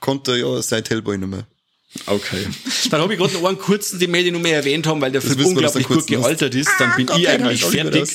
konnte 0.00 0.32
er 0.32 0.36
ja 0.38 0.62
seit 0.62 0.90
Hellboy 0.90 1.18
nicht 1.18 1.28
mehr. 1.28 1.46
Okay. 2.06 2.46
Dann 2.90 3.00
habe 3.00 3.12
ich 3.12 3.18
gerade 3.18 3.34
noch 3.34 3.44
einen 3.44 3.58
kurzen, 3.58 3.98
den 3.98 4.12
wir 4.12 4.32
noch 4.32 4.40
mehr 4.40 4.56
erwähnt 4.56 4.86
haben, 4.86 5.00
weil 5.00 5.12
der 5.12 5.22
Film 5.22 5.46
unglaublich 5.46 5.86
gut 5.86 6.06
gealtert 6.06 6.54
ist. 6.54 6.70
Dann 6.78 6.94
bin 6.96 7.08
ah, 7.08 7.16
ich 7.16 7.28
eigentlich 7.28 7.64
fertig. 7.64 8.08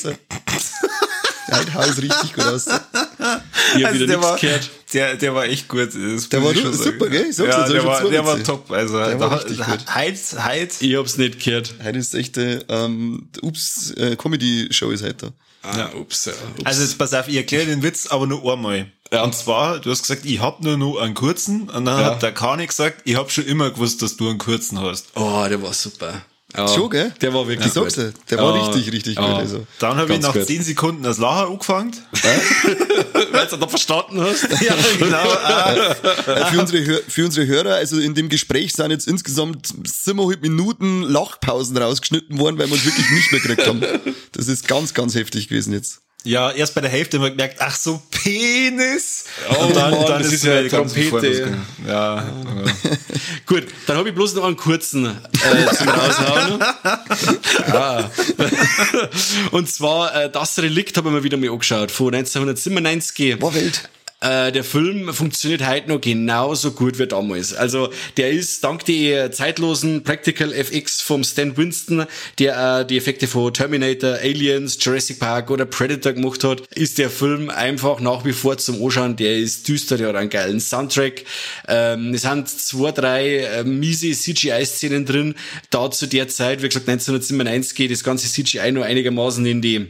Der 1.49 1.73
Haus 1.73 1.97
richtig 1.97 2.33
gut 2.33 2.45
aus. 2.45 2.67
Ich 2.67 3.83
habe 3.83 3.87
also 3.87 3.99
wieder 3.99 4.17
nichts 4.17 4.41
gehört. 4.41 4.69
Der, 4.93 5.15
der 5.15 5.35
war 5.35 5.45
echt 5.45 5.67
gut. 5.67 5.93
der 5.93 6.43
war 6.43 6.53
super, 6.53 6.77
sagen. 6.77 7.11
gell? 7.11 7.25
Ich 7.29 7.35
sag's 7.35 7.55
ja, 7.55 7.67
der, 7.67 7.85
war, 7.85 8.09
der 8.09 8.25
war 8.25 8.43
top. 8.43 8.71
Also, 8.71 8.97
der 8.97 9.19
war 9.19 9.43
richtig 9.43 9.57
gut. 9.57 9.85
Heiz, 9.87 10.35
Heiz. 10.37 10.81
Ich 10.81 10.95
hab's 10.95 11.17
nicht 11.17 11.43
gehört. 11.43 11.75
Heute 11.83 11.99
ist 11.99 12.13
echte, 12.13 12.65
ähm, 12.69 13.29
Ups, 13.41 13.91
äh, 13.91 14.15
Comedy-Show 14.15 14.91
ist 14.91 15.03
heute. 15.03 15.33
Ah, 15.61 15.77
ja, 15.77 15.93
ups, 15.93 16.25
ja, 16.25 16.31
ups. 16.31 16.65
Also 16.65 16.83
jetzt 16.83 16.97
pass 16.97 17.13
auf, 17.13 17.27
ich 17.27 17.35
erkläre 17.35 17.65
den 17.65 17.83
Witz 17.83 18.07
aber 18.07 18.25
nur 18.27 18.53
einmal. 18.53 18.91
Ja. 19.11 19.23
Und 19.23 19.33
zwar, 19.33 19.79
du 19.79 19.89
hast 19.89 20.03
gesagt, 20.03 20.25
ich 20.25 20.39
hab 20.39 20.61
nur 20.61 20.77
noch 20.77 20.97
einen 20.97 21.15
kurzen 21.15 21.69
und 21.69 21.85
dann 21.85 21.99
ja. 21.99 22.05
hat 22.05 22.21
der 22.21 22.31
Kani 22.31 22.67
gesagt, 22.67 23.01
ich 23.05 23.15
hab 23.15 23.31
schon 23.31 23.45
immer 23.45 23.71
gewusst, 23.71 24.01
dass 24.01 24.17
du 24.17 24.29
einen 24.29 24.37
kurzen 24.37 24.79
hast. 24.79 25.07
Oh, 25.15 25.45
der 25.49 25.61
war 25.61 25.73
super. 25.73 26.21
Ja, 26.55 26.67
Schon, 26.67 26.89
gell? 26.89 27.13
Der 27.21 27.31
war 27.31 27.47
wirklich 27.47 27.73
ja, 27.73 27.81
gut. 27.81 27.95
Der 27.95 28.37
ja, 28.37 28.43
war 28.43 28.55
richtig, 28.55 28.91
richtig 28.91 29.15
ja. 29.17 29.21
gut. 29.21 29.35
Also. 29.35 29.67
Dann 29.77 29.97
habe 29.97 30.13
ich 30.15 30.19
nach 30.19 30.33
gut. 30.33 30.47
10 30.47 30.63
Sekunden 30.63 31.03
das 31.03 31.19
Lachen 31.19 31.53
angefangen. 31.53 31.95
Weil 33.31 33.47
du 33.47 33.57
da 33.57 33.67
verstanden 33.67 34.19
hast. 34.19 34.43
ja, 34.61 34.75
genau. 34.97 35.17
Ah. 35.17 36.45
für, 36.45 36.59
unsere, 36.59 37.03
für 37.07 37.25
unsere 37.25 37.45
Hörer, 37.45 37.75
also 37.75 37.99
in 37.99 38.15
dem 38.15 38.29
Gespräch 38.29 38.73
sind 38.73 38.89
jetzt 38.89 39.07
insgesamt 39.07 39.67
7,5 39.67 40.41
Minuten 40.41 41.03
Lachpausen 41.03 41.77
rausgeschnitten 41.77 42.39
worden, 42.39 42.57
weil 42.57 42.65
wir 42.65 42.73
uns 42.73 42.85
wirklich 42.85 43.09
nicht 43.11 43.31
mehr 43.31 43.41
gekriegt 43.41 43.67
haben. 43.67 43.83
Das 44.31 44.47
ist 44.47 44.67
ganz, 44.67 44.93
ganz 44.93 45.15
heftig 45.15 45.49
gewesen 45.49 45.73
jetzt. 45.73 46.01
Ja, 46.29 46.51
erst 46.51 46.75
bei 46.75 46.81
der 46.81 46.91
Hälfte 46.91 47.17
haben 47.17 47.23
wir 47.23 47.31
gemerkt, 47.31 47.55
ach 47.57 47.75
so, 47.75 48.03
Penis. 48.11 49.25
Oh, 49.49 49.63
und 49.65 49.75
dann, 49.75 49.89
Mann, 49.89 50.05
dann 50.05 50.21
ist, 50.21 50.31
ist 50.31 50.43
ja 50.43 50.61
Trompete. 50.67 51.57
Ja. 51.87 52.17
ja. 52.17 52.25
Gut, 53.47 53.63
dann 53.87 53.97
habe 53.97 54.09
ich 54.09 54.13
bloß 54.13 54.35
noch 54.35 54.43
einen 54.43 54.55
kurzen 54.55 55.07
äh, 55.07 55.75
zum 55.75 55.89
Raushauen. 55.89 56.61
ah. 57.73 58.11
Und 59.51 59.71
zwar 59.71 60.13
äh, 60.13 60.29
das 60.29 60.59
Relikt 60.59 60.97
habe 60.97 61.09
ich 61.09 61.15
mir 61.15 61.23
wieder 61.23 61.37
mal 61.37 61.49
angeschaut, 61.49 61.89
von 61.89 62.13
1997. 62.13 63.41
War 63.41 63.55
wild. 63.55 63.89
Äh, 64.21 64.51
der 64.51 64.65
Film 64.65 65.13
funktioniert 65.13 65.65
heute 65.65 65.87
noch 65.87 66.01
genauso 66.01 66.71
gut 66.71 66.99
wie 66.99 67.07
damals. 67.07 67.53
Also 67.53 67.89
der 68.17 68.31
ist 68.31 68.63
dank 68.65 68.83
der 68.83 69.31
zeitlosen 69.31 70.03
Practical 70.03 70.51
FX 70.51 71.01
vom 71.01 71.23
Stan 71.23 71.55
Winston, 71.55 72.05
der 72.37 72.81
äh, 72.81 72.85
die 72.85 72.97
Effekte 72.97 73.27
von 73.27 73.53
Terminator, 73.53 74.15
Aliens, 74.15 74.77
Jurassic 74.81 75.19
Park 75.19 75.51
oder 75.51 75.65
Predator 75.65 76.11
gemacht 76.11 76.43
hat, 76.43 76.61
ist 76.75 76.97
der 76.97 77.09
Film 77.09 77.49
einfach 77.49 78.01
nach 78.01 78.25
wie 78.25 78.33
vor 78.33 78.57
zum 78.57 78.83
Anschauen. 78.83 79.15
Der 79.15 79.37
ist 79.37 79.67
düster, 79.69 79.97
der 79.97 80.09
hat 80.09 80.15
einen 80.17 80.29
geilen 80.29 80.59
Soundtrack. 80.59 81.23
Ähm, 81.69 82.13
es 82.13 82.23
sind 82.23 82.49
zwei, 82.49 82.91
drei 82.91 83.37
äh, 83.37 83.63
miese 83.63 84.11
CGI-Szenen 84.11 85.05
drin. 85.05 85.35
Da 85.69 85.89
zu 85.91 86.07
der 86.07 86.27
Zeit, 86.27 86.61
wie 86.61 86.67
gesagt 86.67 86.89
1997, 86.89 87.73
geht 87.73 87.91
das 87.91 88.03
ganze 88.03 88.27
CGI 88.27 88.73
nur 88.73 88.83
einigermaßen 88.83 89.45
in 89.45 89.61
die 89.61 89.87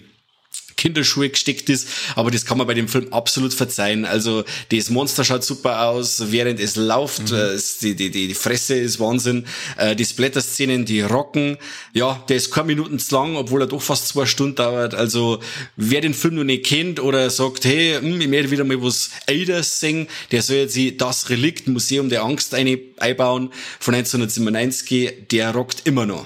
Kinderschuhe 0.80 1.30
gesteckt 1.30 1.70
ist, 1.70 1.88
aber 2.16 2.32
das 2.32 2.46
kann 2.46 2.58
man 2.58 2.66
bei 2.66 2.74
dem 2.74 2.88
Film 2.88 3.12
absolut 3.12 3.54
verzeihen. 3.54 4.06
Also 4.06 4.46
das 4.72 4.90
Monster 4.90 5.26
schaut 5.26 5.44
super 5.44 5.84
aus, 5.88 6.32
während 6.32 6.60
es 6.60 6.76
läuft, 6.78 7.32
mhm. 7.32 7.38
Äh, 7.38 7.60
die, 7.82 7.96
die, 7.96 8.10
die 8.12 8.34
Fresse 8.34 8.76
ist 8.76 9.00
Wahnsinn, 9.00 9.46
äh, 9.78 9.96
die 9.96 10.06
Splatter-Szenen, 10.06 10.86
die 10.86 11.02
rocken, 11.02 11.58
ja, 11.94 12.24
der 12.30 12.38
ist 12.38 12.52
keine 12.52 12.68
Minuten 12.68 12.98
zu 12.98 13.14
lang, 13.14 13.36
obwohl 13.36 13.62
er 13.62 13.68
doch 13.68 13.82
fast 13.82 14.08
zwei 14.08 14.26
Stunden 14.26 14.56
dauert. 14.56 14.96
Also 14.96 15.42
wer 15.76 16.00
den 16.00 16.14
Film 16.14 16.36
noch 16.36 16.44
nicht 16.46 16.66
kennt 16.66 17.00
oder 17.02 17.30
sagt, 17.30 17.66
hey, 17.66 17.98
hm, 18.00 18.22
ich 18.22 18.28
möchte 18.28 18.52
wieder 18.52 18.64
mal 18.64 18.82
was 18.82 19.10
Älteres 19.26 19.80
singen, 19.80 20.08
der 20.32 20.42
soll 20.42 20.58
jetzt 20.58 20.78
das 21.02 21.30
Relikt 21.30 21.68
Museum 21.68 22.10
der 22.10 22.24
Angst 22.24 22.56
einbauen 22.56 23.52
von 23.80 23.96
1997, 23.96 25.28
der 25.30 25.52
rockt 25.52 25.86
immer 25.86 26.06
noch. 26.06 26.26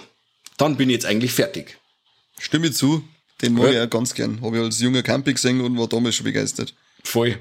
Dann 0.57 0.77
bin 0.77 0.89
ich 0.89 0.93
jetzt 0.93 1.05
eigentlich 1.05 1.31
fertig. 1.31 1.77
Stimme 2.39 2.71
zu. 2.71 3.03
Den 3.43 3.53
mag 3.53 3.65
ja. 3.65 3.71
ich 3.71 3.79
auch 3.87 3.89
ganz 3.89 4.13
gern. 4.13 4.41
Habe 4.41 4.57
ich 4.57 4.63
als 4.63 4.79
junger 4.79 5.03
Camping 5.03 5.35
gesehen 5.35 5.61
und 5.61 5.77
war 5.77 5.87
damals 5.87 6.15
schon 6.15 6.23
begeistert. 6.23 6.73
Voll. 7.03 7.37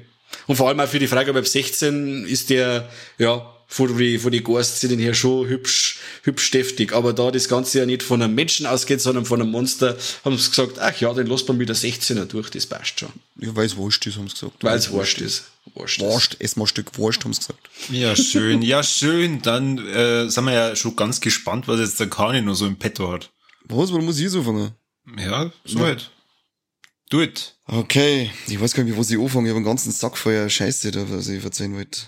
Und 0.47 0.57
vor 0.57 0.67
allem 0.67 0.79
auch 0.79 0.87
für 0.87 0.99
die 0.99 1.07
Frage, 1.07 1.33
ab 1.33 1.47
16 1.47 2.25
ist 2.25 2.49
der, 2.49 2.89
ja, 3.17 3.49
von 3.67 3.97
die, 3.97 4.19
von 4.19 4.31
die 4.31 4.43
Gore-Szenen 4.43 4.99
her 4.99 5.15
schon 5.15 5.47
hübsch, 5.47 5.97
hübsch 6.23 6.51
deftig. 6.51 6.93
Aber 6.93 7.13
da 7.13 7.31
das 7.31 7.47
Ganze 7.47 7.79
ja 7.79 7.85
nicht 7.85 8.03
von 8.03 8.21
einem 8.21 8.35
Menschen 8.35 8.65
ausgeht, 8.65 9.01
sondern 9.01 9.25
von 9.25 9.41
einem 9.41 9.49
Monster, 9.49 9.97
haben 10.23 10.37
sie 10.37 10.49
gesagt, 10.49 10.77
ach 10.79 10.99
ja, 10.99 11.13
den 11.13 11.27
lässt 11.27 11.47
man 11.47 11.57
mit 11.57 11.69
der 11.69 11.75
16er 11.75 12.25
durch, 12.25 12.49
das 12.51 12.67
passt 12.67 12.99
schon. 12.99 13.09
Ja, 13.39 13.55
weil 13.55 13.65
es 13.65 13.75
wurscht 13.75 14.05
ist, 14.05 14.17
haben 14.17 14.27
sie 14.27 14.33
gesagt. 14.33 14.63
Weil 14.63 14.77
es 14.77 14.91
wurscht 14.91 15.21
ist. 15.21 15.45
Wurscht, 15.73 16.01
wurscht 16.01 16.35
ess 16.39 16.55
mal 16.55 16.65
ein 16.65 16.67
Stück 16.67 16.97
Wurst, 16.97 17.23
haben 17.23 17.33
sie 17.33 17.39
gesagt. 17.39 17.69
Ja, 17.89 18.15
schön, 18.15 18.61
ja, 18.61 18.83
schön. 18.83 19.41
Dann 19.41 19.79
äh, 19.87 20.29
sind 20.29 20.43
wir 20.43 20.53
ja 20.53 20.75
schon 20.75 20.95
ganz 20.95 21.19
gespannt, 21.21 21.67
was 21.67 21.79
jetzt 21.79 21.99
der 21.99 22.09
Kani 22.09 22.41
noch 22.41 22.55
so 22.55 22.67
im 22.67 22.75
Petto 22.75 23.11
hat. 23.11 23.31
Was, 23.65 23.91
warum 23.91 24.05
muss 24.05 24.19
ich 24.19 24.29
so 24.29 24.43
fangen? 24.43 24.71
Ja, 25.17 25.51
so 25.65 25.79
ja. 25.79 25.85
halt. 25.85 26.11
Do 27.09 27.21
it. 27.21 27.55
Okay, 27.65 28.31
ich 28.47 28.59
weiß 28.59 28.73
gar 28.73 28.83
nicht, 28.83 28.95
wo 28.95 29.01
ich 29.01 29.19
anfange. 29.19 29.47
Ich 29.47 29.51
habe 29.51 29.57
einen 29.57 29.65
ganzen 29.65 29.91
Sack 29.91 30.17
voller 30.17 30.49
Scheiße 30.49 30.91
da, 30.91 31.09
was 31.09 31.27
ich 31.27 31.43
erzählen 31.43 31.75
wollte. 31.75 32.01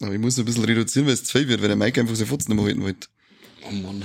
Aber 0.00 0.12
ich 0.12 0.18
muss 0.20 0.38
ein 0.38 0.44
bisschen 0.44 0.64
reduzieren, 0.64 1.06
weil 1.06 1.14
es 1.14 1.24
zu 1.24 1.38
viel 1.38 1.48
wird, 1.48 1.60
weil 1.60 1.68
der 1.68 1.76
Mike 1.76 2.00
einfach 2.00 2.14
so 2.14 2.26
Fotzen 2.26 2.52
nicht 2.52 2.56
mehr 2.56 2.66
halten 2.66 2.82
wollte. 2.82 3.08
Oh 3.68 3.72
Mann. 3.72 4.04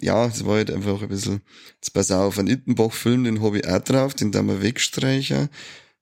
Ja, 0.00 0.26
es 0.26 0.44
war 0.44 0.56
halt 0.56 0.70
einfach 0.70 1.02
ein 1.02 1.08
bisschen, 1.08 1.42
jetzt 1.74 1.92
pass 1.92 2.10
auf, 2.10 2.38
einen 2.38 2.48
Ittenbach-Film, 2.48 3.24
den 3.24 3.42
habe 3.42 3.58
ich 3.58 3.68
auch 3.68 3.80
drauf, 3.80 4.14
den 4.14 4.32
da 4.32 4.42
wir 4.42 4.62
wegstreichen. 4.62 5.50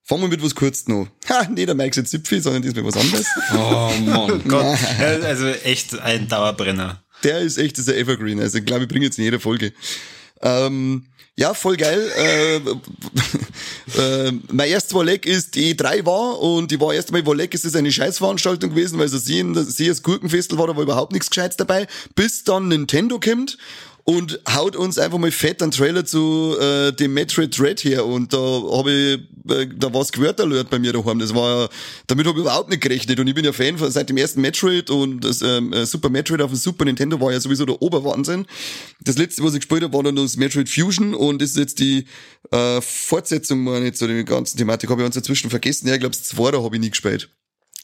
Fangen 0.04 0.22
wir 0.22 0.28
mit 0.28 0.42
was 0.42 0.54
kurz 0.54 0.86
noch. 0.88 1.08
Ha, 1.28 1.48
nee, 1.50 1.66
der 1.66 1.74
Mike 1.74 1.90
ist 1.90 1.96
jetzt 1.96 2.10
Zipfi, 2.10 2.40
sondern 2.40 2.62
diesmal 2.62 2.84
was 2.84 2.96
anderes. 2.96 3.26
Oh 3.52 3.92
Mann, 4.04 4.42
Gott. 4.48 4.78
Also 5.00 5.46
echt 5.46 5.98
ein 6.00 6.28
Dauerbrenner. 6.28 7.04
Der 7.24 7.40
ist 7.40 7.58
echt, 7.58 7.76
dieser 7.76 7.96
Evergreen. 7.96 8.40
Also 8.40 8.58
ich 8.58 8.64
glaube, 8.64 8.82
ich 8.82 8.88
bringe 8.88 9.04
jetzt 9.04 9.18
in 9.18 9.24
jeder 9.24 9.38
Folge. 9.40 9.72
Ähm, 10.42 11.04
ja, 11.34 11.54
voll 11.54 11.76
geil. 11.78 12.10
Äh, 12.16 12.56
äh, 13.98 14.32
mein 14.50 14.68
erstes 14.68 14.92
Wolleck 14.92 15.24
ist 15.24 15.54
die 15.54 15.74
E3 15.74 16.04
war 16.04 16.38
und 16.40 16.70
die 16.70 16.78
war 16.78 16.92
erst 16.92 17.10
mal 17.10 17.24
Wolleck, 17.24 17.54
ist 17.54 17.64
das 17.64 17.74
eine 17.74 17.90
Scheißveranstaltung 17.90 18.70
gewesen, 18.70 18.98
weil 18.98 19.08
so 19.08 19.16
sehen, 19.16 19.54
sie 19.64 19.88
das 19.88 20.02
Gurkenfestel 20.02 20.58
war, 20.58 20.66
da 20.66 20.76
war 20.76 20.82
überhaupt 20.82 21.12
nichts 21.12 21.30
Gescheites 21.30 21.56
dabei, 21.56 21.86
bis 22.14 22.44
dann 22.44 22.68
Nintendo 22.68 23.18
kommt 23.18 23.56
und 24.04 24.40
haut 24.52 24.74
uns 24.74 24.98
einfach 24.98 25.18
mal 25.18 25.30
fett 25.30 25.62
einen 25.62 25.70
Trailer 25.70 26.04
zu 26.04 26.56
äh, 26.60 26.92
dem 26.92 27.14
Metroid 27.14 27.56
Dread 27.56 27.84
her 27.84 28.04
und 28.04 28.32
da 28.32 28.38
habe 28.38 28.90
ich 28.92 29.50
äh, 29.50 29.68
da 29.76 29.94
war's 29.94 30.10
Gewört 30.10 30.40
Alert 30.40 30.70
bei 30.70 30.78
mir 30.78 30.92
daheim. 30.92 31.18
Das 31.18 31.34
war 31.34 31.68
damit 32.08 32.26
habe 32.26 32.38
ich 32.38 32.44
überhaupt 32.44 32.70
nicht 32.70 32.82
gerechnet 32.82 33.20
und 33.20 33.28
ich 33.28 33.34
bin 33.34 33.44
ja 33.44 33.52
Fan 33.52 33.78
von 33.78 33.90
seit 33.90 34.08
dem 34.08 34.16
ersten 34.16 34.40
Metroid 34.40 34.90
und 34.90 35.20
das 35.20 35.40
ähm, 35.42 35.72
äh, 35.72 35.86
Super 35.86 36.08
Metroid 36.08 36.42
auf 36.42 36.50
dem 36.50 36.56
Super 36.56 36.84
Nintendo 36.84 37.20
war 37.20 37.32
ja 37.32 37.40
sowieso 37.40 37.64
der 37.64 37.80
Oberwahnsinn. 37.80 38.46
Das 39.00 39.18
letzte, 39.18 39.42
was 39.44 39.54
ich 39.54 39.60
gespielt 39.60 39.84
habe, 39.84 39.92
war 39.92 40.02
dann 40.02 40.16
das 40.16 40.36
Metroid 40.36 40.68
Fusion 40.68 41.14
und 41.14 41.40
das 41.40 41.50
ist 41.50 41.58
jetzt 41.58 41.78
die 41.78 42.06
äh, 42.50 42.80
Fortsetzung 42.80 43.62
meine 43.62 43.88
ich 43.88 43.94
zu 43.94 44.06
der 44.06 44.24
ganzen 44.24 44.58
Thematik. 44.58 44.90
Habe 44.90 45.02
ich 45.02 45.06
uns 45.06 45.14
dazwischen 45.14 45.50
vergessen. 45.50 45.86
Ja, 45.86 45.94
ich 45.94 46.00
glaube, 46.00 46.16
das 46.16 46.24
zweite 46.24 46.62
habe 46.62 46.74
ich 46.76 46.80
nie 46.80 46.90
gespielt. 46.90 47.30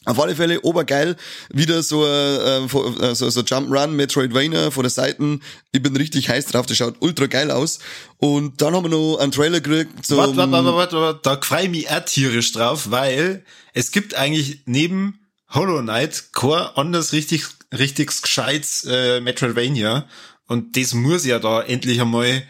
Auf 0.05 0.19
alle 0.19 0.35
Fälle 0.35 0.61
obergeil. 0.61 1.17
Wieder 1.49 1.83
so 1.83 2.05
äh, 2.05 2.63
äh, 2.63 3.15
so, 3.15 3.29
so 3.29 3.41
Jump 3.41 3.69
Run, 3.69 3.95
Metroidvania 3.95 4.71
von 4.71 4.83
der 4.83 4.89
Seiten. 4.89 5.41
Ich 5.71 5.83
bin 5.83 5.95
richtig 5.95 6.29
heiß 6.29 6.47
drauf. 6.47 6.65
Das 6.65 6.77
schaut 6.77 6.95
ultra 7.01 7.27
geil 7.27 7.51
aus. 7.51 7.79
Und 8.17 8.61
dann 8.61 8.73
haben 8.73 8.85
wir 8.85 8.89
noch 8.89 9.17
einen 9.17 9.33
Trailer 9.33 9.59
gekriegt. 9.59 10.05
Zum 10.05 10.17
Warte, 10.17 10.37
warte, 10.37 10.51
warte, 10.51 10.73
warte, 10.73 10.95
warte. 11.01 11.19
Da 11.23 11.39
freue 11.41 11.63
ich 11.63 11.69
mich 11.69 11.89
auch 11.91 12.05
tierisch 12.05 12.53
drauf, 12.53 12.91
weil 12.91 13.43
es 13.73 13.91
gibt 13.91 14.15
eigentlich 14.15 14.61
neben 14.65 15.19
Hollow 15.49 15.81
Knight 15.81 16.31
kein 16.31 16.67
anders 16.75 17.11
richtig, 17.11 17.45
richtig 17.77 18.21
gescheites 18.21 18.85
äh, 18.89 19.19
Metroidvania. 19.19 20.07
Und 20.47 20.77
das 20.77 20.93
muss 20.93 21.25
ja 21.25 21.39
da 21.39 21.61
endlich 21.61 21.99
einmal 21.99 22.43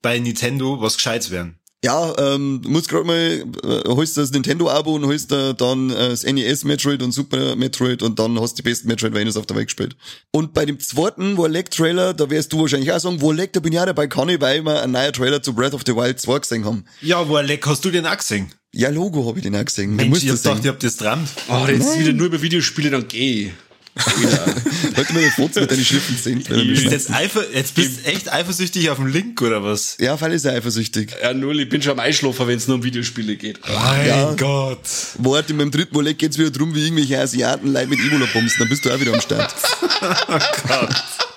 bei 0.00 0.18
Nintendo 0.18 0.80
was 0.80 0.96
gescheites 0.96 1.30
werden. 1.30 1.58
Ja, 1.84 2.14
ähm, 2.16 2.62
du 2.62 2.70
musst 2.70 2.88
gerade 2.88 3.04
mal, 3.04 3.44
äh, 3.62 3.88
holst 3.90 4.16
das 4.16 4.30
Nintendo-Abo 4.30 4.94
und 4.94 5.04
holst 5.04 5.30
da 5.30 5.52
dann 5.52 5.90
äh, 5.90 6.08
das 6.08 6.22
NES 6.22 6.64
Metroid 6.64 7.02
und 7.02 7.12
Super 7.12 7.56
Metroid 7.56 8.02
und 8.02 8.18
dann 8.18 8.40
hast 8.40 8.54
du 8.54 8.62
die 8.62 8.70
besten 8.70 8.88
Metroidvanias 8.88 9.36
auf 9.36 9.44
der 9.44 9.54
Welt 9.58 9.66
gespielt. 9.66 9.94
Und 10.30 10.54
bei 10.54 10.64
dem 10.64 10.80
zweiten 10.80 11.36
Warleg-Trailer, 11.36 12.14
da 12.14 12.30
wirst 12.30 12.54
du 12.54 12.60
wahrscheinlich 12.62 12.90
auch 12.90 13.00
sagen, 13.00 13.20
Warleg, 13.20 13.52
da 13.52 13.60
bin 13.60 13.74
ich 13.74 13.78
auch 13.78 13.84
dabei, 13.84 14.06
kann 14.06 14.30
ich, 14.30 14.40
weil 14.40 14.62
wir 14.62 14.82
einen 14.82 14.92
neuen 14.92 15.12
Trailer 15.12 15.42
zu 15.42 15.52
Breath 15.52 15.74
of 15.74 15.82
the 15.84 15.94
Wild 15.94 16.18
2 16.18 16.38
gesehen 16.38 16.64
haben. 16.64 16.86
Ja, 17.02 17.28
Warleg, 17.28 17.66
hast 17.66 17.84
du 17.84 17.90
den 17.90 18.06
auch 18.06 18.16
gesehen? 18.16 18.50
Ja, 18.72 18.88
Logo 18.88 19.26
habe 19.26 19.40
ich 19.40 19.42
den 19.42 19.54
auch 19.54 19.64
gesehen. 19.66 19.94
Mensch, 19.94 20.24
ich 20.24 20.30
hab 20.30 20.36
gedacht, 20.36 20.60
ich 20.62 20.68
hab 20.68 20.80
das 20.80 20.96
dran. 20.96 21.28
Oh, 21.50 21.66
jetzt 21.68 21.98
wieder 21.98 22.14
nur 22.14 22.28
über 22.28 22.40
Videospiele, 22.40 22.88
dann 22.88 23.06
geh. 23.08 23.50
Heute 23.96 25.12
mal 25.12 25.20
den 25.22 25.30
Fotos 25.30 25.54
mit 25.56 25.70
deinen 25.70 25.84
Schriften 25.84 26.16
sind. 26.16 26.50
Du 26.50 26.64
bist 26.66 26.84
jetzt, 26.84 27.10
eifer, 27.12 27.44
jetzt 27.52 27.74
bist 27.76 28.04
echt 28.06 28.32
eifersüchtig 28.32 28.90
auf 28.90 28.98
den 28.98 29.08
Link, 29.08 29.40
oder 29.40 29.62
was? 29.62 29.96
Ja, 30.00 30.20
weil 30.20 30.32
ist 30.32 30.44
er 30.44 30.54
eifersüchtig. 30.54 31.14
Ja, 31.22 31.32
null, 31.32 31.60
ich 31.60 31.68
bin 31.68 31.80
schon 31.80 31.92
am 31.92 32.00
Einschlafen, 32.00 32.46
wenn 32.48 32.56
es 32.56 32.66
nur 32.66 32.76
um 32.78 32.82
Videospiele 32.82 33.36
geht. 33.36 33.60
Mein 33.68 34.06
Ja. 34.08 34.34
Gott. 34.34 34.80
Warte, 35.18 35.52
in 35.52 35.58
meinem 35.58 35.70
dritten 35.70 35.94
Molek 35.94 36.18
geht's 36.18 36.38
wieder 36.38 36.50
drum, 36.50 36.74
wie 36.74 36.82
irgendwelche 36.82 37.20
Asiaten 37.20 37.72
Leute 37.72 37.86
mit 37.86 38.00
Ebola 38.00 38.26
bumsen. 38.32 38.58
Dann 38.58 38.68
bist 38.68 38.84
du 38.84 38.90
auch 38.92 38.98
wieder 39.00 39.14
am 39.14 39.20
Start. 39.20 39.54
Ekelhaft, 40.00 41.33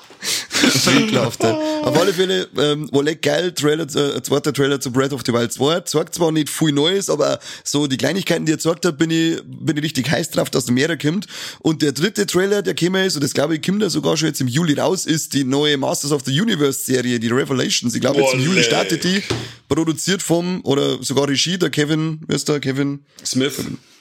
Auf 1.84 1.98
alle 2.00 2.14
Fälle, 2.14 2.48
ähm, 2.58 2.90
Oleg 2.92 3.22
geil, 3.22 3.52
Trailer, 3.54 3.84
äh, 3.84 4.22
zweiter 4.22 4.54
Trailer 4.54 4.80
zu 4.80 4.92
Breath 4.92 5.14
of 5.14 5.22
the 5.26 5.34
Wild 5.34 5.52
2. 5.52 5.82
Zeigt 5.82 6.16
zwar 6.16 6.32
nicht 6.32 6.50
viel 6.50 6.72
Neues, 6.72 7.10
aber 7.10 7.40
so 7.64 7.88
die 7.88 7.98
Kleinigkeiten, 7.98 8.46
die 8.46 8.54
er 8.54 8.58
gezeigt 8.58 8.86
hat, 8.86 8.98
bin 8.98 9.12
ich, 9.12 9.42
bin 9.46 9.78
ich 9.78 9.84
richtig 9.84 10.10
heiß 10.10 10.32
drauf, 10.32 10.50
dass 10.50 10.66
der 10.66 10.74
Meere 10.74 10.98
kommt. 10.98 11.28
Und 11.60 11.82
der 11.82 11.92
dritte 11.92 12.26
Trailer, 12.26 12.62
der 12.62 12.74
käme 12.74 13.06
ist, 13.06 13.16
und 13.16 13.24
das 13.24 13.34
glaube 13.34 13.56
ich, 13.56 13.62
kommt 13.62 13.82
da 13.82 13.90
sogar 13.90 14.18
schon 14.18 14.28
jetzt 14.28 14.42
im 14.42 14.48
Juli 14.48 14.74
raus, 14.74 15.06
ist 15.06 15.34
die 15.34 15.44
neue 15.44 15.78
Masters 15.78 16.12
of 16.12 16.24
the 16.26 16.40
Universe 16.40 16.84
Serie, 16.84 17.20
die 17.20 17.30
Revelations. 17.30 17.94
Ich 17.96 18.02
glaube, 18.02 18.22
jetzt 18.22 18.34
im. 18.34 18.42
Juli 18.42 18.64
startet 18.64 19.04
die, 19.04 19.24
produziert 19.70 20.22
vom, 20.22 20.62
oder 20.64 21.02
sogar 21.04 21.28
Regie, 21.28 21.58
der 21.58 21.70
Kevin, 21.70 22.20
wer 22.28 22.36
ist 22.36 22.48
der, 22.50 22.60
Kevin? 22.60 23.00
Smith, 23.24 23.56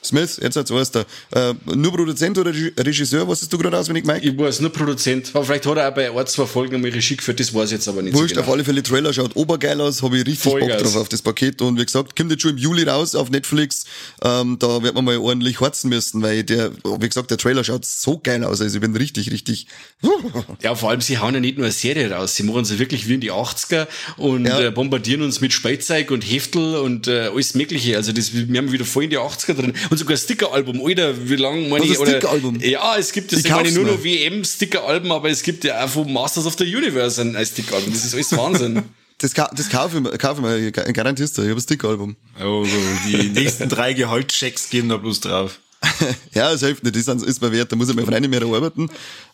Smith, 0.06 0.38
jetzt 0.42 0.56
als 0.56 0.70
erster. 0.70 1.04
Äh, 1.32 1.54
nur 1.74 1.92
Produzent 1.92 2.38
oder 2.38 2.50
Regi- 2.52 2.72
Regisseur, 2.78 3.26
was 3.28 3.42
ist 3.42 3.52
du 3.52 3.58
gerade 3.58 3.78
auswendig, 3.78 4.04
Mike? 4.06 4.26
ich 4.26 4.36
weiß 4.38 4.60
nur 4.60 4.70
Produzent. 4.72 5.30
Aber 5.34 5.44
vielleicht 5.44 5.66
hat 5.66 5.76
er 5.78 5.88
auch 5.90 5.94
bei 5.94 6.10
ein, 6.10 6.26
zwei 6.26 6.46
Folgen 6.46 6.74
einmal 6.76 6.90
Regie 6.90 7.16
geführt, 7.16 7.40
das 7.40 7.52
weiß 7.54 7.66
ich 7.66 7.72
jetzt 7.72 7.88
aber 7.88 8.02
nicht 8.02 8.14
Wurscht, 8.14 8.34
so 8.34 8.40
auf 8.40 8.46
genau. 8.46 8.54
alle 8.54 8.64
Fälle 8.64 8.82
Trailer 8.82 9.12
schaut 9.12 9.36
obergeil 9.36 9.80
aus, 9.80 10.02
habe 10.02 10.16
ich 10.18 10.26
richtig 10.26 10.50
Vollgas. 10.52 10.68
Bock 10.82 10.92
drauf 10.92 10.96
auf 11.02 11.08
das 11.08 11.22
Paket 11.22 11.60
und 11.62 11.78
wie 11.78 11.84
gesagt, 11.84 12.16
kommt 12.16 12.30
jetzt 12.30 12.42
schon 12.42 12.52
im 12.52 12.58
Juli 12.58 12.84
raus 12.84 13.14
auf 13.14 13.30
Netflix, 13.30 13.84
ähm, 14.22 14.56
da 14.58 14.82
wird 14.82 14.94
man 14.94 15.04
mal 15.04 15.16
ordentlich 15.18 15.60
harzen 15.60 15.88
müssen, 15.88 16.22
weil 16.22 16.44
der, 16.44 16.72
wie 17.00 17.08
gesagt, 17.08 17.30
der 17.30 17.38
Trailer 17.38 17.64
schaut 17.64 17.84
so 17.84 18.18
geil 18.22 18.44
aus, 18.44 18.60
also 18.60 18.74
ich 18.76 18.80
bin 18.80 18.94
richtig, 18.96 19.30
richtig, 19.30 19.66
Ja, 20.62 20.74
vor 20.74 20.90
allem, 20.90 21.00
sie 21.00 21.18
hauen 21.18 21.34
ja 21.34 21.40
nicht 21.40 21.56
nur 21.56 21.66
eine 21.66 21.72
Serie 21.72 22.10
raus, 22.10 22.36
sie 22.36 22.42
machen 22.42 22.64
sie 22.64 22.78
wirklich 22.78 23.08
wie 23.08 23.14
in 23.14 23.20
die 23.20 23.32
80er 23.32 23.86
und 24.16 24.46
Ja. 24.46 24.60
äh, 24.60 24.70
bombardieren 24.70 25.22
uns 25.22 25.40
mit 25.40 25.52
Spielzeug 25.52 26.10
und 26.10 26.22
Heftel 26.22 26.76
und 26.76 27.08
äh, 27.08 27.30
alles 27.32 27.54
Mögliche. 27.54 27.96
Also 27.96 28.12
das, 28.12 28.32
wir 28.32 28.58
haben 28.58 28.72
wieder 28.72 28.84
voll 28.84 29.04
in 29.04 29.10
die 29.10 29.18
80er 29.18 29.54
drin. 29.54 29.72
Und 29.90 29.95
sogar 29.96 30.14
ein 30.16 30.18
Stickeralbum, 30.18 30.84
Alter, 30.84 31.28
wie 31.28 31.36
lang 31.36 31.68
meine 31.68 31.84
ich? 31.84 31.98
ein 31.98 32.06
Stickeralbum? 32.06 32.60
Ja, 32.60 32.96
es 32.96 33.12
gibt 33.12 33.32
das, 33.32 33.44
Ich 33.44 33.50
meine 33.50 33.70
nur 33.72 33.84
noch 33.84 34.02
WM-Stickeralben, 34.02 35.10
aber 35.12 35.30
es 35.30 35.42
gibt 35.42 35.64
ja 35.64 35.84
auch 35.84 35.88
von 35.88 36.12
Masters 36.12 36.46
of 36.46 36.56
the 36.58 36.64
Universe 36.64 37.20
ein, 37.20 37.36
ein 37.36 37.46
Stickeralbum. 37.46 37.92
Das 37.92 38.04
ist 38.04 38.14
alles 38.14 38.36
Wahnsinn. 38.36 38.82
das, 39.18 39.34
ka 39.34 39.50
das 39.54 39.68
kaufe 39.68 39.96
ich 39.98 40.02
mir, 40.02 40.10
kaufe 40.18 40.40
ich 40.42 40.46
mir, 40.46 40.72
gar- 40.72 40.92
garantierst 40.92 41.36
du, 41.38 41.42
ich 41.42 41.48
habe 41.48 41.58
ein 41.58 41.62
Stick-Album. 41.62 42.16
Oh, 42.42 42.66
die 43.08 43.28
nächsten 43.30 43.68
drei 43.68 43.92
Gehaltschecks 43.92 44.68
gehen 44.70 44.88
da 44.88 44.96
bloß 44.96 45.20
drauf. 45.20 45.60
ja, 46.34 46.50
das 46.50 46.60
hilft 46.62 46.84
nicht, 46.84 46.96
das 46.96 47.22
ist 47.22 47.40
mir 47.42 47.52
wert, 47.52 47.70
da 47.70 47.76
muss 47.76 47.88
ich 47.88 47.94
mir 47.94 48.04
Freunde 48.04 48.28
mehr 48.28 48.42
arbeiten, 48.42 48.88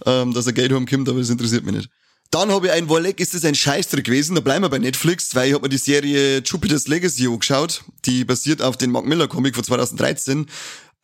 ähm, 0.05 0.35
dass 0.35 0.47
er 0.47 0.53
Geld 0.53 0.73
haben 0.73 0.87
kommt, 0.87 1.09
aber 1.09 1.21
das 1.21 1.31
interessiert 1.31 1.65
mich 1.65 1.75
nicht. 1.75 1.89
Dann 2.33 2.51
habe 2.51 2.69
ich 2.69 2.73
ein 2.73 2.89
Warleg, 2.89 3.21
ist 3.21 3.35
das 3.35 3.45
ein 3.45 3.55
Scheißdreck 3.55 4.05
gewesen, 4.05 4.35
da 4.35 4.41
bleiben 4.41 4.65
wir 4.65 4.71
bei 4.71 4.79
Netflix, 4.79 5.35
weil 5.35 5.49
ich 5.49 5.55
habe 5.55 5.65
mir 5.65 5.69
die 5.69 5.77
Serie 5.77 6.39
Jupiter's 6.39 6.89
Legacy 6.89 7.27
angeschaut, 7.27 7.85
die 8.07 8.25
basiert 8.25 8.63
auf 8.63 8.79
den 8.79 8.91
Mark 8.91 9.05
Miller 9.05 9.29
Comic 9.29 9.55
von 9.55 9.63
2013. 9.63 10.47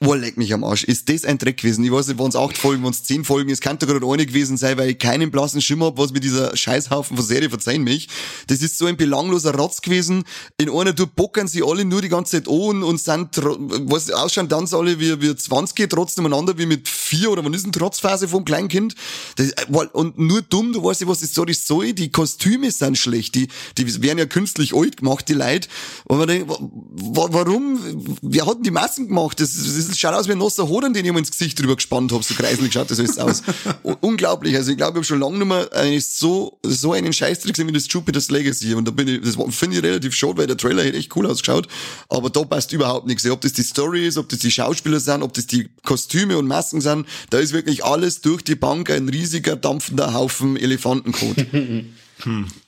Warleg 0.01 0.37
mich 0.37 0.55
am 0.55 0.63
Arsch. 0.63 0.85
Ist 0.85 1.09
das 1.09 1.25
ein 1.25 1.39
Dreck 1.39 1.57
gewesen? 1.57 1.85
Ich 1.85 1.91
weiß 1.91 2.07
nicht, 2.07 2.21
waren 2.21 2.29
es 2.29 2.37
acht 2.37 2.57
Folgen, 2.57 2.85
waren 2.85 2.93
es 2.93 3.03
zehn 3.03 3.25
Folgen, 3.25 3.51
es 3.51 3.61
kann 3.61 3.81
doch 3.81 3.89
gerade 3.89 4.07
eine 4.07 4.27
gewesen 4.27 4.57
sein, 4.57 4.79
weil 4.79 4.91
ich 4.91 4.99
keinen 5.01 5.33
blassen 5.33 5.61
Schimmer 5.61 5.87
hab, 5.87 5.99
was 5.99 6.13
mit 6.13 6.23
dieser 6.23 6.57
Scheißhaufen 6.57 7.17
von 7.17 7.27
Serie 7.27 7.51
verzeihen 7.51 7.83
mich. 7.83 8.09
Das 8.47 8.63
ist 8.63 8.79
so 8.79 8.87
ein 8.87 8.97
belangloser 8.97 9.57
Rotz 9.57 9.83
gewesen. 9.83 10.23
In 10.57 10.71
einer 10.71 10.95
Tour 10.95 11.09
bockern 11.09 11.49
sie 11.49 11.65
alle 11.65 11.85
nur 11.85 12.01
die 12.01 12.09
ganze 12.09 12.37
Zeit 12.41 12.47
an 12.49 12.85
und 12.85 13.01
sind, 13.01 13.31
was 13.43 14.09
ausschauen 14.13 14.49
dann 14.49 14.69
so 14.69 14.79
alle 14.79 15.01
wie, 15.01 15.21
wie 15.21 15.35
20 15.35 15.91
trotzdem 15.91 16.27
einander 16.27 16.57
wie 16.59 16.67
mit 16.67 16.87
vier 16.89 17.33
oder 17.33 17.45
wann 17.45 17.53
ist 17.55 17.65
denn 17.65 17.73
Trotzphase 17.73 18.29
vom 18.29 18.45
Kleinkind? 18.45 18.95
Das, 19.35 19.49
äh, 19.51 19.65
und 19.95 20.17
nur 20.17 20.43
dumm, 20.43 20.73
du 20.73 20.85
weißt 20.85 21.01
nicht, 21.01 21.11
was 21.11 21.19
die 21.19 21.27
Story 21.27 21.55
soll. 21.55 21.93
Die 21.93 22.13
Kostüme 22.13 22.71
sind 22.71 22.97
schlecht. 22.99 23.35
Die, 23.35 23.49
die 23.77 24.01
werden 24.05 24.19
ja 24.19 24.27
künstlich 24.27 24.77
alt 24.77 24.99
gemacht, 24.99 25.29
die 25.29 25.35
Leute. 25.35 25.69
Und 26.05 26.19
man 26.19 26.29
denkt, 26.29 26.49
wa- 26.49 26.61
wa- 26.61 27.29
warum? 27.33 27.81
Wer 28.23 28.47
hat 28.47 28.59
denn 28.59 28.63
die 28.63 28.71
Masken 28.71 29.09
gemacht? 29.09 29.41
Das, 29.41 29.53
das 29.55 29.88
schaut 29.97 30.15
aus 30.15 30.29
wie 30.29 30.33
ein 30.33 30.39
nasser 30.39 30.69
Hoden, 30.69 30.93
den 30.93 31.05
ich 31.05 31.13
mir 31.13 31.19
ins 31.19 31.31
Gesicht 31.31 31.59
drüber 31.59 31.77
gespannt 31.77 32.13
habe. 32.13 32.23
So 32.23 32.35
kreiselig 32.35 32.73
schaut 32.73 32.91
das 32.91 32.99
alles 32.99 33.19
aus. 33.19 33.43
Unglaublich. 34.01 34.57
Also 34.57 34.71
ich 34.71 34.77
glaube, 34.77 34.93
ich 34.93 34.97
habe 34.97 35.05
schon 35.05 35.21
lange 35.21 35.39
nicht 35.39 35.47
mehr 35.47 35.69
eigentlich 35.73 36.07
so, 36.09 36.59
so 36.63 36.93
einen 36.93 37.13
Scheißtrick 37.13 37.55
gesehen 37.55 37.69
wie 37.69 37.73
das 37.73 37.87
Jupiter's 37.89 38.31
Legacy. 38.31 38.75
Und 38.75 38.87
da 38.87 38.91
bin 38.91 39.09
ich, 39.09 39.21
das 39.21 39.37
finde 39.55 39.77
ich 39.77 39.83
relativ 39.83 40.15
schade, 40.15 40.37
weil 40.39 40.47
der 40.47 40.57
Trailer 40.57 40.83
hätte 40.83 40.99
echt 40.99 41.15
cool 41.17 41.27
ausgeschaut. 41.27 41.69
Aber 42.09 42.31
da 42.31 42.45
passt 42.45 42.73
überhaupt 42.73 43.07
nichts. 43.07 43.29
Ob 43.29 43.41
das 43.41 43.53
die 43.53 43.63
Story 43.63 44.07
ist, 44.07 44.19
ob 44.19 44.29
das 44.29 44.41
die 44.41 44.51
Schauspieler 44.51 45.01
sind, 45.01 45.23
ob 45.23 45.35
das 45.35 45.47
die 45.47 45.69
Kostüme 45.85 46.39
und 46.39 46.47
Masken 46.47 46.81
sind, 46.81 47.07
da 47.31 47.39
ist 47.39 47.53
wirklich 47.53 47.85
alles 47.85 48.21
durch 48.21 48.43
die 48.43 48.57
Bank 48.57 48.91
ein 48.91 49.09
riesiger, 49.09 49.57
dampfender 49.57 50.15
Haufen 50.15 50.57
Elefantenkot. 50.57 51.37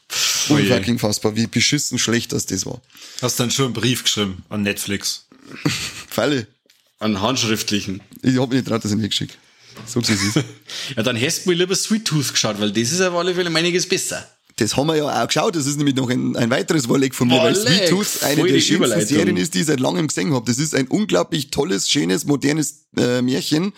Unfucking 0.49 0.99
fassbar, 0.99 1.37
wie 1.37 1.47
beschissen 1.47 1.99
schlecht 1.99 2.33
das 2.33 2.47
das 2.47 2.67
war. 2.67 2.81
Hast 3.23 3.39
dann 3.39 3.51
schon 3.51 3.67
einen 3.67 3.75
Brief 3.75 4.05
geschrieben 4.05 4.45
an 4.49 4.63
Netflix. 4.63 5.27
Falle. 6.09 6.47
An 7.01 7.21
handschriftlichen. 7.21 8.01
Ich 8.23 8.39
hab 8.39 8.51
mich 8.51 8.59
nicht 8.59 8.69
traut, 8.69 8.85
dass 8.85 8.91
ich 8.93 8.97
nicht 8.99 9.11
geschickt. 9.11 9.37
So 9.87 10.01
wie 10.07 10.13
es 10.13 10.23
ist. 10.23 10.45
Ja, 10.97 11.03
dann 11.03 11.17
hättest 11.17 11.47
du 11.47 11.51
mir 11.51 11.57
lieber 11.57 11.75
Sweet 11.75 12.05
Tooth 12.05 12.33
geschaut, 12.33 12.61
weil 12.61 12.71
das 12.71 12.93
ist 12.93 13.01
auf 13.01 13.15
alle 13.15 13.35
Fälle 13.35 13.55
einiges 13.55 13.89
besser. 13.89 14.29
Das 14.57 14.77
haben 14.77 14.89
wir 14.89 14.97
ja 14.97 15.23
auch 15.23 15.27
geschaut. 15.27 15.57
Das 15.57 15.67
ist 15.67 15.77
nämlich 15.79 15.97
noch 15.97 16.11
ein, 16.11 16.37
ein 16.37 16.51
weiteres 16.51 16.89
Warleg 16.89 17.15
von 17.15 17.29
mir, 17.29 17.39
weil 17.39 17.57
Oleg, 17.57 17.67
Sweet 17.67 17.89
Tooth 17.89 18.23
eine 18.23 18.45
der 18.45 18.61
schönsten. 18.61 19.07
Serien 19.07 19.37
ist, 19.37 19.55
die 19.55 19.61
ich 19.61 19.67
seit 19.67 19.81
langem 19.81 20.07
gesehen 20.07 20.35
habe. 20.35 20.45
Das 20.47 20.59
ist 20.59 20.75
ein 20.75 20.87
unglaublich 20.89 21.51
tolles, 21.51 21.89
schönes, 21.89 22.27
modernes 22.27 22.87
äh, 22.97 23.23
Märchen. 23.23 23.73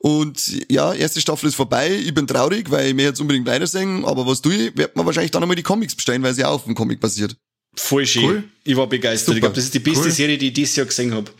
Und 0.00 0.70
ja, 0.70 0.92
erste 0.92 1.20
Staffel 1.20 1.48
ist 1.48 1.54
vorbei. 1.54 1.96
Ich 1.96 2.12
bin 2.14 2.26
traurig, 2.26 2.70
weil 2.70 2.88
ich 2.88 2.94
mir 2.94 3.04
jetzt 3.04 3.20
unbedingt 3.20 3.46
weitersehen. 3.46 4.04
Aber 4.04 4.26
was 4.26 4.42
tue 4.42 4.54
ich? 4.54 4.76
Wird 4.76 4.94
man 4.94 5.06
wahrscheinlich 5.06 5.30
dann 5.30 5.42
einmal 5.42 5.56
die 5.56 5.62
Comics 5.62 5.94
bestellen, 5.94 6.22
weil 6.22 6.34
sie 6.34 6.44
auch 6.44 6.52
auf 6.56 6.64
dem 6.64 6.74
Comic 6.74 7.00
basiert. 7.00 7.36
Voll 7.74 8.06
schön. 8.06 8.24
Cool. 8.24 8.44
Ich 8.64 8.76
war 8.76 8.86
begeistert. 8.86 9.34
Ich 9.34 9.36
Super. 9.36 9.40
glaube, 9.40 9.54
das 9.56 9.64
ist 9.64 9.74
die 9.74 9.78
beste 9.78 10.04
Cool. 10.04 10.10
Serie, 10.10 10.38
die 10.38 10.48
ich 10.48 10.52
dieses 10.52 10.76
Jahr 10.76 10.86
gesehen 10.86 11.14
habe. 11.14 11.30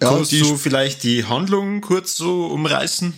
Kannst 0.00 0.32
du 0.32 0.56
vielleicht 0.56 1.02
die 1.02 1.24
Handlung 1.24 1.80
kurz 1.80 2.16
so 2.16 2.46
umreißen? 2.46 3.14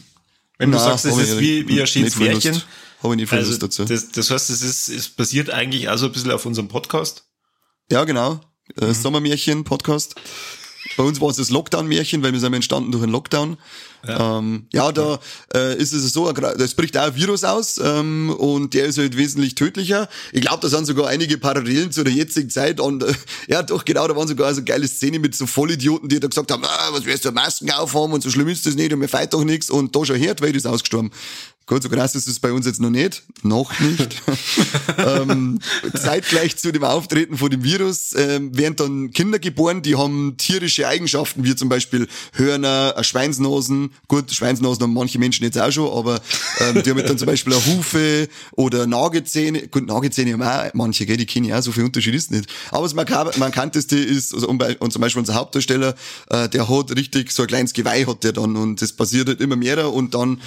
Wenn 0.59 0.71
du 0.73 0.77
Nein, 0.79 0.87
sagst, 0.87 1.05
es 1.05 1.17
ist 1.17 1.39
wie, 1.41 1.67
wie 1.69 1.81
ein 1.81 1.87
schönes. 1.87 2.17
Märchen. 2.17 2.61
Habe 3.03 3.15
ich 3.15 3.21
nicht 3.21 3.29
viel 3.31 3.39
Also, 3.39 3.51
Lust 3.51 3.63
dazu. 3.63 3.85
das, 3.85 4.11
das 4.11 4.31
heißt, 4.31 4.51
es 4.51 4.63
ist, 4.63 4.89
es 4.89 5.09
basiert 5.09 5.51
eigentlich 5.51 5.89
also 5.89 6.07
ein 6.07 6.13
bisschen 6.13 6.33
auf 6.33 6.45
unserem 6.47 6.67
Podcast. 6.69 7.25
Ja, 7.91 8.05
genau. 8.05 8.41
Äh, 8.81 8.87
Mhm. 8.87 8.95
Sommermärchen-Podcast. 8.95 10.17
Bei 10.99 11.05
uns 11.05 11.21
war 11.21 11.31
es 11.31 11.37
das 11.37 11.51
Lockdown-Märchen, 11.51 12.25
weil 12.25 12.33
wir 12.33 12.41
sind 12.41 12.53
entstanden 12.55 12.91
durch 12.91 13.05
einen 13.05 13.13
Lockdown. 13.13 13.57
Ja, 14.05 14.39
ähm, 14.39 14.67
ja 14.73 14.91
da 14.91 15.21
äh, 15.55 15.79
ist 15.79 15.93
es 15.93 16.13
so, 16.13 16.29
es 16.29 16.75
bricht 16.75 16.97
auch 16.97 17.05
ein 17.05 17.15
Virus 17.15 17.45
aus 17.45 17.81
ähm, 17.83 18.31
und 18.31 18.75
der 18.75 18.87
ist 18.87 18.99
halt 18.99 19.17
wesentlich 19.17 19.55
tödlicher. 19.55 20.09
Ich 20.33 20.41
glaube, 20.41 20.59
da 20.61 20.69
sind 20.69 20.87
sogar 20.87 21.07
einige 21.07 21.39
Parallelen 21.39 21.93
zu 21.93 22.03
der 22.03 22.13
jetzigen 22.13 22.51
Zeit 22.51 22.81
und 22.81 23.05
äh, 23.05 23.15
ja 23.47 23.63
doch, 23.63 23.85
genau, 23.85 24.09
da 24.09 24.17
waren 24.17 24.27
sogar 24.27 24.53
so 24.53 24.65
geile 24.65 24.89
Szenen 24.89 25.21
mit 25.21 25.37
so 25.37 25.47
Vollidioten, 25.47 26.09
die 26.09 26.19
da 26.19 26.27
gesagt 26.27 26.51
haben, 26.51 26.65
ah, 26.65 26.89
was 26.91 27.05
wirst 27.05 27.25
du 27.25 27.31
Masken 27.31 27.71
aufhaben 27.71 28.13
und 28.13 28.25
so 28.25 28.31
schlimm 28.31 28.49
ist 28.49 28.67
das 28.67 28.75
nicht 28.75 28.93
und 28.93 28.99
mir 28.99 29.09
feit 29.09 29.33
doch 29.35 29.45
nichts 29.45 29.71
und 29.71 29.95
da 29.95 30.05
schon 30.05 30.17
Herd, 30.17 30.43
weil 30.43 30.57
ist 30.57 30.67
ausgestorben. 30.67 31.13
Gut, 31.69 31.83
so 31.83 31.91
krass 31.91 32.15
ist 32.15 32.27
es 32.27 32.41
bei 32.41 32.51
uns 32.51 32.65
jetzt 32.65 32.81
noch 32.81 32.89
nicht. 32.89 33.25
Noch 33.43 33.79
nicht. 33.79 34.23
ähm, 34.97 35.59
zeitgleich 35.95 36.57
zu 36.57 36.73
dem 36.73 36.83
Auftreten 36.83 37.37
von 37.37 37.51
dem 37.51 37.63
Virus 37.63 38.15
ähm, 38.17 38.57
werden 38.57 38.77
dann 38.77 39.11
Kinder 39.11 39.39
geboren, 39.39 39.83
die 39.83 39.95
haben 39.95 40.39
tierische 40.39 40.89
Eigenschaften, 40.89 41.45
wie 41.45 41.55
zum 41.55 41.69
Beispiel 41.69 42.09
Hörner, 42.33 42.95
Schweinsnosen. 43.03 43.91
Gut, 44.09 44.33
Schweinsnosen 44.33 44.83
haben 44.83 44.95
manche 44.95 45.19
Menschen 45.19 45.45
jetzt 45.45 45.61
auch 45.61 45.71
schon, 45.71 45.93
aber 45.93 46.23
ähm, 46.61 46.83
die 46.83 46.89
haben 46.89 47.05
dann 47.05 47.19
zum 47.19 47.27
Beispiel 47.27 47.53
eine 47.53 47.67
Hufe 47.67 48.29
oder 48.53 48.87
Nagezähne. 48.87 49.69
Gut, 49.69 49.87
Nagezähne 49.87 50.33
haben 50.33 50.43
auch 50.43 50.73
manche, 50.73 51.05
gell, 51.05 51.19
die 51.19 51.27
kennen 51.27 51.45
ja 51.45 51.59
auch, 51.59 51.63
so 51.63 51.73
viel 51.73 51.85
Unterschied 51.85 52.15
ist 52.15 52.31
nicht. 52.31 52.49
Aber 52.71 52.85
das 52.85 52.95
markanteste 52.95 53.99
ist, 53.99 54.33
also, 54.33 54.49
und 54.49 54.91
zum 54.91 55.03
Beispiel 55.03 55.21
unser 55.21 55.35
Hauptdarsteller, 55.35 55.95
äh, 56.31 56.49
der 56.49 56.67
hat 56.67 56.97
richtig 56.97 57.31
so 57.31 57.43
ein 57.43 57.49
kleines 57.49 57.75
Geweih 57.75 58.07
hat 58.07 58.25
der 58.25 58.33
dann 58.33 58.57
und 58.57 58.81
das 58.81 58.93
passiert 58.93 59.29
halt 59.29 59.43
immer 59.43 59.57
mehr 59.57 59.93
und 59.93 60.15
dann 60.15 60.41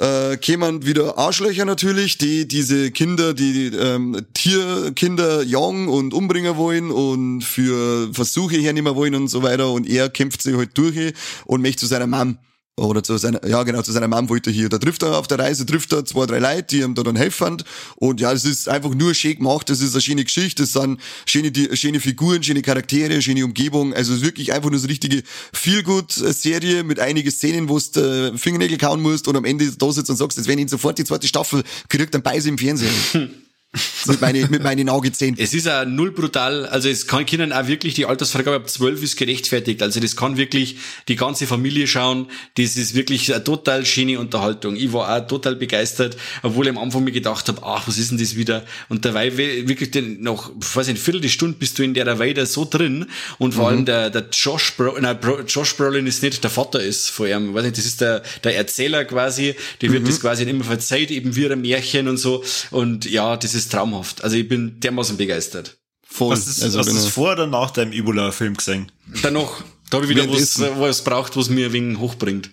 äh, 0.00 0.36
kämen 0.38 0.86
wieder 0.86 1.18
Arschlöcher 1.18 1.64
natürlich, 1.64 2.18
die 2.18 2.48
diese 2.48 2.90
Kinder, 2.90 3.34
die 3.34 3.66
ähm, 3.66 4.26
Tierkinder 4.34 5.42
jagen 5.42 5.88
und 5.88 6.14
umbringen 6.14 6.56
wollen 6.56 6.90
und 6.90 7.42
für 7.42 8.12
Versuche 8.12 8.56
hernehmen 8.56 8.96
wollen 8.96 9.14
und 9.14 9.28
so 9.28 9.42
weiter. 9.42 9.70
Und 9.70 9.88
er 9.88 10.08
kämpft 10.08 10.42
sich 10.42 10.56
halt 10.56 10.76
durch 10.76 11.12
und 11.44 11.62
möchte 11.62 11.80
zu 11.80 11.86
seiner 11.86 12.06
Mom 12.06 12.38
oder 12.86 13.02
zu 13.02 13.16
seiner, 13.18 13.46
ja 13.46 13.62
genau, 13.62 13.82
zu 13.82 13.92
seiner 13.92 14.08
Mom 14.08 14.28
wollte 14.28 14.50
er 14.50 14.54
hier. 14.54 14.68
Da 14.68 14.78
trifft 14.78 15.02
er 15.02 15.18
auf 15.18 15.28
der 15.28 15.38
Reise, 15.38 15.66
trifft 15.66 15.92
er 15.92 16.04
zwei, 16.04 16.26
drei 16.26 16.38
Leute, 16.38 16.64
die 16.70 16.80
ihm 16.80 16.94
da 16.94 17.02
dann 17.02 17.16
helfen. 17.16 17.62
Und 17.96 18.20
ja, 18.20 18.32
es 18.32 18.44
ist 18.44 18.68
einfach 18.68 18.94
nur 18.94 19.14
schön 19.14 19.36
gemacht, 19.36 19.68
das 19.68 19.80
ist 19.80 19.94
eine 19.94 20.00
schöne 20.00 20.24
Geschichte, 20.24 20.62
das 20.62 20.72
sind 20.72 21.00
schöne, 21.26 21.52
schöne 21.76 22.00
Figuren, 22.00 22.42
schöne 22.42 22.62
Charaktere, 22.62 23.20
schöne 23.22 23.44
Umgebung. 23.44 23.94
Also 23.94 24.12
es 24.12 24.18
ist 24.20 24.24
wirklich 24.24 24.52
einfach 24.52 24.70
nur 24.70 24.78
so 24.78 24.84
eine 24.84 24.92
richtige 24.92 25.22
Feel-Good-Serie 25.52 26.84
mit 26.84 27.00
einigen 27.00 27.30
Szenen, 27.30 27.68
wo 27.68 27.78
du 27.78 28.36
Fingernägel 28.36 28.78
kauen 28.78 29.02
musst 29.02 29.28
und 29.28 29.36
am 29.36 29.44
Ende 29.44 29.70
da 29.70 29.92
sitzt 29.92 30.10
und 30.10 30.16
sagst, 30.16 30.38
jetzt 30.38 30.48
wenn 30.48 30.58
ich 30.58 30.70
sofort 30.70 30.98
die 30.98 31.04
zweite 31.04 31.26
Staffel 31.26 31.62
kriegt, 31.88 32.14
dann 32.14 32.22
beiße 32.22 32.48
im 32.48 32.58
Fernsehen. 32.58 32.90
mit, 34.06 34.20
meine, 34.20 34.48
mit 34.48 34.64
meinen 34.64 34.88
Augezähnen. 34.88 35.36
Es 35.38 35.54
ist 35.54 35.68
auch 35.68 35.84
null 35.84 36.10
brutal, 36.10 36.66
also 36.66 36.88
es 36.88 37.06
kann 37.06 37.24
Kindern 37.24 37.52
auch 37.52 37.68
wirklich, 37.68 37.94
die 37.94 38.04
Altersfreigabe 38.04 38.56
ab 38.56 38.68
zwölf 38.68 39.00
ist 39.00 39.16
gerechtfertigt, 39.16 39.80
also 39.80 40.00
das 40.00 40.16
kann 40.16 40.36
wirklich 40.36 40.76
die 41.06 41.14
ganze 41.14 41.46
Familie 41.46 41.86
schauen, 41.86 42.26
das 42.56 42.76
ist 42.76 42.94
wirklich 42.96 43.32
eine 43.32 43.44
total 43.44 43.86
schöne 43.86 44.18
Unterhaltung. 44.18 44.74
Ich 44.74 44.92
war 44.92 45.16
auch 45.16 45.26
total 45.28 45.54
begeistert, 45.54 46.16
obwohl 46.42 46.66
ich 46.66 46.70
am 46.70 46.78
Anfang 46.78 47.04
mir 47.04 47.12
gedacht 47.12 47.46
habe, 47.46 47.62
ach, 47.64 47.86
was 47.86 47.96
ist 47.96 48.10
denn 48.10 48.18
das 48.18 48.34
wieder? 48.34 48.64
Und 48.88 49.04
dabei 49.04 49.36
wirklich 49.36 49.92
den, 49.92 50.20
noch, 50.20 50.50
weiß 50.56 50.88
nicht, 50.88 50.96
eine 50.96 50.98
Viertelstunde 50.98 51.56
bist 51.56 51.78
du 51.78 51.84
in 51.84 51.94
der 51.94 52.18
weiter 52.18 52.46
so 52.46 52.64
drin 52.68 53.06
und 53.38 53.54
vor 53.54 53.70
mhm. 53.70 53.76
allem 53.76 53.84
der, 53.84 54.10
der 54.10 54.26
Josh, 54.32 54.72
Bro, 54.76 54.98
nein, 54.98 55.16
Josh 55.46 55.76
Brolin 55.76 56.08
ist 56.08 56.24
nicht, 56.24 56.42
der 56.42 56.50
Vater 56.50 56.82
ist 56.82 57.10
vor 57.10 57.28
ihm, 57.28 57.54
weiß 57.54 57.62
nicht, 57.62 57.78
das 57.78 57.86
ist 57.86 58.00
der, 58.00 58.24
der 58.42 58.56
Erzähler 58.56 59.04
quasi, 59.04 59.54
der 59.80 59.92
wird 59.92 60.02
mhm. 60.02 60.06
das 60.08 60.20
quasi 60.20 60.42
immer 60.42 60.64
verzeiht, 60.64 61.12
eben 61.12 61.36
wie 61.36 61.46
ein 61.46 61.60
Märchen 61.60 62.08
und 62.08 62.16
so 62.16 62.42
und 62.72 63.08
ja, 63.08 63.36
das 63.36 63.54
ist 63.54 63.59
ist 63.60 63.72
traumhaft. 63.72 64.22
Also 64.24 64.36
ich 64.36 64.48
bin 64.48 64.80
dermaßen 64.80 65.16
begeistert. 65.16 65.78
Voll. 66.02 66.32
Was 66.32 66.46
ist, 66.46 66.62
also 66.62 66.80
hast 66.80 66.90
du 66.90 66.96
es 66.96 67.06
vor 67.06 67.32
oder 67.32 67.46
nach 67.46 67.70
deinem 67.70 67.92
Ebola-Film 67.92 68.56
gesehen? 68.56 68.90
Danach. 69.22 69.62
Da 69.90 69.96
habe 69.96 70.06
ich 70.06 70.10
wieder 70.10 70.28
was, 70.28 70.58
was 70.58 71.04
braucht, 71.04 71.36
was 71.36 71.48
mir 71.50 71.72
wegen 71.72 71.98
hochbringt. 71.98 72.50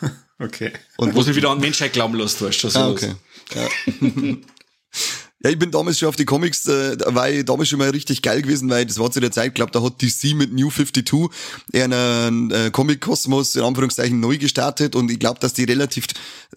okay. 0.38 0.72
Und 0.96 1.14
was 1.14 1.26
mich 1.26 1.36
wieder 1.36 1.50
an 1.50 1.60
Menschheit 1.60 1.92
glauben 1.92 2.16
lässt, 2.16 2.42
weißt 2.42 2.64
du. 2.64 2.68
Ah, 2.74 2.90
okay. 2.90 3.14
Ja. 3.54 3.68
Ja, 5.42 5.48
ich 5.48 5.58
bin 5.58 5.70
damals 5.70 5.98
schon 5.98 6.08
auf 6.10 6.16
die 6.16 6.26
Comics, 6.26 6.66
äh, 6.66 6.98
war 7.06 7.30
ich 7.30 7.46
damals 7.46 7.70
schon 7.70 7.78
mal 7.78 7.88
richtig 7.88 8.20
geil 8.20 8.42
gewesen, 8.42 8.68
weil 8.68 8.84
das 8.84 8.98
war 8.98 9.10
zu 9.10 9.20
der 9.20 9.30
Zeit, 9.30 9.54
glaube 9.54 9.72
da 9.72 9.82
hat 9.82 10.02
DC 10.02 10.34
mit 10.34 10.52
New 10.52 10.70
52 10.70 11.30
einen 11.72 12.50
äh, 12.50 12.70
Comic-Kosmos 12.70 13.56
in 13.56 13.62
Anführungszeichen 13.62 14.20
neu 14.20 14.36
gestartet 14.36 14.94
und 14.94 15.10
ich 15.10 15.18
glaube, 15.18 15.40
dass 15.40 15.54
die 15.54 15.64
relativ 15.64 16.08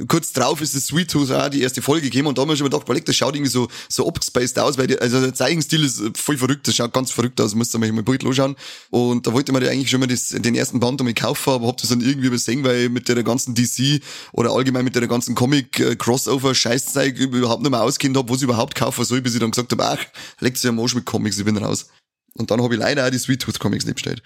kurz 0.09 0.33
drauf 0.33 0.59
ist, 0.59 0.75
das 0.75 0.87
Sweet 0.87 1.11
Tooth 1.11 1.31
auch 1.31 1.47
die 1.47 1.61
erste 1.61 1.81
Folge 1.81 2.03
gegeben 2.03 2.27
und 2.27 2.37
da 2.37 2.41
haben 2.41 2.49
wir 2.49 2.57
schon 2.57 2.69
mal 2.69 2.77
gedacht, 2.77 3.07
das 3.07 3.15
schaut 3.15 3.35
irgendwie 3.35 3.51
so, 3.51 3.69
so 3.87 4.05
abgespaced 4.05 4.59
aus, 4.59 4.77
weil 4.77 4.87
die, 4.87 4.99
also 4.99 5.21
der 5.21 5.33
Zeichenstil 5.33 5.83
ist 5.85 6.01
voll 6.17 6.37
verrückt, 6.37 6.67
das 6.67 6.75
schaut 6.75 6.91
ganz 6.91 7.11
verrückt 7.11 7.39
aus, 7.39 7.55
musst 7.55 7.73
du 7.73 7.79
mal 7.79 7.87
ein 7.87 8.03
Bild 8.03 8.25
anschauen. 8.25 8.55
Und 8.89 9.27
da 9.27 9.33
wollte 9.33 9.53
man 9.53 9.63
ja 9.63 9.69
eigentlich 9.69 9.89
schon 9.89 9.99
mal 9.99 10.07
das, 10.07 10.29
den 10.29 10.55
ersten 10.55 10.79
Band 10.79 10.99
um 10.99 11.13
kaufen, 11.13 11.51
aber 11.51 11.67
hab 11.67 11.77
das 11.77 11.89
dann 11.89 12.01
irgendwie 12.01 12.27
übersehen, 12.27 12.63
weil 12.63 12.89
mit 12.89 13.07
der 13.07 13.23
ganzen 13.23 13.55
DC 13.55 14.01
oder 14.33 14.51
allgemein 14.51 14.83
mit 14.83 14.95
der 14.95 15.07
ganzen 15.07 15.35
Comic-Crossover-Scheißzeug 15.35 17.17
überhaupt 17.17 17.61
nicht 17.61 17.71
mehr 17.71 17.81
auskennt 17.81 18.17
habe, 18.17 18.31
was 18.31 18.41
überhaupt 18.41 18.72
kaufen 18.75 19.05
soll, 19.05 19.21
bis 19.21 19.33
ich 19.33 19.39
dann 19.39 19.51
gesagt 19.51 19.71
habe, 19.71 19.85
ach, 19.85 20.05
legt 20.39 20.57
sich 20.57 20.69
am 20.69 20.79
Arsch 20.79 20.95
mit 20.95 21.05
Comics, 21.05 21.37
ich 21.37 21.45
bin 21.45 21.57
raus. 21.57 21.87
Und 22.33 22.49
dann 22.51 22.61
habe 22.61 22.73
ich 22.73 22.79
leider 22.79 23.05
auch 23.05 23.11
die 23.11 23.19
Sweet 23.19 23.41
Tooth 23.41 23.59
Comics 23.59 23.85
nicht 23.85 23.95
bestellt. 23.95 24.23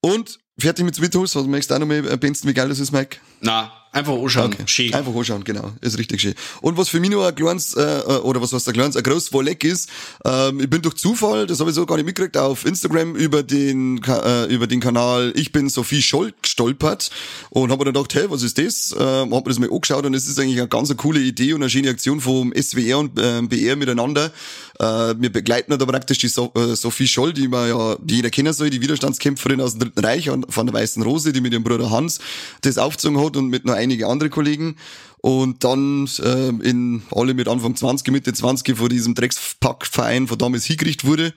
Und 0.00 0.38
fertig 0.58 0.84
mit 0.84 0.94
Sweet 0.94 1.14
was 1.14 1.34
möchtest 1.34 1.70
du 1.70 1.74
auch 1.74 1.78
noch 1.80 1.86
mal 1.86 2.06
ergänzen, 2.06 2.48
wie 2.48 2.54
geil 2.54 2.68
das 2.68 2.78
ist, 2.78 2.92
Mike? 2.92 3.18
Na, 3.40 3.72
Einfach 3.94 4.14
anschauen. 4.14 4.54
Okay. 4.54 4.62
Schön. 4.64 4.94
Einfach 4.94 5.14
anschauen, 5.14 5.44
genau. 5.44 5.70
Ist 5.82 5.98
richtig 5.98 6.22
schön. 6.22 6.34
Und 6.62 6.78
was 6.78 6.88
für 6.88 6.98
mich 6.98 7.10
noch 7.10 7.26
ein 7.26 7.34
kleines, 7.34 7.74
äh, 7.74 8.00
oder 8.22 8.40
was 8.40 8.54
was 8.54 8.66
ein 8.66 8.72
kleines, 8.72 8.96
ein 8.96 9.02
großes 9.02 9.28
Vorleck 9.28 9.64
ist, 9.64 9.90
ähm, 10.24 10.60
ich 10.60 10.70
bin 10.70 10.80
durch 10.80 10.94
Zufall, 10.94 11.46
das 11.46 11.60
habe 11.60 11.68
ich 11.68 11.76
so 11.76 11.84
gar 11.84 11.96
nicht 11.96 12.06
mitgekriegt, 12.06 12.38
auf 12.38 12.64
Instagram 12.64 13.14
über 13.14 13.42
den, 13.42 14.02
äh, 14.02 14.46
über 14.46 14.66
den 14.66 14.80
Kanal 14.80 15.34
Ich 15.36 15.52
bin 15.52 15.68
Sophie 15.68 16.00
Scholl 16.00 16.32
gestolpert 16.40 17.10
und 17.50 17.70
habe 17.70 17.84
mir 17.84 17.92
dann 17.92 18.02
gedacht, 18.02 18.14
hey, 18.14 18.30
was 18.30 18.42
ist 18.42 18.56
das? 18.56 18.96
Ähm, 18.98 19.34
hab 19.34 19.44
mir 19.44 19.50
das 19.50 19.58
mal 19.58 19.70
angeschaut 19.70 20.06
und 20.06 20.14
es 20.14 20.26
ist 20.26 20.38
eigentlich 20.38 20.58
eine 20.58 20.68
ganz 20.68 20.88
eine 20.88 20.96
coole 20.96 21.20
Idee 21.20 21.52
und 21.52 21.60
eine 21.60 21.68
schöne 21.68 21.90
Aktion 21.90 22.18
vom 22.22 22.50
SWR 22.58 22.98
und 22.98 23.18
äh, 23.20 23.42
BR 23.42 23.76
miteinander. 23.76 24.32
Äh, 24.80 24.84
wir 25.18 25.30
begleiten 25.30 25.76
da 25.78 25.84
praktisch 25.84 26.16
die 26.16 26.28
so 26.28 26.50
äh, 26.54 26.76
Sophie 26.76 27.06
Scholl, 27.06 27.34
die 27.34 27.46
man 27.46 27.68
ja, 27.68 27.96
die 28.00 28.16
jeder 28.16 28.30
kennen 28.30 28.54
soll, 28.54 28.70
die 28.70 28.80
Widerstandskämpferin 28.80 29.60
aus 29.60 29.72
dem 29.72 29.80
Dritten 29.80 30.00
Reich 30.00 30.30
von 30.48 30.66
der 30.66 30.74
Weißen 30.74 31.02
Rose, 31.02 31.32
die 31.32 31.40
mit 31.40 31.52
ihrem 31.52 31.64
Bruder 31.64 31.90
Hans 31.90 32.20
das 32.62 32.78
aufgezogen 32.78 33.22
hat 33.24 33.36
und 33.36 33.48
mit 33.48 33.64
einer 33.64 33.74
einige 33.74 34.06
andere 34.06 34.30
Kollegen 34.30 34.76
und 35.22 35.62
dann 35.64 36.08
äh, 36.18 36.48
in 36.48 37.02
alle 37.12 37.34
mit 37.34 37.48
Anfang 37.48 37.76
20, 37.76 38.10
Mitte 38.12 38.32
20 38.32 38.76
vor 38.76 38.88
diesem 38.88 39.14
Dreckspackverein 39.14 40.26
von 40.26 40.36
damals 40.36 40.64
hingerichtet 40.64 41.08
wurde. 41.08 41.32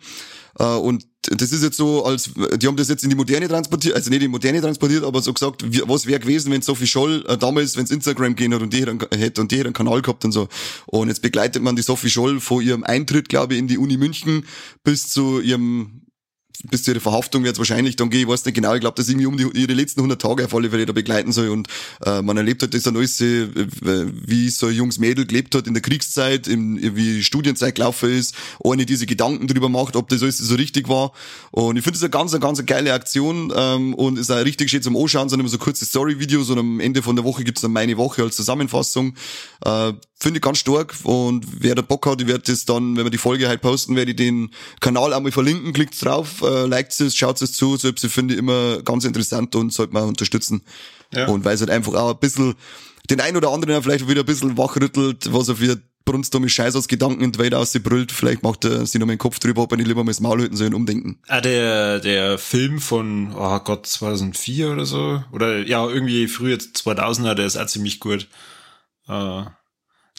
Äh, 0.58 0.64
und 0.64 1.06
das 1.22 1.52
ist 1.52 1.64
jetzt 1.64 1.78
so, 1.78 2.06
als 2.06 2.32
die 2.58 2.68
haben 2.68 2.78
das 2.78 2.90
jetzt 2.90 3.04
in 3.04 3.10
die 3.10 3.16
Moderne 3.16 3.48
transportiert, 3.48 3.96
also 3.96 4.10
nicht 4.10 4.22
in 4.22 4.28
die 4.28 4.32
Moderne 4.32 4.62
transportiert, 4.62 5.04
aber 5.04 5.22
so 5.22 5.34
gesagt, 5.34 5.64
wie, 5.72 5.82
was 5.86 6.06
wäre 6.06 6.20
gewesen, 6.20 6.52
wenn 6.52 6.62
Sophie 6.62 6.88
Scholl 6.88 7.26
äh, 7.28 7.38
damals, 7.38 7.78
wenn 7.78 7.86
es 7.86 7.92
Instagram 7.92 8.36
gehen 8.36 8.54
hat 8.54 8.62
und 8.62 8.74
die 8.74 8.80
hätte 8.80 9.42
und 9.42 9.52
die 9.52 9.58
hätte 9.58 9.66
einen 9.66 9.74
Kanal 9.74 10.02
gehabt 10.02 10.26
und 10.26 10.32
so. 10.32 10.48
Und 10.88 11.10
jetzt 11.10 11.22
begleitet 11.22 11.62
man 11.62 11.76
die 11.76 11.82
Sophie 11.82 12.10
Scholl 12.10 12.40
vor 12.40 12.62
ihrem 12.62 12.84
Eintritt, 12.84 13.30
glaube 13.30 13.54
ich, 13.54 13.60
in 13.60 13.68
die 13.68 13.78
Uni 13.78 13.98
München 13.98 14.46
bis 14.84 15.10
zu 15.10 15.42
ihrem 15.42 16.05
bis 16.64 16.84
zu 16.84 16.92
ihrer 16.92 17.00
Verhaftung 17.00 17.44
wird 17.44 17.54
es 17.54 17.60
wahrscheinlich 17.60 17.96
dann 17.96 18.10
gehen, 18.10 18.22
ich 18.22 18.28
weiß 18.28 18.46
nicht 18.46 18.56
genau, 18.56 18.74
ich 18.74 18.82
glaube, 18.82 18.96
dass 18.96 19.10
irgendwie 19.10 19.26
um 19.26 19.38
die, 19.38 19.48
ihre 19.54 19.74
letzten 19.74 20.00
100 20.00 20.22
Tage 20.22 20.46
auf 20.46 20.56
alle 20.56 20.70
Fälle 20.70 20.86
da 20.86 20.94
begleiten 20.94 21.32
soll. 21.32 21.50
Und 21.50 21.68
äh, 22.06 22.22
man 22.22 22.38
erlebt 22.38 22.64
hat 22.64 22.74
das 22.74 22.84
dann 22.84 22.98
alles, 22.98 23.20
äh, 23.22 23.48
wie 23.52 24.50
so 24.50 24.68
ein 24.68 24.74
junges 24.74 25.00
Mädel 25.00 25.26
gelebt 25.26 25.56
hat 25.56 25.68
in 25.68 25.74
der 25.74 25.82
Kriegszeit, 25.82 26.48
im, 26.48 26.80
wie 26.96 27.24
Studienzeit 27.24 27.76
gelaufen 27.76 28.12
ist, 28.12 28.36
ohne 28.60 28.86
diese 28.86 29.06
Gedanken 29.06 29.48
drüber 29.48 29.70
macht, 29.70 29.96
ob 29.96 30.10
das 30.10 30.22
alles 30.22 30.38
so 30.38 30.56
richtig 30.56 30.90
war. 30.90 31.12
Und 31.52 31.78
ich 31.78 31.84
finde 31.84 32.00
das 32.00 32.04
eine 32.04 32.12
ganz, 32.12 32.34
eine 32.34 32.42
ganz 32.42 32.66
geile 32.66 32.94
Aktion 32.94 33.52
ähm, 33.56 33.94
und 33.94 34.18
ist 34.18 34.32
auch 34.32 34.44
richtig 34.44 34.70
schön 34.70 34.82
zum 34.82 34.98
Anschauen, 34.98 35.30
sind 35.30 35.40
immer 35.40 35.50
so 35.50 35.58
kurze 35.58 35.86
Story-Videos 35.86 36.50
und 36.50 36.60
am 36.60 36.80
Ende 36.80 37.02
von 37.02 37.16
der 37.16 37.26
Woche 37.26 37.44
gibt's 37.44 37.62
dann 37.62 37.72
meine 37.72 37.98
Woche 37.98 38.24
als 38.24 38.36
Zusammenfassung, 38.36 39.16
äh, 39.64 39.94
finde 40.26 40.40
ich 40.40 40.42
ganz 40.42 40.58
stark 40.58 40.96
und 41.04 41.46
wer 41.60 41.76
da 41.76 41.84
Bock 41.84 42.08
hat, 42.08 42.20
ich 42.20 42.28
werde 42.28 42.42
das 42.48 42.66
dann, 42.66 42.98
wenn 42.98 43.06
wir 43.06 43.12
die 43.12 43.20
Folge 43.20 43.48
halt 43.48 43.62
posten, 43.62 43.96
werde 43.96 44.10
ich 44.10 44.18
den 44.18 44.50
Kanal 44.80 45.14
auch 45.14 45.20
mal 45.20 45.32
verlinken, 45.32 45.72
klickt 45.72 46.04
drauf, 46.04 46.42
äh, 46.42 46.66
liked 46.66 47.00
es, 47.00 47.16
schaut 47.16 47.40
es 47.44 47.54
zu, 47.54 47.78
selbst 47.78 48.04
ich 48.04 48.12
finde 48.12 48.34
immer 48.34 48.82
ganz 48.82 49.06
interessant 49.06 49.56
und 49.56 49.72
sollte 49.72 49.94
man 49.94 50.06
unterstützen. 50.06 50.64
Ja. 51.14 51.28
Und 51.28 51.46
weil 51.46 51.54
es 51.54 51.60
halt 51.60 51.70
einfach 51.70 51.94
auch 51.94 52.14
ein 52.14 52.20
bisschen 52.20 52.56
den 53.08 53.22
einen 53.22 53.38
oder 53.38 53.52
anderen 53.52 53.84
vielleicht 53.84 54.08
wieder 54.08 54.22
ein 54.22 54.26
bisschen 54.26 54.58
wachrüttelt, 54.58 55.32
was 55.32 55.48
er 55.48 55.58
für 55.58 55.80
brunstdumme 56.06 56.50
Scheiß 56.50 56.76
aus 56.76 56.88
Gedanken 56.88 57.24
in 57.24 57.32
die 57.32 57.38
Welt 57.38 57.54
ausbrüllt. 57.54 58.12
Vielleicht 58.12 58.42
macht 58.42 58.66
er 58.66 58.84
sich 58.88 59.00
noch 59.00 59.06
mal 59.06 59.14
den 59.14 59.20
Kopf 59.20 59.38
drüber, 59.38 59.62
ob 59.62 59.74
er 59.74 59.78
nicht 59.78 59.88
lieber 59.88 60.04
mal 60.04 60.10
das 60.10 60.22
Maul 60.22 60.42
halten 60.42 60.58
soll 60.58 60.70
und 60.70 60.74
umdenken. 60.74 61.20
Ah, 61.28 61.40
der, 61.40 62.00
der 62.00 62.40
Film 62.40 62.80
von, 62.80 63.32
oh 63.36 63.60
Gott, 63.60 63.86
2004 63.86 64.72
oder 64.72 64.88
so? 64.88 65.24
Oder 65.32 65.60
ja, 65.68 65.88
irgendwie 65.88 66.28
früher 66.28 66.58
2000er, 66.58 67.36
der 67.36 67.46
ist 67.46 67.58
auch 67.58 67.68
ziemlich 67.68 68.00
gut. 68.00 68.28
Uh 69.08 69.46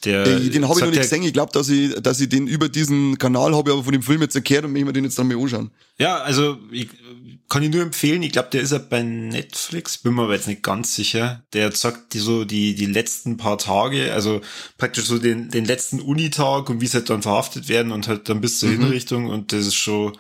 der 0.04 0.24
den, 0.24 0.52
den 0.52 0.68
habe 0.68 0.78
ich 0.78 0.84
noch 0.84 0.90
nicht 0.90 1.02
gesehen. 1.02 1.22
Ich 1.22 1.32
glaube, 1.32 1.52
dass 1.52 1.68
ich, 1.68 1.94
dass 1.94 2.20
ich 2.20 2.28
den 2.28 2.46
über 2.46 2.68
diesen 2.68 3.18
Kanal 3.18 3.54
habe, 3.54 3.72
aber 3.72 3.82
von 3.82 3.92
dem 3.92 4.02
Film 4.02 4.20
jetzt 4.22 4.36
erklärt 4.36 4.64
und 4.64 4.72
möchte 4.72 4.86
mir 4.86 4.92
den 4.92 5.04
jetzt 5.04 5.18
dann 5.18 5.26
mal 5.26 5.40
anschauen. 5.40 5.70
Ja, 5.98 6.18
also 6.18 6.58
ich, 6.70 6.88
kann 7.48 7.62
ich 7.62 7.70
nur 7.70 7.82
empfehlen. 7.82 8.22
Ich 8.22 8.32
glaube, 8.32 8.48
der 8.52 8.60
ist 8.60 8.72
ja 8.72 8.78
bei 8.78 9.02
Netflix, 9.02 9.98
bin 9.98 10.14
mir 10.14 10.22
aber 10.22 10.34
jetzt 10.34 10.48
nicht 10.48 10.62
ganz 10.62 10.94
sicher. 10.94 11.44
Der 11.52 11.72
sagt 11.72 12.12
die 12.14 12.18
so 12.18 12.44
die 12.44 12.74
die 12.74 12.86
letzten 12.86 13.36
paar 13.36 13.58
Tage, 13.58 14.12
also 14.12 14.40
praktisch 14.78 15.06
so 15.06 15.18
den 15.18 15.50
den 15.50 15.64
letzten 15.64 16.00
Unitag 16.00 16.68
und 16.68 16.80
wie 16.80 16.86
sie 16.86 16.98
halt 16.98 17.10
dann 17.10 17.22
verhaftet 17.22 17.68
werden 17.68 17.92
und 17.92 18.08
halt 18.08 18.28
dann 18.28 18.40
bis 18.40 18.58
zur 18.58 18.68
mhm. 18.68 18.80
Hinrichtung 18.80 19.26
und 19.28 19.52
das 19.52 19.66
ist 19.66 19.76
schon 19.76 20.16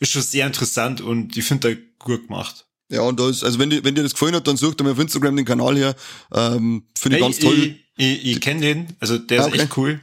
ist 0.00 0.12
schon 0.12 0.22
sehr 0.22 0.46
interessant 0.46 1.00
und 1.00 1.36
ich 1.36 1.44
finde 1.44 1.68
der 1.68 1.78
gut 1.98 2.26
gemacht. 2.26 2.66
Ja, 2.88 3.02
und 3.02 3.18
da 3.18 3.28
ist, 3.28 3.42
also 3.44 3.58
wenn 3.58 3.70
dir, 3.70 3.82
wenn 3.84 3.94
dir 3.94 4.02
das 4.02 4.12
gefallen 4.12 4.34
hat, 4.34 4.46
dann 4.46 4.56
sucht 4.56 4.82
mir 4.82 4.92
auf 4.92 4.98
Instagram 4.98 5.36
den 5.36 5.44
Kanal 5.44 5.76
her. 5.76 5.94
Ähm, 6.32 6.84
Finde 6.96 7.18
ich 7.18 7.22
hey, 7.22 7.30
ganz 7.30 7.38
toll. 7.40 7.76
Ich, 7.96 8.06
ich, 8.06 8.26
ich 8.26 8.40
kenne 8.40 8.60
den, 8.60 8.96
also 9.00 9.18
der 9.18 9.40
ist 9.40 9.46
okay. 9.46 9.60
echt 9.60 9.76
cool. 9.76 10.00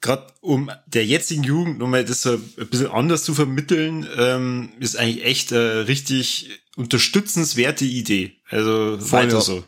Gerade 0.00 0.26
um 0.40 0.70
der 0.86 1.06
jetzigen 1.06 1.44
Jugend, 1.44 1.82
um 1.82 1.92
das 1.92 2.22
so 2.22 2.32
ein 2.32 2.68
bisschen 2.68 2.90
anders 2.90 3.24
zu 3.24 3.32
vermitteln, 3.32 4.06
ähm, 4.18 4.72
ist 4.78 4.96
eigentlich 4.96 5.24
echt 5.24 5.52
äh, 5.52 5.56
richtig 5.56 6.50
unterstützenswerte 6.76 7.84
Idee. 7.84 8.32
Also 8.50 8.98
Voll, 8.98 9.22
weiter 9.22 9.34
ja. 9.36 9.40
so. 9.40 9.64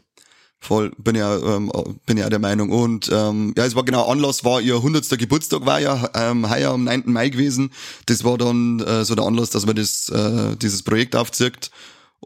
Voll, 0.60 0.90
bin 0.98 1.14
ja, 1.14 1.36
ähm, 1.36 1.70
bin 2.06 2.18
ja 2.18 2.28
der 2.28 2.38
Meinung. 2.38 2.70
Und 2.70 3.08
ähm, 3.12 3.54
ja, 3.56 3.64
es 3.64 3.76
war 3.76 3.84
genau 3.84 4.10
Anlass, 4.10 4.44
war 4.44 4.60
ihr 4.60 4.74
100. 4.74 5.08
Geburtstag, 5.18 5.64
war 5.64 5.80
ja 5.80 6.10
ähm, 6.14 6.50
heuer 6.50 6.72
am 6.72 6.84
9. 6.84 7.04
Mai 7.06 7.28
gewesen. 7.28 7.72
Das 8.06 8.24
war 8.24 8.36
dann 8.36 8.80
äh, 8.80 9.04
so 9.04 9.14
der 9.14 9.24
Anlass, 9.24 9.50
dass 9.50 9.64
man 9.64 9.76
das, 9.76 10.08
äh, 10.08 10.56
dieses 10.56 10.82
Projekt 10.82 11.14
aufzirkt. 11.14 11.70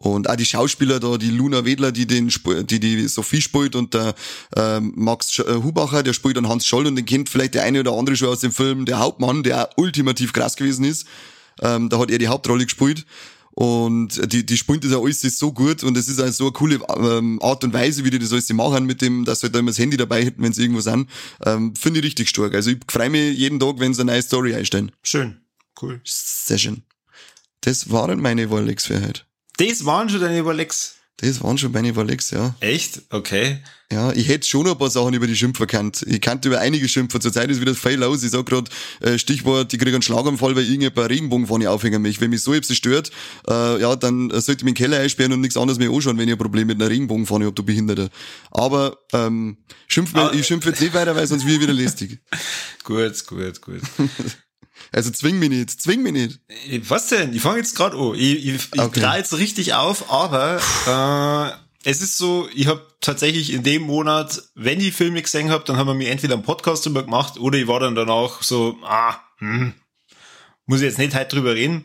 Und 0.03 0.31
auch 0.31 0.37
die 0.37 0.47
Schauspieler 0.47 0.99
da, 0.99 1.19
die 1.19 1.29
Luna 1.29 1.67
Wedler, 1.67 1.93
die 1.93 2.07
den, 2.07 2.33
die 2.65 2.81
die 2.81 3.07
Sophie 3.07 3.43
spielt 3.43 3.77
und 3.77 3.93
der 3.93 4.15
ähm, 4.57 4.95
Max 4.97 5.39
äh, 5.39 5.57
Hubacher, 5.63 6.03
der 6.03 6.15
spielt 6.15 6.39
dann 6.39 6.49
Hans 6.49 6.65
Scholl 6.65 6.87
und 6.87 6.97
den 6.97 7.05
kennt 7.05 7.29
vielleicht 7.29 7.53
der 7.53 7.65
eine 7.65 7.81
oder 7.81 7.93
andere 7.93 8.17
schon 8.17 8.29
aus 8.29 8.41
dem 8.41 8.51
Film 8.51 8.87
Der 8.87 8.99
Hauptmann, 8.99 9.43
der 9.43 9.69
auch 9.69 9.77
ultimativ 9.77 10.33
krass 10.33 10.57
gewesen 10.57 10.85
ist. 10.85 11.07
Ähm, 11.61 11.91
da 11.91 11.99
hat 11.99 12.11
er 12.11 12.17
die 12.17 12.29
Hauptrolle 12.29 12.65
gespielt. 12.65 13.05
Und 13.51 14.33
die, 14.33 14.47
die 14.47 14.57
spielen 14.57 14.81
das 14.81 14.91
ja 14.91 14.99
alles 14.99 15.21
so 15.21 15.53
gut 15.53 15.85
und 15.85 15.99
es 15.99 16.09
ist 16.09 16.19
halt 16.19 16.33
so 16.33 16.45
eine 16.45 16.53
coole 16.53 16.81
ähm, 16.97 17.39
Art 17.43 17.63
und 17.63 17.75
Weise, 17.75 18.03
wie 18.03 18.11
die 18.11 18.19
das 18.19 18.33
alles 18.33 18.51
machen 18.55 18.87
mit 18.87 19.03
dem, 19.03 19.27
dass 19.27 19.41
sie 19.41 19.47
halt 19.47 19.55
da 19.55 19.59
immer 19.59 19.71
das 19.71 19.79
Handy 19.79 19.99
dabei 19.99 20.25
hätten, 20.25 20.43
wenn 20.43 20.55
sie 20.55 20.63
irgendwo 20.63 20.81
sind. 20.81 21.11
Ähm, 21.45 21.75
Finde 21.77 22.01
ich 22.01 22.07
richtig 22.07 22.31
stark. 22.31 22.55
Also 22.55 22.71
ich 22.71 22.79
freue 22.89 23.11
mich 23.11 23.37
jeden 23.37 23.61
Tag, 23.61 23.75
wenn 23.79 23.93
sie 23.93 24.01
eine 24.01 24.13
neue 24.13 24.23
Story 24.23 24.55
einstellen. 24.55 24.93
Schön. 25.03 25.43
Cool. 25.83 26.01
Sehr 26.05 26.57
schön. 26.57 26.85
Das 27.61 27.91
waren 27.91 28.23
meine 28.23 28.51
Warlex 28.51 28.87
für 28.87 29.03
heute. 29.03 29.25
Das 29.69 29.85
waren 29.85 30.09
schon 30.09 30.21
deine 30.21 30.39
Überlegs. 30.39 30.95
Das 31.19 31.43
waren 31.43 31.59
schon 31.59 31.71
meine 31.73 31.95
Warlex, 31.95 32.31
ja. 32.31 32.55
Echt? 32.61 33.03
Okay. 33.11 33.59
Ja, 33.93 34.11
ich 34.13 34.29
hätte 34.29 34.47
schon 34.49 34.65
noch 34.65 34.73
ein 34.73 34.79
paar 34.79 34.89
Sachen 34.89 35.13
über 35.13 35.27
die 35.27 35.37
Schimpfer 35.37 35.67
kannt. 35.67 36.03
Ich 36.09 36.21
kannte 36.23 36.49
über 36.49 36.61
einige 36.61 36.89
Schimpfer. 36.89 37.21
Zurzeit 37.21 37.51
ist 37.51 37.61
wieder 37.61 37.75
viel 37.75 37.97
los. 37.99 38.23
Ich 38.23 38.31
sag 38.31 38.47
grad, 38.47 38.71
äh, 39.01 39.19
Stichwort, 39.19 39.71
ich 39.75 39.79
krieg 39.79 39.93
einen 39.93 40.01
Schlaganfall, 40.01 40.57
weil 40.57 40.65
irgendjemand 40.65 41.11
Regenbogenfahne 41.11 41.69
aufhängen 41.69 42.01
mich. 42.01 42.23
Wenn 42.23 42.31
mich 42.31 42.41
so 42.41 42.55
etwas 42.55 42.75
stört, 42.75 43.11
äh, 43.49 43.79
ja, 43.83 43.97
dann 43.97 44.31
äh, 44.31 44.41
sollte 44.41 44.61
ich 44.61 44.65
mich 44.65 44.71
in 44.71 44.75
den 44.75 44.75
Keller 44.77 45.01
einsperren 45.01 45.35
und 45.35 45.43
nichts 45.43 45.59
anderes 45.59 45.79
mehr 45.79 45.91
anschauen, 45.91 46.17
wenn 46.17 46.27
ich 46.29 46.33
ein 46.35 46.39
Problem 46.39 46.69
mit 46.69 46.81
einer 46.81 46.89
Regenbogenfahne 46.89 47.45
hab, 47.45 47.55
du 47.55 47.65
Behinderter. 47.65 48.09
Aber 48.51 48.97
ähm, 49.13 49.59
schimpf, 49.89 50.15
Aber- 50.15 50.33
ich 50.33 50.47
schimpf 50.47 50.65
jetzt 50.65 50.81
nicht 50.81 50.95
weiter, 50.95 51.15
weil 51.17 51.27
sonst 51.27 51.45
wird 51.45 51.57
ich 51.57 51.63
wieder 51.63 51.75
lästig. 51.75 52.19
Gut, 52.85 53.27
gut, 53.27 53.61
gut. 53.61 53.81
Also 54.93 55.11
zwing 55.11 55.39
mich 55.39 55.51
nicht, 55.51 55.71
zwing 55.81 56.03
mich 56.03 56.13
nicht. 56.13 56.41
Was 56.89 57.09
denn? 57.09 57.35
Ich 57.35 57.43
fange 57.43 57.59
jetzt 57.59 57.77
gerade 57.77 57.97
an. 57.97 58.15
Ich, 58.15 58.47
ich, 58.47 58.55
ich 58.73 58.81
Okay. 58.81 59.01
drehe 59.01 59.19
jetzt 59.19 59.37
richtig 59.37 59.75
auf, 59.75 60.11
aber 60.11 60.61
äh, 61.85 61.89
es 61.89 62.03
ist 62.03 62.19
so, 62.19 62.49
ich 62.55 62.67
habe 62.67 62.87
tatsächlich 63.01 63.53
in 63.53 63.63
dem 63.63 63.83
Monat, 63.83 64.43
wenn 64.55 64.81
ich 64.81 64.93
Filme 64.95 65.23
gesehen 65.23 65.51
habe, 65.51 65.65
dann 65.65 65.77
haben 65.77 65.87
wir 65.87 65.95
mir 65.95 66.11
entweder 66.11 66.35
einen 66.35 66.43
Podcast 66.43 66.85
drüber 66.85 67.03
gemacht 67.05 67.39
oder 67.39 67.59
ich 67.59 67.67
war 67.69 67.81
dann 67.81 67.95
danach 67.95 68.43
so, 68.43 68.77
ah, 68.83 69.15
hm, 69.39 69.73
muss 70.67 70.81
ich 70.81 70.87
jetzt 70.87 70.99
nicht 70.99 71.15
heute 71.15 71.37
drüber 71.37 71.55
reden. 71.55 71.85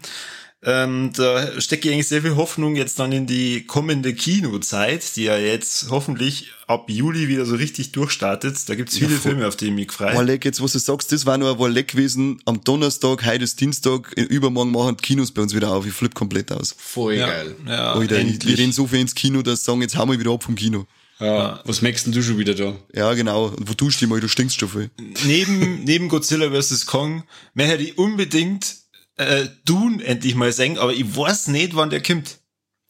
Ähm, 0.67 1.11
da 1.15 1.61
stecke 1.61 1.87
ich 1.87 1.93
eigentlich 1.93 2.07
sehr 2.07 2.23
viel 2.23 2.35
Hoffnung 2.35 2.75
jetzt 2.75 2.97
dann 2.97 3.11
in 3.11 3.27
die 3.27 3.65
kommende 3.65 4.15
Kinozeit, 4.15 5.15
die 5.15 5.25
ja 5.25 5.37
jetzt 5.37 5.91
hoffentlich 5.91 6.47
ab 6.65 6.89
Juli 6.89 7.27
wieder 7.27 7.45
so 7.45 7.53
richtig 7.55 7.91
durchstartet. 7.91 8.57
Da 8.67 8.73
gibt's 8.73 8.97
viele 8.97 9.11
voll. 9.11 9.31
Filme, 9.33 9.47
auf 9.47 9.55
die 9.55 9.67
ich 9.67 9.71
mich 9.71 9.91
freue. 9.91 10.15
Warleck, 10.15 10.43
jetzt 10.43 10.61
was 10.63 10.71
du 10.73 10.79
sagst, 10.79 11.11
das 11.11 11.27
war 11.27 11.37
nur 11.37 11.51
ein 11.51 11.59
Warleck 11.59 11.89
gewesen. 11.89 12.39
Am 12.45 12.63
Donnerstag, 12.63 13.23
heute 13.25 13.43
ist 13.43 13.61
Dienstag, 13.61 14.11
übermorgen 14.17 14.71
machen 14.71 14.97
die 14.97 15.03
Kinos 15.03 15.31
bei 15.31 15.43
uns 15.43 15.53
wieder 15.53 15.69
auf. 15.69 15.85
Ich 15.85 15.93
flipp 15.93 16.15
komplett 16.15 16.51
aus. 16.51 16.75
Voll 16.77 17.13
Ja, 17.15 17.27
geil. 17.27 17.55
ja, 17.67 17.93
Alter, 17.93 18.15
ich, 18.17 18.21
endlich. 18.33 18.53
ich 18.55 18.59
renn 18.59 18.71
so 18.71 18.87
viel 18.87 19.01
ins 19.01 19.13
Kino, 19.13 19.43
dass 19.43 19.59
sie 19.59 19.65
sagen, 19.65 19.81
jetzt 19.81 19.95
hauen 19.95 20.09
wir 20.09 20.19
wieder 20.19 20.31
ab 20.31 20.43
vom 20.43 20.55
Kino. 20.55 20.87
Ja. 21.19 21.61
Was 21.63 21.81
merkst 21.81 22.07
denn 22.07 22.13
du 22.13 22.21
schon 22.23 22.39
wieder 22.39 22.55
da? 22.55 22.75
Ja, 22.93 23.13
genau. 23.13 23.45
Und 23.45 23.69
wo 23.69 23.73
duschst 23.73 24.01
du 24.01 24.05
dich 24.05 24.09
mal? 24.09 24.19
Du 24.19 24.27
stinkst 24.27 24.59
schon 24.59 24.67
viel. 24.69 24.89
neben, 25.25 25.83
neben 25.83 26.09
Godzilla 26.09 26.49
vs. 26.49 26.87
Kong, 26.87 27.23
mehr 27.53 27.67
hätte 27.67 27.83
ich 27.83 27.97
unbedingt 27.97 28.75
äh, 29.17 29.47
Dune 29.65 30.03
endlich 30.03 30.35
mal 30.35 30.51
sehen, 30.51 30.77
aber 30.77 30.93
ich 30.93 31.15
weiß 31.15 31.47
nicht, 31.47 31.75
wann 31.75 31.89
der 31.89 32.01
kommt. 32.01 32.39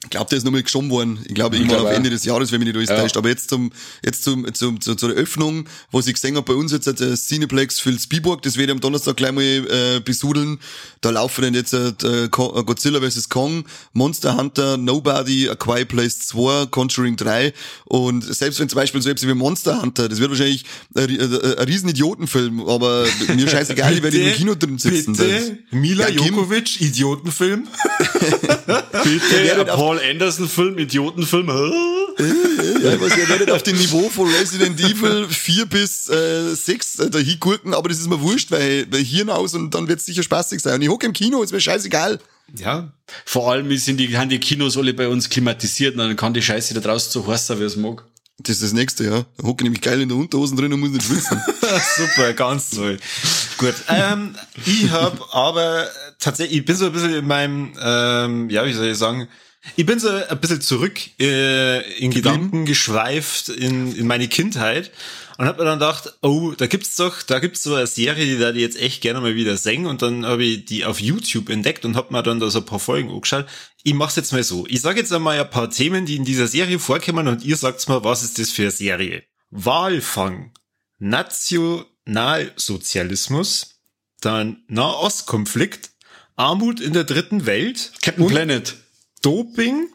Ich 0.05 0.09
glaube, 0.11 0.29
der 0.29 0.37
ist 0.37 0.43
nochmal 0.45 0.63
geschoben 0.63 0.89
worden. 0.89 1.19
Ich 1.27 1.33
glaube, 1.35 1.57
irgendwann 1.57 1.77
glaube 1.79 1.89
auf. 1.91 1.95
Ende 1.97 2.09
des 2.09 2.23
Jahres, 2.25 2.51
wenn 2.51 2.59
mich 2.59 2.67
nicht 2.67 2.77
alles 2.77 2.89
Ja. 2.89 3.01
täuscht. 3.01 3.17
Aber 3.17 3.27
jetzt 3.29 3.49
zum, 3.49 3.71
jetzt 4.03 4.23
zum, 4.23 4.51
zum, 4.53 4.79
zu, 4.79 4.95
zur 4.95 5.09
Eröffnung, 5.15 5.65
was 5.91 6.07
ich 6.07 6.13
gesehen 6.13 6.35
habe 6.37 6.45
bei 6.53 6.57
uns 6.57 6.71
jetzt, 6.71 6.87
äh, 6.87 7.15
Cineplex 7.15 7.79
für 7.79 7.91
Spielberg, 7.99 8.41
das 8.43 8.55
werde 8.55 8.71
ich 8.71 8.75
am 8.75 8.79
Donnerstag 8.81 9.17
gleich 9.17 9.31
mal 9.33 9.43
äh, 9.43 9.99
besudeln. 9.99 10.59
Da 11.01 11.09
laufen 11.09 11.41
dann 11.41 11.53
jetzt 11.53 11.73
äh, 11.73 11.93
Ko- 12.31 12.57
äh, 12.57 12.63
Godzilla 12.63 13.01
vs. 13.01 13.29
Kong, 13.29 13.65
Monster 13.93 14.37
Hunter, 14.37 14.77
Nobody, 14.77 15.49
A 15.49 15.55
Quiet 15.55 15.87
Place 15.89 16.19
2, 16.19 16.67
Conjuring 16.67 17.15
3 17.17 17.53
und 17.85 18.23
selbst 18.23 18.59
wenn 18.59 18.69
zum 18.69 18.77
Beispiel 18.77 19.01
so 19.01 19.09
etwas 19.09 19.27
wie 19.27 19.33
Monster 19.33 19.81
Hunter, 19.81 20.07
das 20.07 20.19
wird 20.19 20.29
wahrscheinlich 20.31 20.65
ein, 20.95 21.09
äh, 21.19 21.55
ein 21.57 21.65
riesen 21.67 21.89
Idiotenfilm, 21.89 22.61
aber 22.67 23.05
mir 23.35 23.47
scheißegal, 23.49 23.93
ich 23.93 24.03
werde 24.03 24.17
im 24.17 24.33
Kino 24.33 24.55
drin 24.55 24.77
sitzen. 24.77 25.13
Bitte, 25.13 25.57
Mila 25.71 26.09
Ja. 26.09 26.21
Jokovic, 26.25 26.79
Idiotenfilm. 26.81 27.67
Bitte, 29.03 29.61
ein 29.61 29.69
Paul 29.95 30.09
Anderson-Film, 30.09 30.77
Idiotenfilm. 30.77 31.47
Ja, 31.47 33.01
was 33.01 33.17
ihr 33.17 33.29
werdet 33.29 33.51
auf 33.51 33.63
dem 33.63 33.77
Niveau 33.77 34.09
von 34.09 34.29
Resident 34.29 34.79
Evil 34.79 35.27
4 35.29 35.65
bis 35.65 36.09
äh, 36.09 36.53
6 36.53 36.99
äh, 36.99 37.09
da 37.09 37.19
hingurken, 37.19 37.73
aber 37.73 37.89
das 37.89 37.99
ist 37.99 38.09
mir 38.09 38.19
wurscht, 38.19 38.51
weil, 38.51 38.87
weil 38.91 39.03
Hirn 39.03 39.29
aus 39.29 39.53
und 39.53 39.73
dann 39.73 39.87
wird's 39.87 40.05
sicher 40.05 40.23
spaßig 40.23 40.61
sein. 40.61 40.75
Und 40.75 40.81
ich 40.81 40.89
hocke 40.89 41.05
im 41.05 41.13
Kino, 41.13 41.41
ist 41.43 41.53
mir 41.53 41.61
scheißegal. 41.61 42.19
Ja, 42.57 42.91
Vor 43.25 43.51
allem 43.51 43.75
sind 43.77 43.97
die, 43.97 44.17
haben 44.17 44.29
die 44.29 44.39
Kinos 44.39 44.77
alle 44.77 44.93
bei 44.93 45.07
uns 45.07 45.29
klimatisiert 45.29 45.93
und 45.93 45.99
dann 45.99 46.15
kann 46.15 46.33
die 46.33 46.41
Scheiße 46.41 46.73
da 46.73 46.81
draußen 46.81 47.11
so 47.11 47.25
heiß 47.25 47.47
sein, 47.47 47.59
wie 47.59 47.63
es 47.63 47.75
mag. 47.75 48.03
Das 48.37 48.57
ist 48.57 48.63
das 48.63 48.73
nächste, 48.73 49.05
ja. 49.05 49.25
Da 49.37 49.47
hocke 49.47 49.63
ich 49.63 49.65
nämlich 49.65 49.81
geil 49.81 50.01
in 50.01 50.09
der 50.09 50.17
Unterhosen 50.17 50.57
drin 50.57 50.73
und 50.73 50.81
muss 50.81 50.89
nicht 50.89 51.05
schwitzen. 51.05 51.41
super, 51.95 52.33
ganz 52.33 52.71
toll. 52.71 52.97
Gut, 53.57 53.75
ähm, 53.87 54.35
ich 54.65 54.89
habe 54.89 55.17
aber 55.31 55.87
tatsächlich, 56.19 56.59
ich 56.59 56.65
bin 56.65 56.75
so 56.75 56.87
ein 56.87 56.91
bisschen 56.91 57.13
in 57.13 57.25
meinem, 57.25 57.73
ähm, 57.81 58.49
ja, 58.49 58.65
wie 58.65 58.73
soll 58.73 58.87
ich 58.87 58.97
sagen, 58.97 59.29
ich 59.75 59.85
bin 59.85 59.99
so 59.99 60.09
ein 60.09 60.39
bisschen 60.39 60.61
zurück 60.61 60.99
äh, 61.19 61.81
in 61.97 62.09
Gedanken 62.11 62.65
geschweift 62.65 63.49
in, 63.49 63.95
in 63.95 64.07
meine 64.07 64.27
Kindheit 64.27 64.91
und 65.37 65.45
habe 65.45 65.59
mir 65.59 65.65
dann 65.65 65.77
gedacht, 65.79 66.13
oh, 66.21 66.53
da 66.55 66.67
gibt's 66.67 66.95
doch, 66.95 67.21
da 67.23 67.39
gibt's 67.39 67.63
so 67.63 67.75
eine 67.75 67.87
Serie, 67.87 68.25
die 68.25 68.37
da 68.37 68.53
die 68.53 68.61
jetzt 68.61 68.79
echt 68.79 69.01
gerne 69.01 69.19
mal 69.21 69.35
wieder 69.35 69.57
singen 69.57 69.87
und 69.87 70.01
dann 70.01 70.25
habe 70.25 70.45
ich 70.45 70.63
die 70.65 70.85
auf 70.85 71.01
YouTube 71.01 71.49
entdeckt 71.49 71.85
und 71.85 71.95
habe 71.95 72.13
mir 72.13 72.23
dann 72.23 72.39
da 72.39 72.49
so 72.49 72.59
ein 72.59 72.65
paar 72.65 72.79
Folgen 72.79 73.09
angeschaut. 73.09 73.45
Ich 73.83 73.93
mach's 73.93 74.15
jetzt 74.15 74.31
mal 74.31 74.43
so. 74.43 74.65
Ich 74.67 74.79
sage 74.81 74.99
jetzt 74.99 75.11
einmal 75.11 75.39
ein 75.39 75.49
paar 75.49 75.69
Themen, 75.69 76.05
die 76.05 76.15
in 76.15 76.23
dieser 76.25 76.47
Serie 76.47 76.79
vorkommen 76.79 77.27
und 77.27 77.43
ihr 77.43 77.57
sagt 77.57 77.87
mal, 77.89 78.03
was 78.03 78.23
ist 78.23 78.39
das 78.39 78.49
für 78.51 78.63
eine 78.63 78.71
Serie? 78.71 79.23
Walfang, 79.51 80.51
Nationalsozialismus, 80.99 83.81
dann 84.21 84.63
Nahostkonflikt, 84.67 85.91
Armut 86.35 86.79
in 86.79 86.93
der 86.93 87.03
dritten 87.03 87.45
Welt, 87.45 87.91
Captain 88.01 88.25
Planet. 88.27 88.75
Doping. 89.25 89.89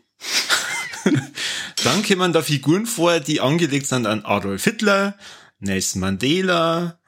Dann 1.84 2.02
kommen 2.02 2.32
da 2.32 2.42
Figuren 2.42 2.84
vor, 2.84 3.20
die 3.20 3.40
angelegt 3.40 3.86
sind 3.86 4.04
an 4.06 4.24
Adolf 4.24 4.64
Hitler, 4.64 5.16
Nelson 5.60 6.00
Mandela 6.00 6.98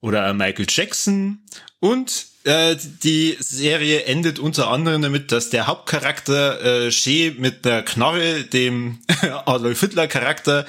oder 0.00 0.32
Michael 0.34 0.66
Jackson. 0.68 1.42
Und 1.80 2.26
äh, 2.44 2.76
die 3.02 3.36
Serie 3.40 4.04
endet 4.04 4.38
unter 4.38 4.70
anderem 4.70 5.02
damit, 5.02 5.32
dass 5.32 5.50
der 5.50 5.66
Hauptcharakter 5.66 6.86
äh, 6.86 6.92
Shea 6.92 7.32
mit 7.38 7.64
der 7.64 7.82
Knarre 7.82 8.44
dem 8.44 9.00
Adolf 9.44 9.80
Hitler 9.80 10.06
Charakter 10.06 10.66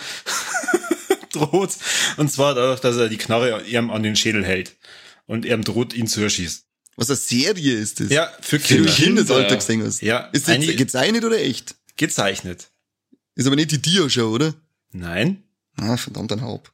droht. 1.34 1.70
Und 2.18 2.32
zwar 2.32 2.56
dadurch, 2.56 2.80
dass 2.80 2.98
er 2.98 3.10
die 3.10 3.18
Knarre 3.18 3.64
ihm 3.66 3.92
an 3.92 4.02
den 4.02 4.16
Schädel 4.16 4.44
hält. 4.44 4.76
Und 5.28 5.46
er 5.46 5.58
droht, 5.58 5.94
ihn 5.94 6.08
zu 6.08 6.22
erschießen. 6.22 6.66
Was 6.98 7.10
eine 7.10 7.18
Serie 7.18 7.74
ist 7.74 8.00
das? 8.00 8.10
Ja, 8.10 8.32
für 8.42 8.58
Die 8.60 8.68
du 8.68 8.76
im 8.76 8.86
Kinder. 8.86 8.94
Kindesalter 8.96 9.56
gesehen 9.58 9.84
hast. 9.84 10.02
Ja, 10.02 10.20
Ist 10.32 10.48
das 10.48 10.58
gezeichnet 10.60 11.24
oder 11.26 11.38
echt? 11.40 11.76
Gezeichnet. 11.98 12.70
Ist 13.36 13.48
aber 13.48 13.56
nicht 13.58 13.72
die 13.72 13.82
Dia-Show, 13.82 14.30
oder? 14.30 14.54
Nein. 14.92 15.44
Ah, 15.78 15.98
verdammt 15.98 16.32
ein 16.32 16.42
Haupt. 16.42 16.72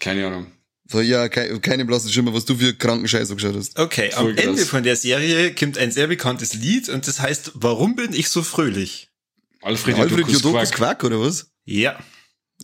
Keine 0.00 0.26
Ahnung. 0.26 0.50
So, 0.88 1.00
ja, 1.00 1.28
keine, 1.28 1.60
keine 1.60 1.84
blasse 1.84 2.10
Schimmer, 2.12 2.34
was 2.34 2.44
du 2.44 2.56
für 2.56 2.74
kranken 2.74 3.06
Scheiß 3.06 3.30
angeschaut 3.30 3.54
hast. 3.54 3.78
Okay, 3.78 4.12
am 4.14 4.24
Voll 4.24 4.34
krass. 4.34 4.44
Ende 4.46 4.66
von 4.66 4.82
der 4.82 4.96
Serie 4.96 5.54
kommt 5.54 5.78
ein 5.78 5.92
sehr 5.92 6.08
bekanntes 6.08 6.54
Lied 6.54 6.88
und 6.88 7.06
das 7.06 7.20
heißt, 7.20 7.52
warum 7.54 7.94
bin 7.94 8.12
ich 8.12 8.28
so 8.28 8.42
fröhlich? 8.42 9.10
Alfred, 9.62 9.96
Alfred 9.96 10.28
Jodokus 10.28 10.70
Quack. 10.72 10.98
Quack, 10.98 11.04
oder 11.04 11.20
was? 11.20 11.52
Ja, 11.64 11.98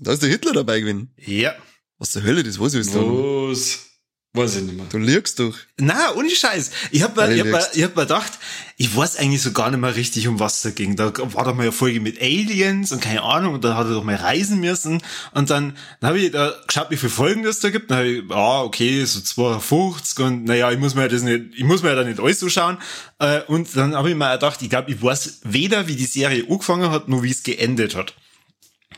Da 0.01 0.13
ist 0.13 0.23
der 0.23 0.31
Hitler 0.31 0.53
dabei 0.53 0.81
gewesen. 0.81 1.13
ja. 1.17 1.55
Was 2.01 2.13
zur 2.13 2.23
Hölle, 2.23 2.45
das 2.45 2.61
weiß 2.61 2.75
ich 2.75 2.85
jetzt 2.85 2.95
nicht. 2.95 3.05
Was? 3.05 3.88
Weiß 4.35 4.57
ich 4.57 4.63
nicht 4.63 4.77
mehr. 4.77 4.85
Du 4.91 4.99
lügst 4.99 5.41
doch. 5.41 5.55
Na, 5.79 6.15
ohne 6.15 6.29
Scheiß. 6.29 6.71
Ich 6.91 7.03
hab 7.03 7.17
mir, 7.17 7.31
ich 7.31 7.41
hab 7.41 7.47
mir, 7.47 7.67
ich 7.73 7.83
hab 7.83 7.97
mir 7.97 8.03
gedacht, 8.03 8.33
ich 8.77 8.95
weiß 8.95 9.17
eigentlich 9.17 9.41
so 9.41 9.53
gar 9.53 9.71
nicht 9.71 9.81
mehr 9.81 9.97
richtig, 9.97 10.29
um 10.29 10.39
was 10.39 10.61
da 10.61 10.69
ging. 10.69 10.97
Da 10.97 11.07
war 11.17 11.45
doch 11.45 11.55
mal 11.55 11.63
eine 11.63 11.73
Folge 11.73 11.99
mit 12.01 12.21
Aliens 12.21 12.93
und 12.93 13.01
keine 13.01 13.23
Ahnung, 13.23 13.55
und 13.55 13.65
da 13.65 13.75
hat 13.75 13.87
er 13.87 13.95
doch 13.95 14.05
mal 14.05 14.17
reisen 14.17 14.61
müssen. 14.61 15.03
Und 15.33 15.49
dann, 15.49 15.77
dann 16.01 16.09
habe 16.09 16.19
ich 16.19 16.31
da 16.31 16.55
geschaut, 16.67 16.91
wie 16.91 16.99
viele 16.99 17.11
Folgen 17.11 17.43
das 17.43 17.61
da 17.61 17.71
gibt. 17.71 17.91
Dann 17.91 17.99
habe 17.99 18.09
ich, 18.11 18.31
ah, 18.31 18.63
okay, 18.63 19.03
so 19.07 19.21
52 19.21 20.19
und 20.25 20.45
naja, 20.45 20.71
ich 20.71 20.79
muss 20.79 20.95
mir 20.95 21.09
das 21.09 21.23
nicht, 21.23 21.47
ich 21.57 21.65
muss 21.65 21.83
mir 21.83 21.95
da 21.95 22.05
nicht 22.05 22.21
alles 22.21 22.39
so 22.39 22.51
schauen. 22.51 22.77
Äh, 23.19 23.41
Und 23.49 23.75
dann 23.77 23.95
habe 23.97 24.11
ich 24.11 24.15
mir 24.15 24.31
gedacht, 24.35 24.61
ich 24.61 24.69
glaube, 24.69 24.91
ich 24.93 25.03
weiß 25.03 25.41
weder, 25.45 25.89
wie 25.89 25.97
die 25.97 26.05
Serie 26.05 26.45
angefangen 26.49 26.91
hat, 26.91 27.09
noch 27.09 27.23
wie 27.23 27.31
es 27.31 27.43
geendet 27.43 27.97
hat. 27.97 28.15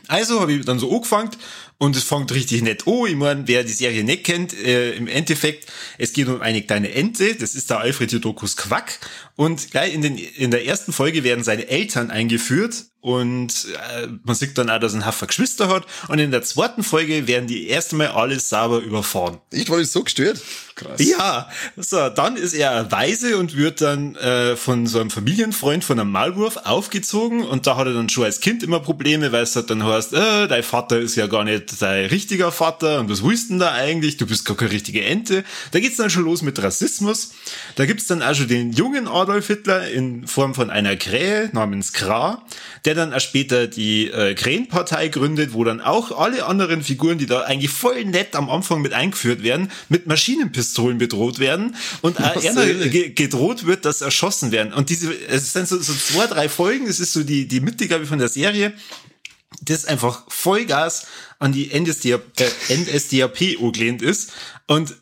Also 0.07 0.41
habe 0.41 0.51
ich 0.53 0.65
dann 0.65 0.77
so 0.77 0.93
angefangen 0.93 1.29
und 1.81 1.95
es 1.95 2.03
fängt 2.03 2.31
richtig 2.31 2.61
nett 2.61 2.85
an. 2.85 3.07
Ich 3.07 3.15
meine, 3.15 3.47
wer 3.47 3.63
die 3.63 3.71
Serie 3.71 4.03
nicht 4.03 4.23
kennt, 4.23 4.53
äh, 4.53 4.93
im 4.93 5.07
Endeffekt, 5.07 5.65
es 5.97 6.13
geht 6.13 6.27
um 6.27 6.39
eine 6.39 6.61
kleine 6.61 6.93
Ente, 6.93 7.33
das 7.33 7.55
ist 7.55 7.71
der 7.71 7.79
Alfred 7.79 8.11
Jodokus 8.11 8.55
Quack. 8.55 8.99
Und 9.35 9.71
gleich 9.71 9.91
in, 9.91 10.03
den, 10.03 10.15
in 10.15 10.51
der 10.51 10.67
ersten 10.67 10.93
Folge 10.93 11.23
werden 11.23 11.43
seine 11.43 11.67
Eltern 11.67 12.11
eingeführt 12.11 12.85
und 13.01 13.65
äh, 13.73 14.07
man 14.23 14.35
sieht 14.35 14.55
dann 14.59 14.69
auch, 14.69 14.79
dass 14.79 14.93
er 14.93 14.97
einen 14.97 15.07
Haufen 15.07 15.27
Geschwister 15.27 15.69
hat. 15.69 15.87
Und 16.07 16.19
in 16.19 16.29
der 16.29 16.43
zweiten 16.43 16.83
Folge 16.83 17.25
werden 17.25 17.47
die 17.47 17.67
erste 17.67 17.95
Mal 17.95 18.09
alle 18.09 18.39
sauber 18.39 18.77
überfahren. 18.77 19.39
Ich 19.51 19.71
war 19.71 19.79
das 19.79 19.91
so 19.91 20.03
gestört. 20.03 20.39
Krass. 20.75 21.03
Ja, 21.03 21.49
so, 21.77 22.09
dann 22.09 22.35
ist 22.35 22.53
er 22.53 22.91
weise 22.91 23.37
und 23.37 23.57
wird 23.57 23.81
dann 23.81 24.15
äh, 24.17 24.55
von 24.55 24.85
so 24.85 24.99
einem 24.99 25.09
Familienfreund, 25.09 25.83
von 25.83 25.99
einem 25.99 26.11
Maulwurf 26.11 26.57
aufgezogen 26.57 27.43
und 27.43 27.65
da 27.65 27.75
hat 27.75 27.87
er 27.87 27.93
dann 27.93 28.09
schon 28.09 28.25
als 28.25 28.39
Kind 28.39 28.61
immer 28.61 28.79
Probleme, 28.79 29.31
weil 29.31 29.43
es 29.43 29.55
halt 29.55 29.71
dann 29.71 29.83
heißt, 29.83 30.13
äh, 30.13 30.47
dein 30.47 30.63
Vater 30.63 30.99
ist 30.99 31.15
ja 31.15 31.25
gar 31.25 31.43
nicht 31.43 31.70
dein 31.79 32.05
richtiger 32.05 32.51
Vater 32.51 32.99
und 32.99 33.09
was 33.09 33.23
willst 33.23 33.45
du 33.45 33.53
denn 33.53 33.59
da 33.59 33.71
eigentlich? 33.71 34.17
Du 34.17 34.25
bist 34.25 34.45
gar 34.45 34.55
keine 34.57 34.71
richtige 34.71 35.03
Ente. 35.03 35.43
Da 35.71 35.79
geht's 35.79 35.97
dann 35.97 36.09
schon 36.09 36.23
los 36.23 36.41
mit 36.41 36.61
Rassismus. 36.61 37.31
Da 37.75 37.85
gibt's 37.85 38.07
dann 38.07 38.21
schon 38.35 38.47
den 38.47 38.73
jungen 38.73 39.07
Adolf 39.07 39.47
Hitler 39.47 39.89
in 39.89 40.27
Form 40.27 40.53
von 40.53 40.69
einer 40.69 40.95
Krähe 40.95 41.49
namens 41.53 41.93
Kra, 41.93 42.45
der 42.85 42.95
dann 42.95 43.13
auch 43.13 43.19
später 43.19 43.67
die 43.67 44.07
äh, 44.07 44.35
Krähenpartei 44.35 45.07
gründet, 45.07 45.53
wo 45.53 45.63
dann 45.63 45.81
auch 45.81 46.17
alle 46.17 46.45
anderen 46.45 46.83
Figuren, 46.83 47.17
die 47.17 47.25
da 47.25 47.41
eigentlich 47.41 47.71
voll 47.71 48.05
nett 48.05 48.35
am 48.35 48.49
Anfang 48.49 48.81
mit 48.81 48.93
eingeführt 48.93 49.43
werden, 49.43 49.71
mit 49.89 50.07
Maschinenpistolen 50.07 50.97
bedroht 50.97 51.39
werden 51.39 51.75
und 52.01 52.19
auch 52.21 52.41
ge 52.41 53.09
gedroht 53.09 53.65
wird, 53.65 53.85
dass 53.85 54.01
erschossen 54.01 54.51
werden. 54.51 54.73
Und 54.73 54.89
diese, 54.89 55.13
es 55.27 55.53
sind 55.53 55.67
so, 55.67 55.79
so 55.79 55.93
zwei, 55.93 56.27
drei 56.27 56.49
Folgen, 56.49 56.87
es 56.87 56.99
ist 56.99 57.13
so 57.13 57.23
die, 57.23 57.47
die 57.47 57.59
Mitte, 57.59 57.87
glaube 57.87 58.03
ich, 58.03 58.09
von 58.09 58.19
der 58.19 58.29
Serie, 58.29 58.73
das 59.61 59.85
einfach 59.85 60.23
Vollgas 60.29 61.07
an 61.39 61.53
die 61.53 61.67
NSDAP, 61.77 62.39
äh, 62.39 62.77
NSDAP 62.77 63.61
angelehnt 63.61 64.01
ist. 64.01 64.31
Und 64.67 64.95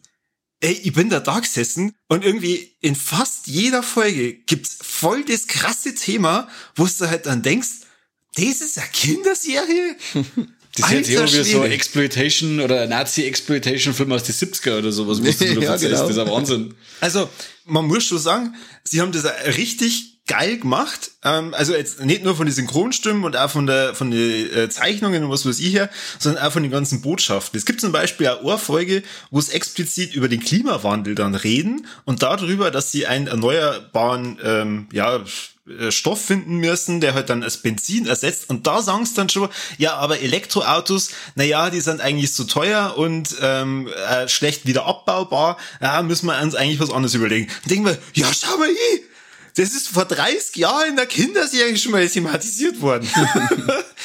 ey, 0.60 0.74
ich 0.84 0.93
bin 0.93 1.10
da 1.10 1.20
da 1.20 1.39
gesessen 1.39 1.95
und 2.07 2.24
irgendwie 2.24 2.76
in 2.82 2.95
fast 2.95 3.47
jeder 3.47 3.84
Folge 3.84 4.34
gibt's 4.34 4.78
voll 4.82 5.24
das 5.24 5.47
krasse 5.47 5.95
Thema, 5.95 6.49
wo 6.76 6.86
du 6.86 7.10
halt 7.10 7.26
dann 7.26 7.41
denkst, 7.41 7.70
das 8.36 8.62
ist 8.62 8.78
eine 8.78 8.88
Kinderserie? 8.91 9.95
Das 10.78 10.91
ist 10.91 11.10
ja 11.10 11.22
Alter 11.22 11.45
wie 11.45 11.51
so. 11.51 11.64
Exploitation 11.64 12.60
oder 12.60 12.86
Nazi-Exploitation-Film 12.86 14.12
aus 14.12 14.24
den 14.24 14.36
70er 14.36 14.78
oder 14.78 14.91
sowas, 14.91 15.20
was 15.22 15.38
du 15.38 15.45
Ja, 15.47 15.53
genau. 15.53 15.72
Das 15.72 16.10
ist 16.12 16.18
ein 16.18 16.28
Wahnsinn. 16.28 16.76
Also, 17.01 17.28
man 17.66 17.86
muss 17.86 18.05
schon 18.05 18.20
sagen, 18.20 18.55
sie 18.84 19.01
haben 19.01 19.12
das 19.12 19.26
richtig 19.57 20.18
geil 20.30 20.60
gemacht. 20.60 21.12
Ähm, 21.24 21.54
also 21.54 21.74
jetzt 21.74 22.06
nicht 22.06 22.24
nur 22.24 22.36
von 22.36 22.46
den 22.46 22.54
Synchronstimmen 22.54 23.26
und 23.26 23.36
auch 23.36 23.50
von 23.50 23.66
der 23.66 23.96
von 23.96 24.12
den 24.12 24.54
äh, 24.56 24.70
Zeichnungen 24.70 25.24
und 25.24 25.32
was 25.32 25.46
weiß 25.46 25.60
ich 25.60 25.74
her, 25.74 25.90
sondern 26.20 26.46
auch 26.46 26.52
von 26.54 26.64
den 26.64 26.72
ganzen 26.72 27.02
Botschaften. 27.02 27.58
Es 27.58 27.66
gibt 27.66 27.82
zum 27.82 27.92
Beispiel 27.92 28.28
eine 28.28 28.42
Ohrfolge, 28.44 29.04
wo 29.32 29.40
es 29.40 29.50
explizit 29.50 30.14
über 30.14 30.30
den 30.30 30.40
Klimawandel 30.40 31.16
dann 31.16 31.36
reden 31.36 31.88
und 32.06 32.22
darüber, 32.22 32.70
dass 32.70 32.92
sie 32.92 33.08
einen 33.08 33.26
erneuerbaren 33.26 34.38
ähm, 34.44 34.88
ja, 34.94 35.20
äh, 35.68 35.92
Stoff 35.92 36.24
finden 36.24 36.58
müssen, 36.58 37.02
der 37.02 37.16
halt 37.16 37.32
dann 37.32 37.42
als 37.42 37.58
Benzin 37.58 38.06
ersetzt. 38.06 38.48
Und 38.52 38.68
da 38.68 38.84
sagen 38.84 39.08
sie 39.08 39.16
dann 39.16 39.30
schon, 39.30 39.50
ja, 39.80 39.96
aber 39.96 40.20
Elektroautos, 40.20 41.10
na 41.34 41.44
ja, 41.44 41.72
die 41.72 41.82
sind 41.82 42.02
eigentlich 42.02 42.34
zu 42.34 42.44
teuer 42.44 42.94
und 42.98 43.36
ähm, 43.42 43.88
äh, 43.88 44.28
schlecht 44.28 44.68
wieder 44.68 44.86
abbaubar. 44.86 45.58
Ja, 45.82 46.04
müssen 46.04 46.28
wir 46.28 46.40
uns 46.40 46.54
eigentlich 46.54 46.80
was 46.80 46.92
anderes 46.92 47.16
überlegen. 47.16 47.48
Dann 47.64 47.70
denken 47.70 47.86
wir, 47.86 47.98
ja, 48.14 48.28
schau 48.32 48.56
mal 48.58 48.68
hier, 48.68 49.00
das 49.60 49.74
ist 49.74 49.89
vor 49.89 50.05
30 50.05 50.55
Jahren 50.55 50.91
in 50.91 50.95
der 50.95 51.05
Kinderserie 51.05 51.78
schon 51.78 51.91
mal 51.91 52.07
thematisiert 52.07 52.80
worden. 52.80 53.10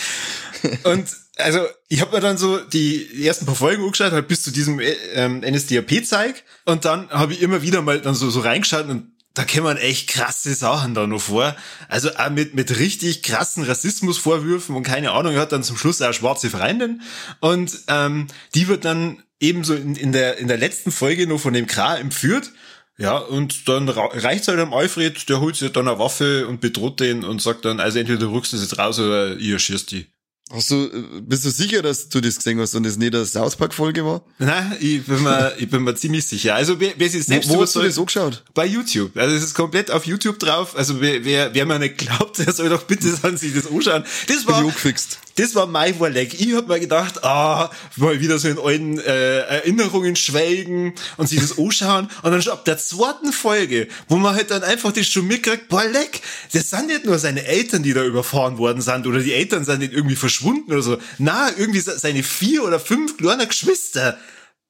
und 0.82 1.06
also, 1.36 1.60
ich 1.88 2.00
habe 2.00 2.14
mir 2.14 2.20
dann 2.20 2.38
so 2.38 2.58
die 2.58 3.24
ersten 3.24 3.46
paar 3.46 3.54
Folgen 3.54 3.84
angeschaut, 3.84 4.12
halt 4.12 4.26
bis 4.26 4.42
zu 4.42 4.50
diesem 4.50 4.80
äh, 4.80 4.92
ähm, 5.14 5.40
NSDAP-Zeig. 5.40 6.42
Und 6.64 6.84
dann 6.84 7.08
habe 7.10 7.32
ich 7.32 7.42
immer 7.42 7.62
wieder 7.62 7.82
mal 7.82 8.00
dann 8.00 8.14
so, 8.14 8.30
so 8.30 8.40
reingeschaut 8.40 8.88
und 8.88 9.12
da 9.34 9.44
kämen 9.44 9.76
echt 9.76 10.08
krasse 10.08 10.54
Sachen 10.54 10.94
da 10.94 11.06
noch 11.06 11.20
vor. 11.20 11.56
Also 11.88 12.10
auch 12.16 12.30
mit, 12.30 12.54
mit 12.54 12.78
richtig 12.78 13.22
krassen 13.22 13.64
Rassismusvorwürfen 13.64 14.74
und 14.74 14.84
keine 14.84 15.12
Ahnung, 15.12 15.34
er 15.34 15.40
hat 15.40 15.52
dann 15.52 15.64
zum 15.64 15.76
Schluss 15.76 16.00
auch 16.00 16.06
eine 16.06 16.14
schwarze 16.14 16.50
Freundin. 16.50 17.02
Und 17.40 17.80
ähm, 17.88 18.28
die 18.54 18.68
wird 18.68 18.84
dann 18.84 19.22
ebenso 19.40 19.74
in, 19.74 19.94
in, 19.96 20.12
der, 20.12 20.38
in 20.38 20.48
der 20.48 20.58
letzten 20.58 20.90
Folge 20.90 21.26
noch 21.26 21.40
von 21.40 21.52
dem 21.52 21.66
Kra 21.66 21.96
entführt. 21.96 22.50
Ja, 22.96 23.18
und 23.18 23.68
dann 23.68 23.88
reicht's 23.88 24.46
halt 24.48 24.60
am 24.60 24.72
Alfred, 24.72 25.28
der 25.28 25.40
holt 25.40 25.56
sich 25.56 25.72
dann 25.72 25.88
eine 25.88 25.98
Waffe 25.98 26.46
und 26.46 26.60
bedroht 26.60 27.00
den 27.00 27.24
und 27.24 27.42
sagt 27.42 27.64
dann, 27.64 27.80
also 27.80 27.98
entweder 27.98 28.20
du 28.20 28.32
rückst 28.32 28.52
das 28.52 28.60
jetzt 28.62 28.78
raus 28.78 28.98
oder 28.98 29.36
ihr 29.36 29.58
schießt 29.58 29.90
die. 29.90 30.06
Hast 30.50 30.70
du, 30.70 30.84
äh, 30.84 31.20
bist 31.22 31.44
du 31.44 31.50
sicher, 31.50 31.80
dass 31.80 32.10
du 32.10 32.20
das 32.20 32.36
gesehen 32.36 32.60
hast 32.60 32.74
und 32.74 32.84
es 32.84 32.98
nicht 32.98 33.14
eine 33.14 33.24
South 33.24 33.56
Park 33.56 33.72
Folge 33.72 34.04
war? 34.04 34.22
Nein, 34.38 34.76
ich 34.78 35.04
bin 35.04 35.22
mir, 35.22 35.54
ich 35.58 35.70
bin 35.70 35.82
mir 35.82 35.94
ziemlich 35.94 36.26
sicher. 36.26 36.54
Also 36.54 36.78
wer, 36.78 36.92
wer 36.96 37.08
sich 37.08 37.24
selbst 37.24 37.48
wo, 37.48 37.56
wo 37.56 37.62
hast 37.62 37.74
du 37.74 37.80
das 37.80 37.94
so 37.94 38.04
geschaut? 38.04 38.44
Bei 38.52 38.66
YouTube. 38.66 39.16
Also 39.16 39.34
es 39.34 39.42
ist 39.42 39.54
komplett 39.54 39.90
auf 39.90 40.06
YouTube 40.06 40.38
drauf. 40.38 40.76
Also 40.76 41.00
wer, 41.00 41.24
wer, 41.24 41.54
wer 41.54 41.66
mir 41.66 41.78
nicht 41.78 41.96
glaubt, 41.98 42.38
der 42.46 42.52
soll 42.52 42.68
doch 42.68 42.82
bitte 42.82 43.08
an 43.22 43.36
sich 43.38 43.54
das 43.54 43.66
anschauen. 43.66 44.04
Das 44.28 44.44
Bin 44.44 44.46
war, 44.46 44.60
ich 44.60 44.66
angefixt. 44.66 45.18
Das 45.36 45.54
war 45.54 45.66
mein 45.66 45.94
Vorleg. 45.96 46.38
Ich 46.40 46.54
hab 46.54 46.68
mir 46.68 46.78
gedacht, 46.80 47.24
ah, 47.24 47.70
mal 47.96 48.20
wieder 48.20 48.38
so 48.38 48.48
in 48.48 48.58
alten 48.58 48.98
äh, 49.00 49.38
Erinnerungen 49.40 50.14
schwelgen 50.16 50.94
und 51.16 51.28
sich 51.28 51.40
das 51.40 51.58
anschauen. 51.58 52.08
Und 52.22 52.30
dann 52.32 52.40
schon 52.42 52.52
ab 52.52 52.64
der 52.64 52.78
zweiten 52.78 53.32
Folge, 53.32 53.88
wo 54.08 54.16
man 54.16 54.34
halt 54.34 54.50
dann 54.50 54.62
einfach 54.62 54.92
das 54.92 55.06
schon 55.08 55.26
mitkriegt, 55.26 55.68
boah, 55.68 55.84
leck, 55.84 56.20
das 56.52 56.70
sind 56.70 56.86
nicht 56.86 57.04
nur 57.04 57.18
seine 57.18 57.44
Eltern, 57.44 57.82
die 57.82 57.92
da 57.94 58.04
überfahren 58.04 58.58
worden 58.58 58.80
sind 58.82 59.06
oder 59.06 59.20
die 59.20 59.32
Eltern 59.32 59.64
sind 59.64 59.80
nicht 59.80 59.92
irgendwie 59.92 60.16
verschwunden 60.16 60.72
oder 60.72 60.82
so. 60.82 60.98
Na, 61.18 61.50
irgendwie 61.56 61.80
se- 61.80 61.98
seine 61.98 62.22
vier 62.22 62.62
oder 62.64 62.78
fünf 62.78 63.16
kleine 63.16 63.46
Geschwister 63.46 64.18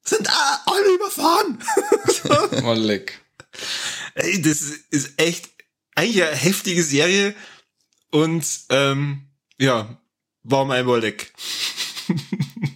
sind 0.02 0.28
ah, 0.30 0.62
alle 0.66 0.94
überfahren. 0.94 1.58
Oh, 2.64 2.72
leck. 2.72 3.20
Ey, 4.14 4.40
das 4.40 4.60
ist 4.90 5.12
echt 5.18 5.50
eigentlich 5.94 6.22
eine 6.22 6.34
heftige 6.36 6.82
Serie 6.82 7.34
und 8.10 8.44
ähm, 8.70 9.26
ja, 9.58 9.98
war 10.44 10.86
Wolleck. 10.86 11.32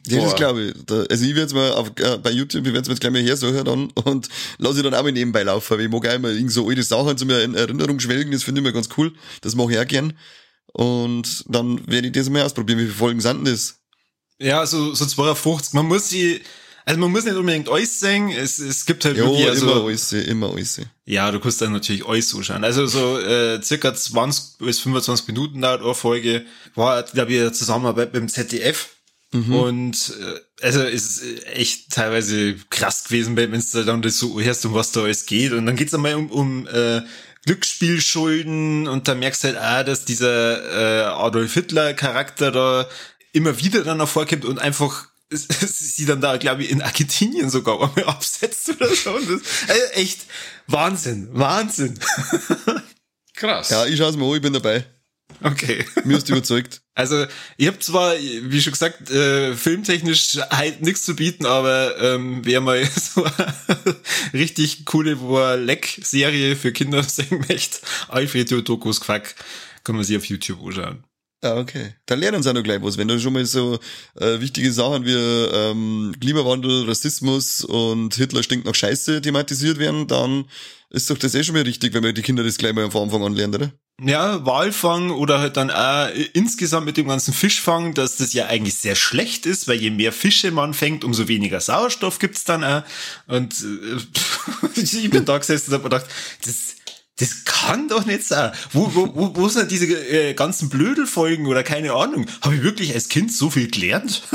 Ja, 0.07 0.23
das 0.23 0.37
glaube 0.37 0.63
ich. 0.63 0.75
Da, 0.87 1.03
also 1.03 1.25
ich 1.25 1.31
werde 1.31 1.43
jetzt 1.43 1.55
mal 1.55 1.73
auf, 1.73 1.93
äh, 1.97 2.19
bei 2.19 2.31
YouTube, 2.31 2.67
ich 2.67 2.73
werde 2.73 2.81
es 2.81 2.89
mir 2.89 2.95
jetzt 2.95 3.01
gleich 3.01 3.13
mal 3.13 3.23
hersuchen 3.23 3.65
dann 3.65 3.91
und 3.91 4.29
lasse 4.57 4.79
ich 4.79 4.83
dann 4.83 4.95
auch 4.95 5.03
mal 5.03 5.13
nebenbei 5.13 5.43
laufen, 5.43 5.77
weil 5.77 5.85
ich 5.85 5.91
mag 5.91 6.07
auch 6.09 6.15
immer 6.15 6.31
irgend 6.31 6.51
so 6.51 6.67
alte 6.69 6.83
Sachen 6.83 7.19
zu 7.19 7.27
mir 7.27 7.43
in 7.43 7.55
Erinnerung 7.55 8.01
schwelgen, 8.01 8.33
das 8.33 8.43
finde 8.43 8.61
ich 8.61 8.67
mir 8.67 8.73
ganz 8.73 8.89
cool. 8.97 9.13
Das 9.43 9.55
mache 9.55 9.73
ich 9.73 9.79
auch 9.79 9.87
gern. 9.87 10.15
Und 10.73 11.45
dann 11.49 11.87
werde 11.87 12.09
ich 12.09 12.13
das 12.13 12.31
mal 12.31 12.43
ausprobieren. 12.43 12.79
Wie 12.79 12.85
viele 12.85 12.95
Folgen 12.95 13.21
sind 13.21 13.45
denn 13.45 13.53
das? 13.53 13.77
Ja, 14.39 14.65
so, 14.67 14.95
so 14.95 15.05
52. 15.05 15.75
Man 15.75 15.87
muss 15.87 16.09
sie, 16.09 16.41
also 16.89 17.01
man 17.01 17.13
muss 17.13 17.25
nicht 17.25 17.37
unbedingt 17.37 17.69
alles 17.69 18.01
sehen. 18.01 18.31
Es, 18.31 18.59
es 18.59 18.87
gibt 18.87 19.05
halt 19.05 19.19
Ja, 19.19 19.25
wirklich, 19.25 19.43
immer 19.43 19.51
also, 19.51 19.85
alles, 19.85 20.13
immer 20.15 20.51
alles. 20.51 20.81
ja, 21.05 21.31
du 21.31 21.39
kannst 21.39 21.61
dann 21.61 21.73
natürlich 21.73 22.07
alles 22.07 22.29
zuschauen. 22.29 22.65
Also 22.65 22.87
so 22.87 23.19
äh, 23.19 23.61
circa 23.63 23.95
20 23.95 24.57
bis 24.59 24.81
25 24.81 25.27
Minuten 25.29 25.61
dauert 25.61 25.83
eine 25.83 25.95
Folge. 25.95 26.47
War, 26.75 27.03
glaube 27.03 27.35
ich, 27.35 27.53
Zusammenarbeit 27.53 28.15
mit 28.15 28.23
dem 28.23 28.29
ZDF. 28.31 28.89
Und 29.31 30.15
äh, 30.19 30.65
also 30.65 30.81
es 30.81 31.19
ist 31.19 31.47
echt 31.49 31.91
teilweise 31.91 32.55
krass 32.71 33.05
gewesen, 33.05 33.37
wenn 33.37 33.53
du 33.53 33.85
dann 33.85 34.01
das 34.01 34.19
so 34.19 34.41
hörst, 34.41 34.65
um 34.65 34.73
was 34.73 34.91
da 34.93 35.03
alles 35.03 35.27
geht. 35.27 35.53
Und 35.53 35.67
dann 35.67 35.77
geht's 35.77 35.93
einmal 35.93 36.15
um, 36.15 36.31
um 36.31 36.67
äh, 36.69 37.03
Glücksspielschulden 37.45 38.89
und 38.89 39.09
dann 39.09 39.19
merkst 39.19 39.45
du 39.45 39.49
halt 39.49 39.59
auch, 39.59 39.85
dass 39.87 40.07
dieser 40.07 41.03
äh, 41.03 41.05
Adolf 41.05 41.53
Hitler 41.53 41.93
Charakter 41.93 42.51
da 42.51 42.89
immer 43.33 43.59
wieder 43.61 43.85
dann 43.85 43.99
hervorkommt 43.99 44.47
und 44.47 44.59
einfach 44.59 45.09
sie 45.31 46.07
dann 46.07 46.21
da, 46.21 46.37
glaube 46.37 46.65
ich, 46.65 46.71
in 46.71 46.83
Argentinien 46.83 47.51
sogar 47.51 47.75
einmal 47.83 48.05
absetzt 48.05 48.71
oder 48.71 48.95
so. 48.95 49.13
Und 49.13 49.29
das, 49.31 49.41
also 49.69 49.83
echt 49.95 50.27
Wahnsinn, 50.67 51.29
Wahnsinn. 51.33 51.99
Krass. 53.35 53.71
Ja, 53.71 53.87
ich 53.87 53.97
schaue 53.97 54.11
es 54.11 54.17
mir 54.17 54.27
an, 54.27 54.35
ich 54.35 54.43
bin 54.43 54.53
dabei. 54.53 54.85
Okay. 55.43 55.85
Mir 56.05 56.19
ist 56.19 56.29
überzeugt. 56.29 56.81
Also, 56.95 57.27
ich 57.57 57.67
habe 57.69 57.79
zwar, 57.79 58.17
wie 58.17 58.61
schon 58.61 58.73
gesagt, 58.73 59.11
äh, 59.11 59.55
filmtechnisch 59.55 60.39
halt 60.51 60.83
nichts 60.83 61.05
zu 61.05 61.15
bieten, 61.15 61.47
aber 61.47 61.97
ähm, 62.01 62.41
wer 62.45 62.61
mal 62.61 62.85
so 62.87 63.25
eine 63.25 63.55
richtig 64.33 64.85
coole 64.85 65.15
Leck-Serie 65.57 66.57
für 66.57 66.73
Kinder 66.73 67.03
sehen 67.05 67.45
möchte, 67.49 67.79
Alfred 68.09 68.69
Dokus 68.69 69.01
Quack, 69.01 69.37
kann 69.85 69.95
man 69.95 70.05
sich 70.05 70.17
auf 70.17 70.25
YouTube 70.25 70.61
anschauen. 70.65 71.05
Ja, 71.43 71.57
okay. 71.57 71.95
Dann 72.07 72.19
lernen 72.19 72.43
sie 72.43 72.51
auch 72.51 72.55
noch 72.55 72.65
gleich 72.65 72.83
was. 72.83 72.99
Wenn 72.99 73.07
da 73.07 73.19
schon 73.19 73.33
mal 73.33 73.47
so 73.47 73.79
äh, 74.17 74.41
wichtige 74.41 74.73
Sachen 74.73 75.05
wie 75.05 75.13
ähm, 75.13 76.15
Klimawandel, 76.21 76.89
Rassismus 76.89 77.65
und 77.65 78.15
Hitler 78.17 78.43
stinkt 78.43 78.67
nach 78.67 78.75
Scheiße 78.75 79.23
thematisiert 79.23 79.79
werden, 79.79 80.09
dann 80.09 80.47
ist 80.91 81.11
doch 81.11 81.19
das 81.19 81.35
eh 81.35 81.45
schon 81.45 81.55
mal 81.55 81.63
richtig, 81.63 81.95
wenn 81.95 82.03
man 82.03 82.15
die 82.15 82.23
Kinder 82.23 82.43
das 82.43 82.59
gleich 82.59 82.73
mal 82.73 82.91
von 82.91 83.05
Anfang 83.05 83.23
an 83.23 83.35
lernt, 83.35 83.55
oder? 83.55 83.73
Ja, 84.01 84.47
Walfang 84.47 85.11
oder 85.11 85.41
halt 85.41 85.57
dann 85.57 85.71
auch 85.71 86.09
insgesamt 86.33 86.87
mit 86.87 86.97
dem 86.97 87.09
ganzen 87.09 87.35
Fischfang, 87.35 87.95
dass 87.95 88.17
das 88.17 88.33
ja 88.33 88.47
eigentlich 88.47 88.77
sehr 88.77 88.95
schlecht 88.95 89.45
ist, 89.45 89.69
weil 89.69 89.77
je 89.81 89.91
mehr 89.91 90.13
Fische 90.13 90.51
man 90.51 90.73
fängt, 90.73 91.05
umso 91.05 91.29
weniger 91.29 91.61
Sauerstoff 91.61 92.19
gibt's 92.19 92.45
dann 92.45 92.65
auch. 92.65 92.83
Und 93.27 93.55
äh, 93.55 94.81
ich 94.81 95.11
bin 95.11 95.25
da 95.25 95.39
gesessen 95.39 95.71
und 95.71 95.75
hab 95.75 95.83
mir 95.83 95.91
gedacht, 95.91 96.07
das, 96.45 96.77
das 97.19 97.45
kann 97.45 97.89
doch 97.89 98.07
nicht 98.07 98.25
sein. 98.25 98.53
Wo, 98.73 98.91
wo, 98.95 99.15
wo, 99.15 99.37
wo 99.37 99.49
sind 99.49 99.71
diese 99.71 99.87
äh, 99.87 100.35
ganzen 100.35 100.69
Blödelfolgen 100.69 101.47
oder 101.47 101.63
keine 101.63 101.93
Ahnung? 101.93 102.27
Habe 102.43 102.57
ich 102.57 102.63
wirklich 102.63 102.95
als 102.95 103.09
Kind 103.09 103.33
so 103.33 103.51
viel 103.51 103.69
gelernt? 103.69 104.23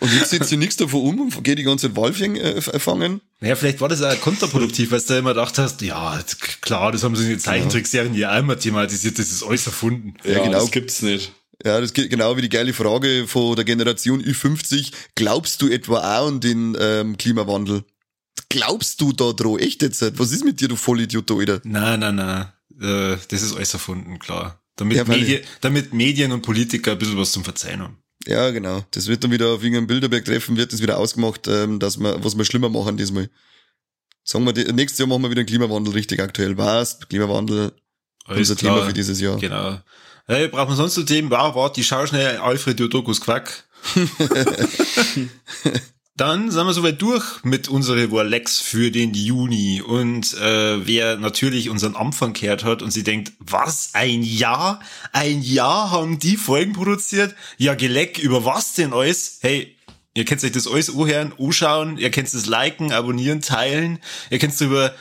Und 0.00 0.12
jetzt 0.12 0.30
setzt 0.30 0.50
sie 0.50 0.56
nichts 0.56 0.76
davon 0.76 1.00
um 1.00 1.20
und 1.20 1.42
geht 1.42 1.58
die 1.58 1.62
ganze 1.62 1.88
Zeit 1.88 1.96
Walfang 1.96 2.36
äh, 2.36 2.60
fangen. 2.60 3.22
Naja, 3.40 3.56
vielleicht 3.56 3.80
war 3.80 3.88
das 3.88 4.02
auch 4.02 4.20
kontraproduktiv, 4.20 4.90
weil 4.90 5.00
du 5.00 5.06
da 5.06 5.18
immer 5.18 5.32
gedacht 5.32 5.56
hast, 5.58 5.80
ja, 5.80 6.20
klar, 6.60 6.92
das 6.92 7.02
haben 7.02 7.16
sie 7.16 7.24
in 7.24 7.30
den 7.30 7.38
Zeichentrickserien 7.38 8.14
ja 8.14 8.30
einmal 8.30 8.58
thematisiert, 8.58 9.18
das 9.18 9.30
ist 9.30 9.42
alles 9.42 9.66
erfunden. 9.66 10.14
Ja, 10.22 10.32
Ja, 10.32 10.38
genau. 10.44 10.60
das 10.60 10.70
gibt's 10.70 11.00
nicht. 11.02 11.32
Ja, 11.64 11.80
das 11.80 11.94
geht 11.94 12.10
genau 12.10 12.36
wie 12.36 12.42
die 12.42 12.50
geile 12.50 12.74
Frage 12.74 13.26
von 13.26 13.56
der 13.56 13.64
Generation 13.64 14.22
Ü50. 14.22 14.92
Glaubst 15.14 15.62
du 15.62 15.68
etwa 15.68 16.18
auch 16.18 16.28
an 16.28 16.40
den 16.40 16.76
ähm, 16.78 17.16
Klimawandel? 17.16 17.82
Glaubst 18.48 19.00
du 19.00 19.12
da 19.12 19.32
dran? 19.32 19.58
Echt 19.58 19.82
jetzt? 19.82 20.18
Was 20.18 20.32
ist 20.32 20.44
mit 20.44 20.60
dir, 20.60 20.68
du 20.68 20.76
Vollidiot, 20.76 21.30
Alter? 21.30 21.60
Nein, 21.64 22.00
nein, 22.00 22.16
nein. 22.16 22.52
Äh, 22.80 23.16
das 23.28 23.42
ist 23.42 23.54
alles 23.54 23.72
erfunden, 23.72 24.18
klar. 24.18 24.60
Damit, 24.76 24.98
Ja, 24.98 25.04
Medien, 25.04 25.42
damit 25.60 25.94
Medien 25.94 26.32
und 26.32 26.42
Politiker 26.42 26.92
ein 26.92 26.98
bisschen 26.98 27.16
was 27.16 27.32
zum 27.32 27.44
Verzeihen 27.44 27.80
haben. 27.80 27.98
Ja, 28.26 28.50
genau. 28.50 28.84
Das 28.90 29.06
wird 29.06 29.24
dann 29.24 29.30
wieder 29.30 29.48
auf 29.48 29.62
irgendeinem 29.62 29.86
Bilderberg-Treffen, 29.86 30.56
wird 30.56 30.72
das 30.72 30.82
wieder 30.82 30.98
ausgemacht, 30.98 31.48
ähm, 31.48 31.78
dass 31.78 31.98
wir, 31.98 32.22
was 32.22 32.36
wir 32.36 32.44
schlimmer 32.44 32.68
machen 32.68 32.96
diesmal. 32.96 33.30
Sagen 34.24 34.44
wir, 34.44 34.72
nächstes 34.72 34.98
Jahr 34.98 35.08
machen 35.08 35.22
wir 35.22 35.30
wieder 35.30 35.42
den 35.42 35.46
Klimawandel 35.46 35.94
richtig 35.94 36.20
aktuell. 36.20 36.58
Was? 36.58 36.98
Klimawandel, 37.08 37.72
Alles 38.24 38.50
unser 38.50 38.56
Thema 38.56 38.84
für 38.84 38.92
dieses 38.92 39.20
Jahr. 39.20 39.38
Genau. 39.38 39.78
Hey, 40.26 40.48
brauchen 40.48 40.70
wir 40.70 40.76
sonst 40.76 40.96
so 40.96 41.04
Themen? 41.04 41.30
Wow, 41.30 41.54
warte, 41.54 41.80
ich 41.80 41.86
schau 41.86 42.04
schnell 42.04 42.36
Alfred 42.38 42.80
Jodokus 42.80 43.20
Quack. 43.20 43.64
Dann 46.16 46.50
sind 46.50 46.66
wir 46.66 46.72
soweit 46.72 47.02
durch 47.02 47.44
mit 47.44 47.68
unsere 47.68 48.10
Warlex 48.10 48.58
für 48.58 48.90
den 48.90 49.12
Juni. 49.12 49.82
Und 49.82 50.32
äh, 50.38 50.86
wer 50.86 51.18
natürlich 51.18 51.68
unseren 51.68 51.94
Anfang 51.94 52.32
gehört 52.32 52.64
hat 52.64 52.80
und 52.80 52.90
sie 52.90 53.02
denkt, 53.02 53.32
was, 53.38 53.90
ein 53.92 54.22
Jahr? 54.22 54.80
Ein 55.12 55.42
Jahr 55.42 55.90
haben 55.90 56.18
die 56.18 56.38
Folgen 56.38 56.72
produziert? 56.72 57.34
Ja, 57.58 57.74
geleck, 57.74 58.18
über 58.18 58.46
was 58.46 58.72
denn 58.72 58.94
alles? 58.94 59.40
Hey, 59.42 59.76
ihr 60.14 60.24
könnt 60.24 60.42
euch 60.42 60.52
das 60.52 60.66
alles 60.66 60.88
anhören, 60.88 61.34
anschauen, 61.38 61.98
ihr 61.98 62.10
könnt 62.10 62.32
es 62.32 62.46
liken, 62.46 62.92
abonnieren, 62.92 63.42
teilen, 63.42 63.98
ihr 64.30 64.38
könnt 64.38 64.54
es 64.54 64.58
drüber 64.58 64.94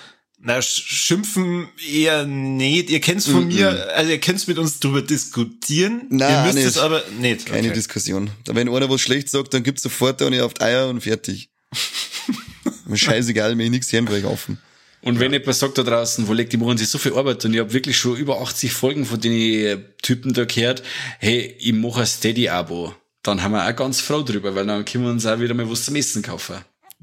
na, 0.45 0.59
sch- 0.59 0.83
schimpfen 0.85 1.67
eher 1.91 2.25
nicht. 2.25 2.91
Ihr 2.91 3.01
kennt's 3.01 3.27
von 3.27 3.47
mir, 3.47 3.91
also 3.95 4.11
ihr 4.11 4.19
könnt's 4.19 4.45
mit 4.45 4.59
uns 4.59 4.79
drüber 4.79 5.01
diskutieren. 5.01 6.03
Nein, 6.09 6.31
ihr 6.31 6.41
müsst 6.43 6.55
nicht. 6.55 6.65
es 6.67 6.77
aber 6.77 7.03
nicht. 7.19 7.47
Keine 7.47 7.67
okay. 7.67 7.73
Diskussion. 7.73 8.29
Da 8.45 8.53
wenn 8.55 8.69
einer 8.69 8.89
was 8.89 9.01
schlecht 9.01 9.29
sagt, 9.29 9.53
dann 9.55 9.63
gibt's 9.63 9.81
sofort 9.81 10.21
eine 10.21 10.43
auf 10.45 10.53
die 10.53 10.61
Eier 10.61 10.87
und 10.87 11.01
fertig. 11.01 11.49
Mir 12.87 12.97
scheißegal, 12.97 13.55
mir 13.55 13.69
nichts 13.69 13.91
hören, 13.91 14.07
weil 14.07 14.19
ich 14.19 14.25
offen. 14.25 14.59
Und 15.01 15.19
wenn 15.19 15.33
jemand 15.33 15.55
sagt 15.55 15.77
da 15.77 15.83
draußen, 15.83 16.27
wo 16.27 16.33
legt 16.33 16.53
die 16.53 16.57
machen 16.57 16.77
sich 16.77 16.87
so 16.87 16.97
viel 16.99 17.13
Arbeit 17.13 17.43
und 17.45 17.53
ich 17.53 17.59
habe 17.59 17.73
wirklich 17.73 17.97
schon 17.97 18.15
über 18.15 18.41
80 18.41 18.71
Folgen 18.71 19.05
von 19.05 19.19
den 19.19 19.85
Typen 20.01 20.33
da 20.33 20.45
gehört, 20.45 20.83
hey, 21.19 21.55
ich 21.59 21.73
mache 21.73 22.01
ein 22.01 22.05
Steady-Abo. 22.07 22.93
Dann 23.23 23.41
haben 23.41 23.53
wir 23.53 23.67
auch 23.67 23.75
ganz 23.75 24.01
froh 24.01 24.21
drüber, 24.21 24.53
weil 24.53 24.67
dann 24.67 24.85
können 24.85 25.05
wir 25.05 25.11
uns 25.11 25.25
auch 25.25 25.39
wieder 25.39 25.55
mal 25.55 25.69
was 25.69 25.85
zum 25.85 25.95
Essen 25.95 26.21
kaufen. 26.21 26.57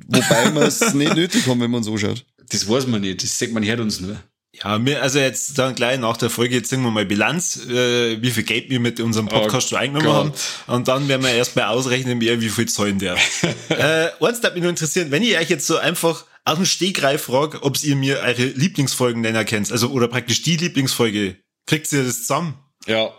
Wobei 0.07 0.53
wir 0.55 0.63
es 0.63 0.95
nicht 0.95 1.15
nötig 1.15 1.47
haben, 1.47 1.61
wenn 1.61 1.71
man 1.71 1.83
so 1.83 1.97
schaut. 1.99 2.25
Das 2.51 2.69
weiß 2.69 2.87
man 2.87 3.01
nicht, 3.01 3.23
das 3.23 3.39
sagt 3.39 3.53
man 3.53 3.65
hört 3.65 3.81
uns 3.81 4.01
nur. 4.01 4.21
Ja, 4.55 4.79
mir, 4.79 5.01
also 5.01 5.19
jetzt 5.19 5.59
dann 5.59 5.75
gleich 5.75 5.99
nach 5.99 6.19
der 6.19 6.29
Folge, 6.29 6.57
jetzt 6.57 6.69
singen 6.69 6.85
wir 6.85 6.91
mal 6.91 7.07
Bilanz, 7.07 7.65
äh, 7.67 8.21
wie 8.21 8.31
viel 8.31 8.43
Geld 8.43 8.69
wir 8.69 8.81
mit 8.81 9.01
unserem 9.01 9.27
Podcast 9.27 9.69
Oh 9.69 9.71
schon 9.71 9.79
eingenommen 9.79 10.31
Gott. 10.33 10.41
haben. 10.67 10.77
Und 10.77 10.89
dann 10.89 11.09
werden 11.09 11.23
wir 11.23 11.33
erstmal 11.33 11.67
ausrechnen, 11.67 12.21
wer 12.21 12.41
wie 12.43 12.51
viel 12.51 12.69
zahlen 12.69 12.99
der. 12.99 13.17
äh, 13.71 14.11
eins 14.21 14.43
darf 14.43 14.53
mich 14.53 14.63
nur 14.63 14.69
interessieren, 14.69 15.11
wenn 15.11 15.23
ihr 15.23 15.39
euch 15.39 15.49
jetzt 15.49 15.67
so 15.67 15.79
einfach 15.79 16.27
aus 16.45 16.57
dem 16.57 16.67
Stegreif 16.67 17.23
fragt, 17.23 17.63
ob 17.63 17.83
ihr 17.83 17.97
mir 17.97 18.19
eure 18.19 18.45
Lieblingsfolgen 18.45 19.23
nennen 19.23 19.45
kennt, 19.47 19.73
also 19.73 19.89
oder 19.89 20.09
praktisch 20.09 20.43
die 20.43 20.59
Lieblingsfolge, 20.59 21.37
kriegt 21.67 21.91
ihr 21.93 22.05
das 22.05 22.19
zusammen? 22.21 22.59
Ja. 22.87 23.11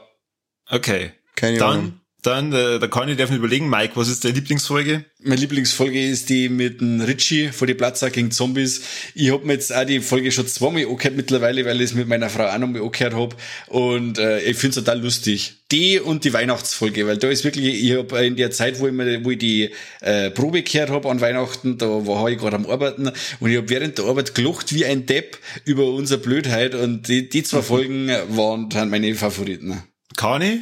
Okay. 0.70 1.14
Keine 1.36 1.64
Ahnung. 1.66 2.00
Dann, 2.24 2.54
äh, 2.54 2.80
da 2.80 2.88
kann 2.88 3.10
ich 3.10 3.18
davon 3.18 3.36
überlegen, 3.36 3.70
Mike, 3.70 3.92
was 3.96 4.08
ist 4.08 4.24
deine 4.24 4.36
Lieblingsfolge? 4.36 5.04
Meine 5.20 5.42
Lieblingsfolge 5.42 6.08
ist 6.08 6.30
die 6.30 6.48
mit 6.48 6.80
dem 6.80 7.02
Richie 7.02 7.50
vor 7.50 7.68
die 7.68 7.74
Platzer 7.74 8.10
gegen 8.12 8.32
Zombies. 8.32 8.82
Ich 9.14 9.30
hab 9.30 9.44
mir 9.44 9.54
jetzt 9.54 9.76
auch 9.76 9.86
die 9.86 10.00
Folge 10.00 10.32
schon 10.32 10.48
zweimal 10.48 10.86
angehört 10.86 11.18
mittlerweile, 11.18 11.66
weil 11.66 11.82
ich 11.82 11.92
es 11.92 11.94
mit 11.94 12.08
meiner 12.08 12.30
Frau 12.30 12.46
auch 12.48 12.58
nochmal 12.58 12.82
angehört 12.82 13.14
hab. 13.14 13.36
Und 13.68 14.20
äh, 14.20 14.40
ich 14.40 14.56
find's 14.56 14.78
total 14.78 15.02
lustig. 15.02 15.66
Die 15.74 16.00
und 16.00 16.24
die 16.24 16.32
Weihnachtsfolge, 16.32 17.06
weil 17.08 17.18
da 17.18 17.28
ist 17.28 17.44
wirklich, 17.44 17.84
ich 17.84 17.98
hab 17.98 18.14
in 18.14 18.38
der 18.38 18.52
Zeit, 18.52 18.80
wo 18.80 18.88
ich, 18.88 18.94
mir, 18.94 19.26
wo 19.26 19.32
ich 19.32 19.40
die 19.40 19.72
äh, 20.00 20.30
Probe 20.30 20.64
gehört 20.64 20.92
hab 20.92 21.06
an 21.06 21.20
Weihnachten, 21.20 21.78
da 21.78 22.08
war 22.08 22.30
ich 22.30 22.38
gerade 22.38 22.56
am 22.56 22.66
Arbeiten 22.68 23.12
und 23.40 23.52
ich 23.52 23.58
hab 23.58 23.70
während 23.70 23.98
der 23.98 24.06
Arbeit 24.06 24.34
gelocht 24.34 24.74
wie 24.74 24.86
ein 24.86 25.06
Depp 25.06 25.38
über 25.66 25.88
unsere 25.88 26.22
Blödheit 26.22 26.74
und 26.74 27.10
die, 27.10 27.28
die 27.28 27.44
zwei 27.44 27.62
Folgen 27.64 28.10
waren 28.30 28.70
dann 28.70 28.90
meine 28.90 29.14
Favoriten. 29.16 29.84
Kani? 30.16 30.62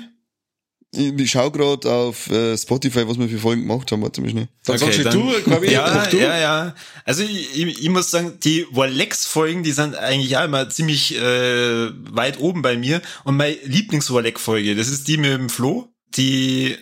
Ich, 0.94 1.14
ich 1.18 1.32
schau 1.32 1.50
grad 1.50 1.86
auf 1.86 2.30
äh, 2.30 2.58
Spotify, 2.58 3.08
was 3.08 3.18
wir 3.18 3.30
für 3.30 3.38
Folgen 3.38 3.62
gemacht 3.62 3.90
haben. 3.92 4.02
Warte 4.02 4.20
mal 4.22 4.30
schnell. 4.30 4.50
Dann 4.66 4.76
Okay, 4.76 4.86
sagst 4.86 5.00
du 5.00 5.04
dann- 5.04 5.14
du, 5.44 5.50
Gabi, 5.50 5.72
Ja, 5.72 5.90
mach 5.94 6.08
du. 6.08 6.18
ja, 6.20 6.38
ja. 6.38 6.76
Also 7.06 7.24
ich, 7.24 7.56
ich, 7.58 7.82
ich 7.84 7.90
muss 7.90 8.12
sagen, 8.12 8.34
die 8.44 8.66
Warlex-Folgen, 8.72 9.64
die 9.64 9.72
sind 9.72 9.96
eigentlich 9.96 10.36
auch 10.38 10.44
immer 10.44 10.70
ziemlich 10.70 11.16
äh, 11.16 11.90
weit 12.14 12.40
oben 12.40 12.62
bei 12.62 12.76
mir. 12.76 13.02
Und 13.24 13.38
meine 13.38 13.56
Lieblings-Warleck-Folge, 13.64 14.76
das 14.76 14.90
ist 14.90 15.08
die 15.08 15.16
mit 15.18 15.32
dem 15.32 15.50
Flo. 15.50 15.88
Die 16.18 16.76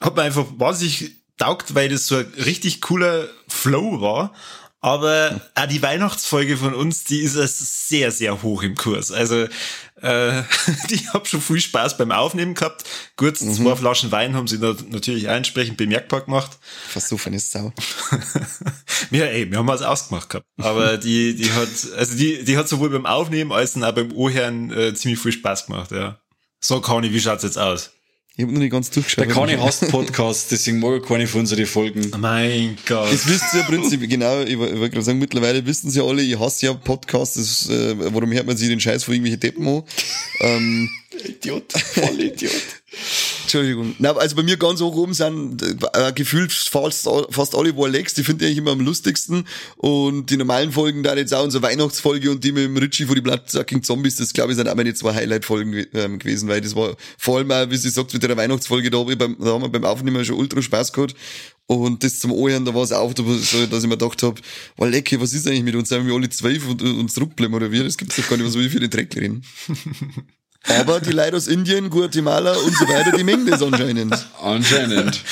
hat 0.00 0.14
mir 0.14 0.22
einfach 0.22 0.46
wahnsinnig 0.58 1.16
taugt, 1.38 1.74
weil 1.74 1.88
das 1.88 2.06
so 2.06 2.16
ein 2.18 2.26
richtig 2.44 2.80
cooler 2.80 3.28
Flow 3.48 4.00
war. 4.00 4.32
Aber 4.86 5.40
auch 5.56 5.66
die 5.66 5.82
Weihnachtsfolge 5.82 6.56
von 6.56 6.72
uns, 6.72 7.02
die 7.02 7.18
ist 7.18 7.34
äh, 7.34 7.48
sehr, 7.48 8.12
sehr 8.12 8.44
hoch 8.44 8.62
im 8.62 8.76
Kurs. 8.76 9.10
Also 9.10 9.48
äh, 10.00 10.42
ich 10.90 11.12
habe 11.12 11.26
schon 11.26 11.40
viel 11.40 11.60
Spaß 11.60 11.96
beim 11.96 12.12
Aufnehmen 12.12 12.54
gehabt. 12.54 12.84
Gut, 13.16 13.36
zwei 13.36 13.74
Flaschen 13.74 14.12
Wein 14.12 14.36
haben 14.36 14.46
sie 14.46 14.58
natürlich 14.58 15.24
entsprechend 15.24 15.76
bemerkbar 15.76 16.20
gemacht. 16.20 16.60
So 16.94 17.18
eine 17.24 17.40
Sau. 17.40 17.72
Ja, 19.10 19.24
ey, 19.24 19.50
wir 19.50 19.58
haben 19.58 19.66
was 19.66 19.82
ausgemacht 19.82 20.28
gehabt. 20.28 20.46
Aber 20.58 20.96
die, 20.98 21.34
die 21.34 21.50
hat, 21.50 21.68
also 21.96 22.16
die, 22.16 22.44
die 22.44 22.56
hat 22.56 22.68
sowohl 22.68 22.90
beim 22.90 23.06
Aufnehmen 23.06 23.50
als 23.50 23.76
auch 23.76 23.92
beim 23.92 24.12
Ohren 24.12 24.70
äh, 24.70 24.94
ziemlich 24.94 25.18
viel 25.18 25.32
Spaß 25.32 25.66
gemacht, 25.66 25.90
ja. 25.90 26.20
So, 26.60 26.80
Conny, 26.80 27.12
wie 27.12 27.20
schaut's 27.20 27.42
jetzt 27.42 27.58
aus? 27.58 27.90
Ich 28.38 28.44
hab 28.44 28.50
noch 28.50 28.58
nicht 28.58 28.70
ganz 28.70 28.90
durchgeschaut. 28.90 29.24
Der 29.24 29.32
Kani 29.32 29.54
hasst 29.54 29.88
Podcasts, 29.88 30.48
deswegen 30.50 30.78
mag 30.78 30.92
er 30.92 31.00
keine 31.00 31.26
von 31.26 31.40
unseren 31.40 31.64
Folgen. 31.64 32.10
Mein 32.18 32.76
Gott. 32.84 33.10
Das 33.10 33.26
wisst 33.26 33.54
ihr 33.54 33.62
prinzipiell, 33.62 34.10
genau, 34.10 34.42
ich 34.42 34.58
wollte 34.58 34.90
gerade 34.90 35.02
sagen, 35.02 35.18
mittlerweile 35.18 35.64
wissen 35.64 35.90
sie 35.90 36.00
ja 36.00 36.04
alle, 36.04 36.20
ich 36.20 36.38
hasse 36.38 36.66
ja 36.66 36.74
Podcasts, 36.74 37.36
das, 37.36 37.70
äh, 37.70 37.94
warum 38.12 38.30
hört 38.32 38.46
man 38.46 38.54
sich 38.54 38.68
den 38.68 38.78
Scheiß 38.78 39.04
von 39.04 39.14
irgendwelchen 39.14 39.40
Deppen 39.40 39.66
an? 39.66 39.82
ähm, 40.40 40.90
Idiot, 41.24 41.72
voll 41.72 42.20
Idiot. 42.20 42.52
Entschuldigung. 43.42 43.94
Na, 43.98 44.12
also 44.12 44.34
bei 44.36 44.42
mir 44.42 44.56
ganz 44.56 44.80
hoch 44.80 44.94
oben 44.96 45.14
sind 45.14 45.62
äh, 45.92 46.12
gefühlt 46.12 46.52
fast, 46.52 47.08
fast 47.30 47.54
alle 47.54 47.76
Warlex, 47.76 48.14
die 48.14 48.24
finde 48.24 48.44
ich 48.44 48.48
eigentlich 48.48 48.58
immer 48.58 48.72
am 48.72 48.80
lustigsten. 48.80 49.46
Und 49.76 50.30
die 50.30 50.36
normalen 50.36 50.72
Folgen, 50.72 51.02
da 51.02 51.14
jetzt 51.14 51.32
auch 51.32 51.44
unsere 51.44 51.62
Weihnachtsfolge 51.62 52.30
und 52.30 52.42
die 52.42 52.52
mit 52.52 52.64
dem 52.64 52.76
Richie 52.76 53.06
vor 53.06 53.14
die 53.14 53.20
Bloodsucking 53.20 53.82
Zombies, 53.82 54.16
das 54.16 54.32
glaube 54.32 54.52
ich 54.52 54.56
sind 54.56 54.68
auch 54.68 54.74
meine 54.74 54.94
zwei 54.94 55.14
Highlight-Folgen 55.14 55.72
ge- 55.72 55.88
ähm, 55.94 56.18
gewesen, 56.18 56.48
weil 56.48 56.60
das 56.60 56.74
war 56.74 56.96
vor 57.18 57.38
allem 57.38 57.50
auch, 57.50 57.70
wie 57.70 57.76
sie 57.76 57.90
sagt, 57.90 58.12
mit 58.12 58.22
der 58.22 58.36
Weihnachtsfolge, 58.36 58.90
da, 58.90 58.98
hab 58.98 59.10
ich 59.10 59.18
beim, 59.18 59.36
da 59.38 59.52
haben 59.52 59.62
wir 59.62 59.68
beim 59.68 59.84
Aufnehmen 59.84 60.24
schon 60.24 60.36
ultra 60.36 60.60
Spaß 60.60 60.92
gehabt. 60.92 61.14
Und 61.68 62.04
das 62.04 62.20
zum 62.20 62.30
Ohren, 62.32 62.64
da 62.64 62.74
war 62.74 62.84
es 62.84 62.92
auch, 62.92 63.12
dass 63.12 63.26
ich 63.52 63.70
mir 63.88 63.96
gedacht 63.96 64.22
hab, 64.22 64.40
war 64.76 64.88
lecker, 64.88 65.20
was 65.20 65.32
ist 65.32 65.48
eigentlich 65.48 65.64
mit 65.64 65.74
uns? 65.74 65.88
Sind 65.88 66.06
wir 66.06 66.14
alle 66.14 66.30
zwölf 66.30 66.66
und 66.68 66.80
uns 66.80 67.14
zurückbleiben 67.14 67.54
oder 67.54 67.72
wie? 67.72 67.82
Das 67.82 67.96
gibt's 67.96 68.16
doch 68.16 68.28
gar 68.28 68.36
nicht, 68.36 68.46
was 68.46 68.56
wir 68.56 68.70
für 68.70 68.78
den 68.78 68.90
Dreck 68.90 69.16
reden. 69.16 69.42
Aber 70.64 71.00
die 71.00 71.12
Leute 71.12 71.36
aus 71.36 71.46
Indien, 71.46 71.90
Guatemala 71.90 72.52
und 72.52 72.76
so 72.76 72.88
weiter, 72.88 73.16
die 73.16 73.24
mengen 73.24 73.46
das 73.46 73.62
anscheinend. 73.62 74.26
Anscheinend. 74.40 75.20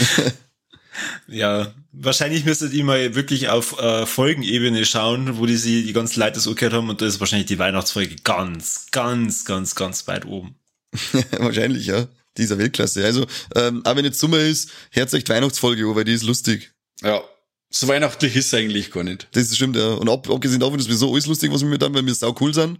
Ja, 1.27 1.73
wahrscheinlich 1.93 2.45
müsstet 2.45 2.73
ihr 2.73 2.85
mal 2.85 3.15
wirklich 3.15 3.49
auf 3.49 3.79
äh, 3.81 4.07
Folgenebene 4.07 4.85
schauen, 4.85 5.39
wo 5.39 5.47
die 5.47 5.57
sie 5.57 5.85
die 5.85 5.93
ganzen 5.93 6.21
Leute 6.21 6.41
so 6.41 6.55
gehört 6.55 6.75
haben 6.75 6.89
und 6.89 7.01
da 7.01 7.07
ist 7.07 7.21
wahrscheinlich 7.21 7.47
die 7.47 7.59
Weihnachtsfolge 7.59 8.17
ganz, 8.23 8.87
ganz, 8.91 9.45
ganz, 9.45 9.75
ganz 9.75 10.07
weit 10.07 10.27
oben. 10.27 10.55
Wahrscheinlich, 11.39 11.87
ja. 11.87 12.07
Dieser 12.37 12.59
Weltklasse. 12.59 13.05
Also, 13.05 13.27
ähm, 13.55 13.85
auch 13.85 13.97
wenn 13.97 14.05
jetzt 14.05 14.19
Sommer 14.19 14.39
ist, 14.39 14.71
die 14.95 15.29
Weihnachtsfolge 15.29 15.95
weil 15.95 16.05
die 16.05 16.15
ist 16.15 16.25
lustig. 16.25 16.73
Ja. 17.03 17.23
So 17.71 17.89
weihnachtlich 17.89 18.37
ist 18.37 18.47
es 18.47 18.55
eigentlich 18.55 18.93
gar 18.93 19.03
nicht. 19.03 19.27
Das 19.33 19.45
ist 19.45 19.57
stimmt, 19.57 19.77
ja. 19.77 19.95
Und 19.95 20.09
ab, 20.09 20.29
abgesehen 20.31 20.61
davon, 20.61 20.79
dass 20.79 20.89
wir 20.89 20.97
so 20.97 21.13
alles 21.13 21.27
lustig, 21.27 21.53
was 21.53 21.63
wir 21.63 21.69
mit 21.69 21.83
haben, 21.83 21.95
weil 21.95 22.07
wir 22.07 22.15
sau 22.15 22.35
cool 22.41 22.55
sind. 22.55 22.79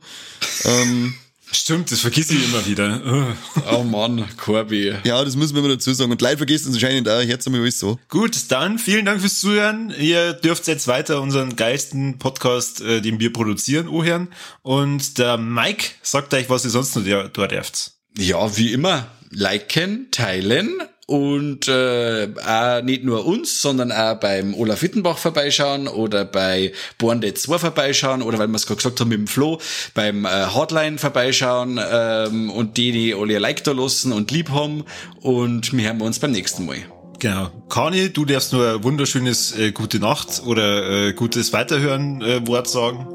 Ähm, 0.65 1.15
Stimmt, 1.55 1.91
das 1.93 2.01
vergiss 2.01 2.31
ich 2.31 2.45
immer 2.45 2.67
wieder. 2.67 3.01
Oh 3.71 3.83
Mann, 3.85 4.25
Corby. 4.37 4.93
ja, 5.05 5.25
das 5.25 5.37
müssen 5.37 5.55
wir 5.55 5.61
immer 5.65 5.75
dazu 5.75 5.93
sagen. 5.95 6.11
Und 6.11 6.21
Leute 6.21 6.37
vergessen 6.39 6.69
es 6.69 6.75
anscheinend 6.75 7.09
auch, 7.09 7.23
hört 7.23 7.49
mir 7.49 7.61
alles 7.61 7.79
so. 7.79 7.99
Gut, 8.09 8.37
dann 8.51 8.79
vielen 8.79 9.05
Dank 9.07 9.21
fürs 9.21 9.39
Zuhören. 9.41 9.95
Ihr 9.99 10.33
dürft 10.35 10.67
jetzt 10.67 10.87
weiter 10.89 11.21
unseren 11.21 11.57
geilsten 11.57 12.19
Podcast, 12.19 12.81
äh, 12.81 13.01
den 13.01 13.21
wir 13.21 13.33
produzieren, 13.33 13.89
anhören. 13.89 14.29
Und 14.63 15.19
der 15.19 15.39
Mike 15.39 15.87
sagt 16.03 16.35
euch, 16.35 16.51
was 16.51 16.65
ihr 16.65 16.71
sonst 16.71 16.97
noch 16.97 17.05
da- 17.05 17.29
dort 17.29 17.53
dürft. 17.53 17.93
Ja, 18.19 18.57
wie 18.57 18.73
immer, 18.73 19.07
liken, 19.31 20.09
teilen 20.11 20.71
und 21.07 21.69
äh, 21.69 22.29
auch 22.47 22.83
nicht 22.83 23.05
nur 23.05 23.27
uns, 23.27 23.61
sondern 23.61 23.93
auch 23.93 24.15
beim 24.15 24.55
Olaf 24.55 24.83
Wittenbach 24.83 25.19
vorbeischauen 25.19 25.89
oder 25.89 26.25
bei 26.25 26.73
Born 26.99 27.21
Dead 27.21 27.37
2 27.37 27.59
vorbeischauen 27.59 28.23
oder 28.23 28.39
weil 28.39 28.49
wir 28.49 28.57
es 28.57 28.67
gerade 28.67 28.79
gesagt 28.79 29.01
haben 29.01 29.09
mit 29.09 29.19
dem 29.19 29.27
Flo, 29.27 29.61
beim 29.95 30.25
äh, 30.25 30.29
Hardline 30.29 30.99
vorbeischauen 30.99 31.79
ähm, 31.91 32.51
und 32.51 32.77
die, 32.77 32.93
die 32.93 33.15
alle 33.15 33.37
ein 33.37 33.43
Like 33.43 33.65
da 33.65 33.73
lassen 33.73 34.13
und 34.13 34.31
lieb 34.31 34.51
haben 34.51 34.85
und 35.21 35.73
wir 35.73 35.85
hören 35.87 36.01
uns 36.01 36.19
beim 36.19 36.33
nächsten 36.33 36.65
Mal. 36.67 36.79
Genau. 37.19 37.51
Kani, 37.69 38.11
du 38.11 38.25
darfst 38.25 38.53
nur 38.53 38.75
ein 38.75 38.85
wunderschönes 38.85 39.57
äh, 39.59 39.73
Gute 39.73 39.99
Nacht 39.99 40.43
oder 40.45 41.09
äh, 41.09 41.13
gutes 41.13 41.53
Weiterhören 41.53 42.23
äh, 42.23 42.47
Wort 42.47 42.69
sagen. 42.69 43.07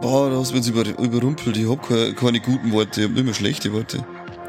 Boah, 0.00 0.28
da 0.28 0.36
hast 0.36 0.52
du 0.52 0.56
uns 0.56 0.68
über, 0.68 0.82
überrumpelt. 0.98 1.56
Ich 1.56 1.68
hab 1.68 1.86
keine, 1.86 2.14
keine 2.14 2.40
guten 2.40 2.72
Worte, 2.72 3.02
ich 3.02 3.08
hab 3.08 3.24
mehr 3.24 3.34
schlechte 3.34 3.72
Worte. 3.72 4.04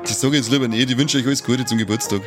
Das 0.07 0.21
sage 0.21 0.37
ich 0.37 0.43
jetzt 0.43 0.51
lieber 0.51 0.67
nicht. 0.67 0.89
Ich 0.89 0.97
wünsche 0.97 1.17
euch 1.17 1.25
alles 1.25 1.43
Gute 1.43 1.65
zum 1.65 1.77
Geburtstag. 1.77 2.21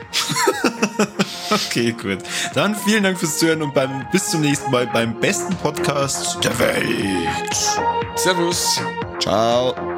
okay, 1.50 1.92
gut. 1.92 2.18
Dann 2.54 2.74
vielen 2.74 3.04
Dank 3.04 3.18
fürs 3.18 3.38
Zuhören 3.38 3.62
und 3.62 3.72
beim, 3.74 4.06
bis 4.10 4.30
zum 4.30 4.40
nächsten 4.40 4.70
Mal 4.70 4.86
beim 4.86 5.18
besten 5.18 5.54
Podcast 5.56 6.42
der 6.44 6.58
Welt. 6.58 7.56
Servus. 8.16 8.80
Ciao. 9.20 9.97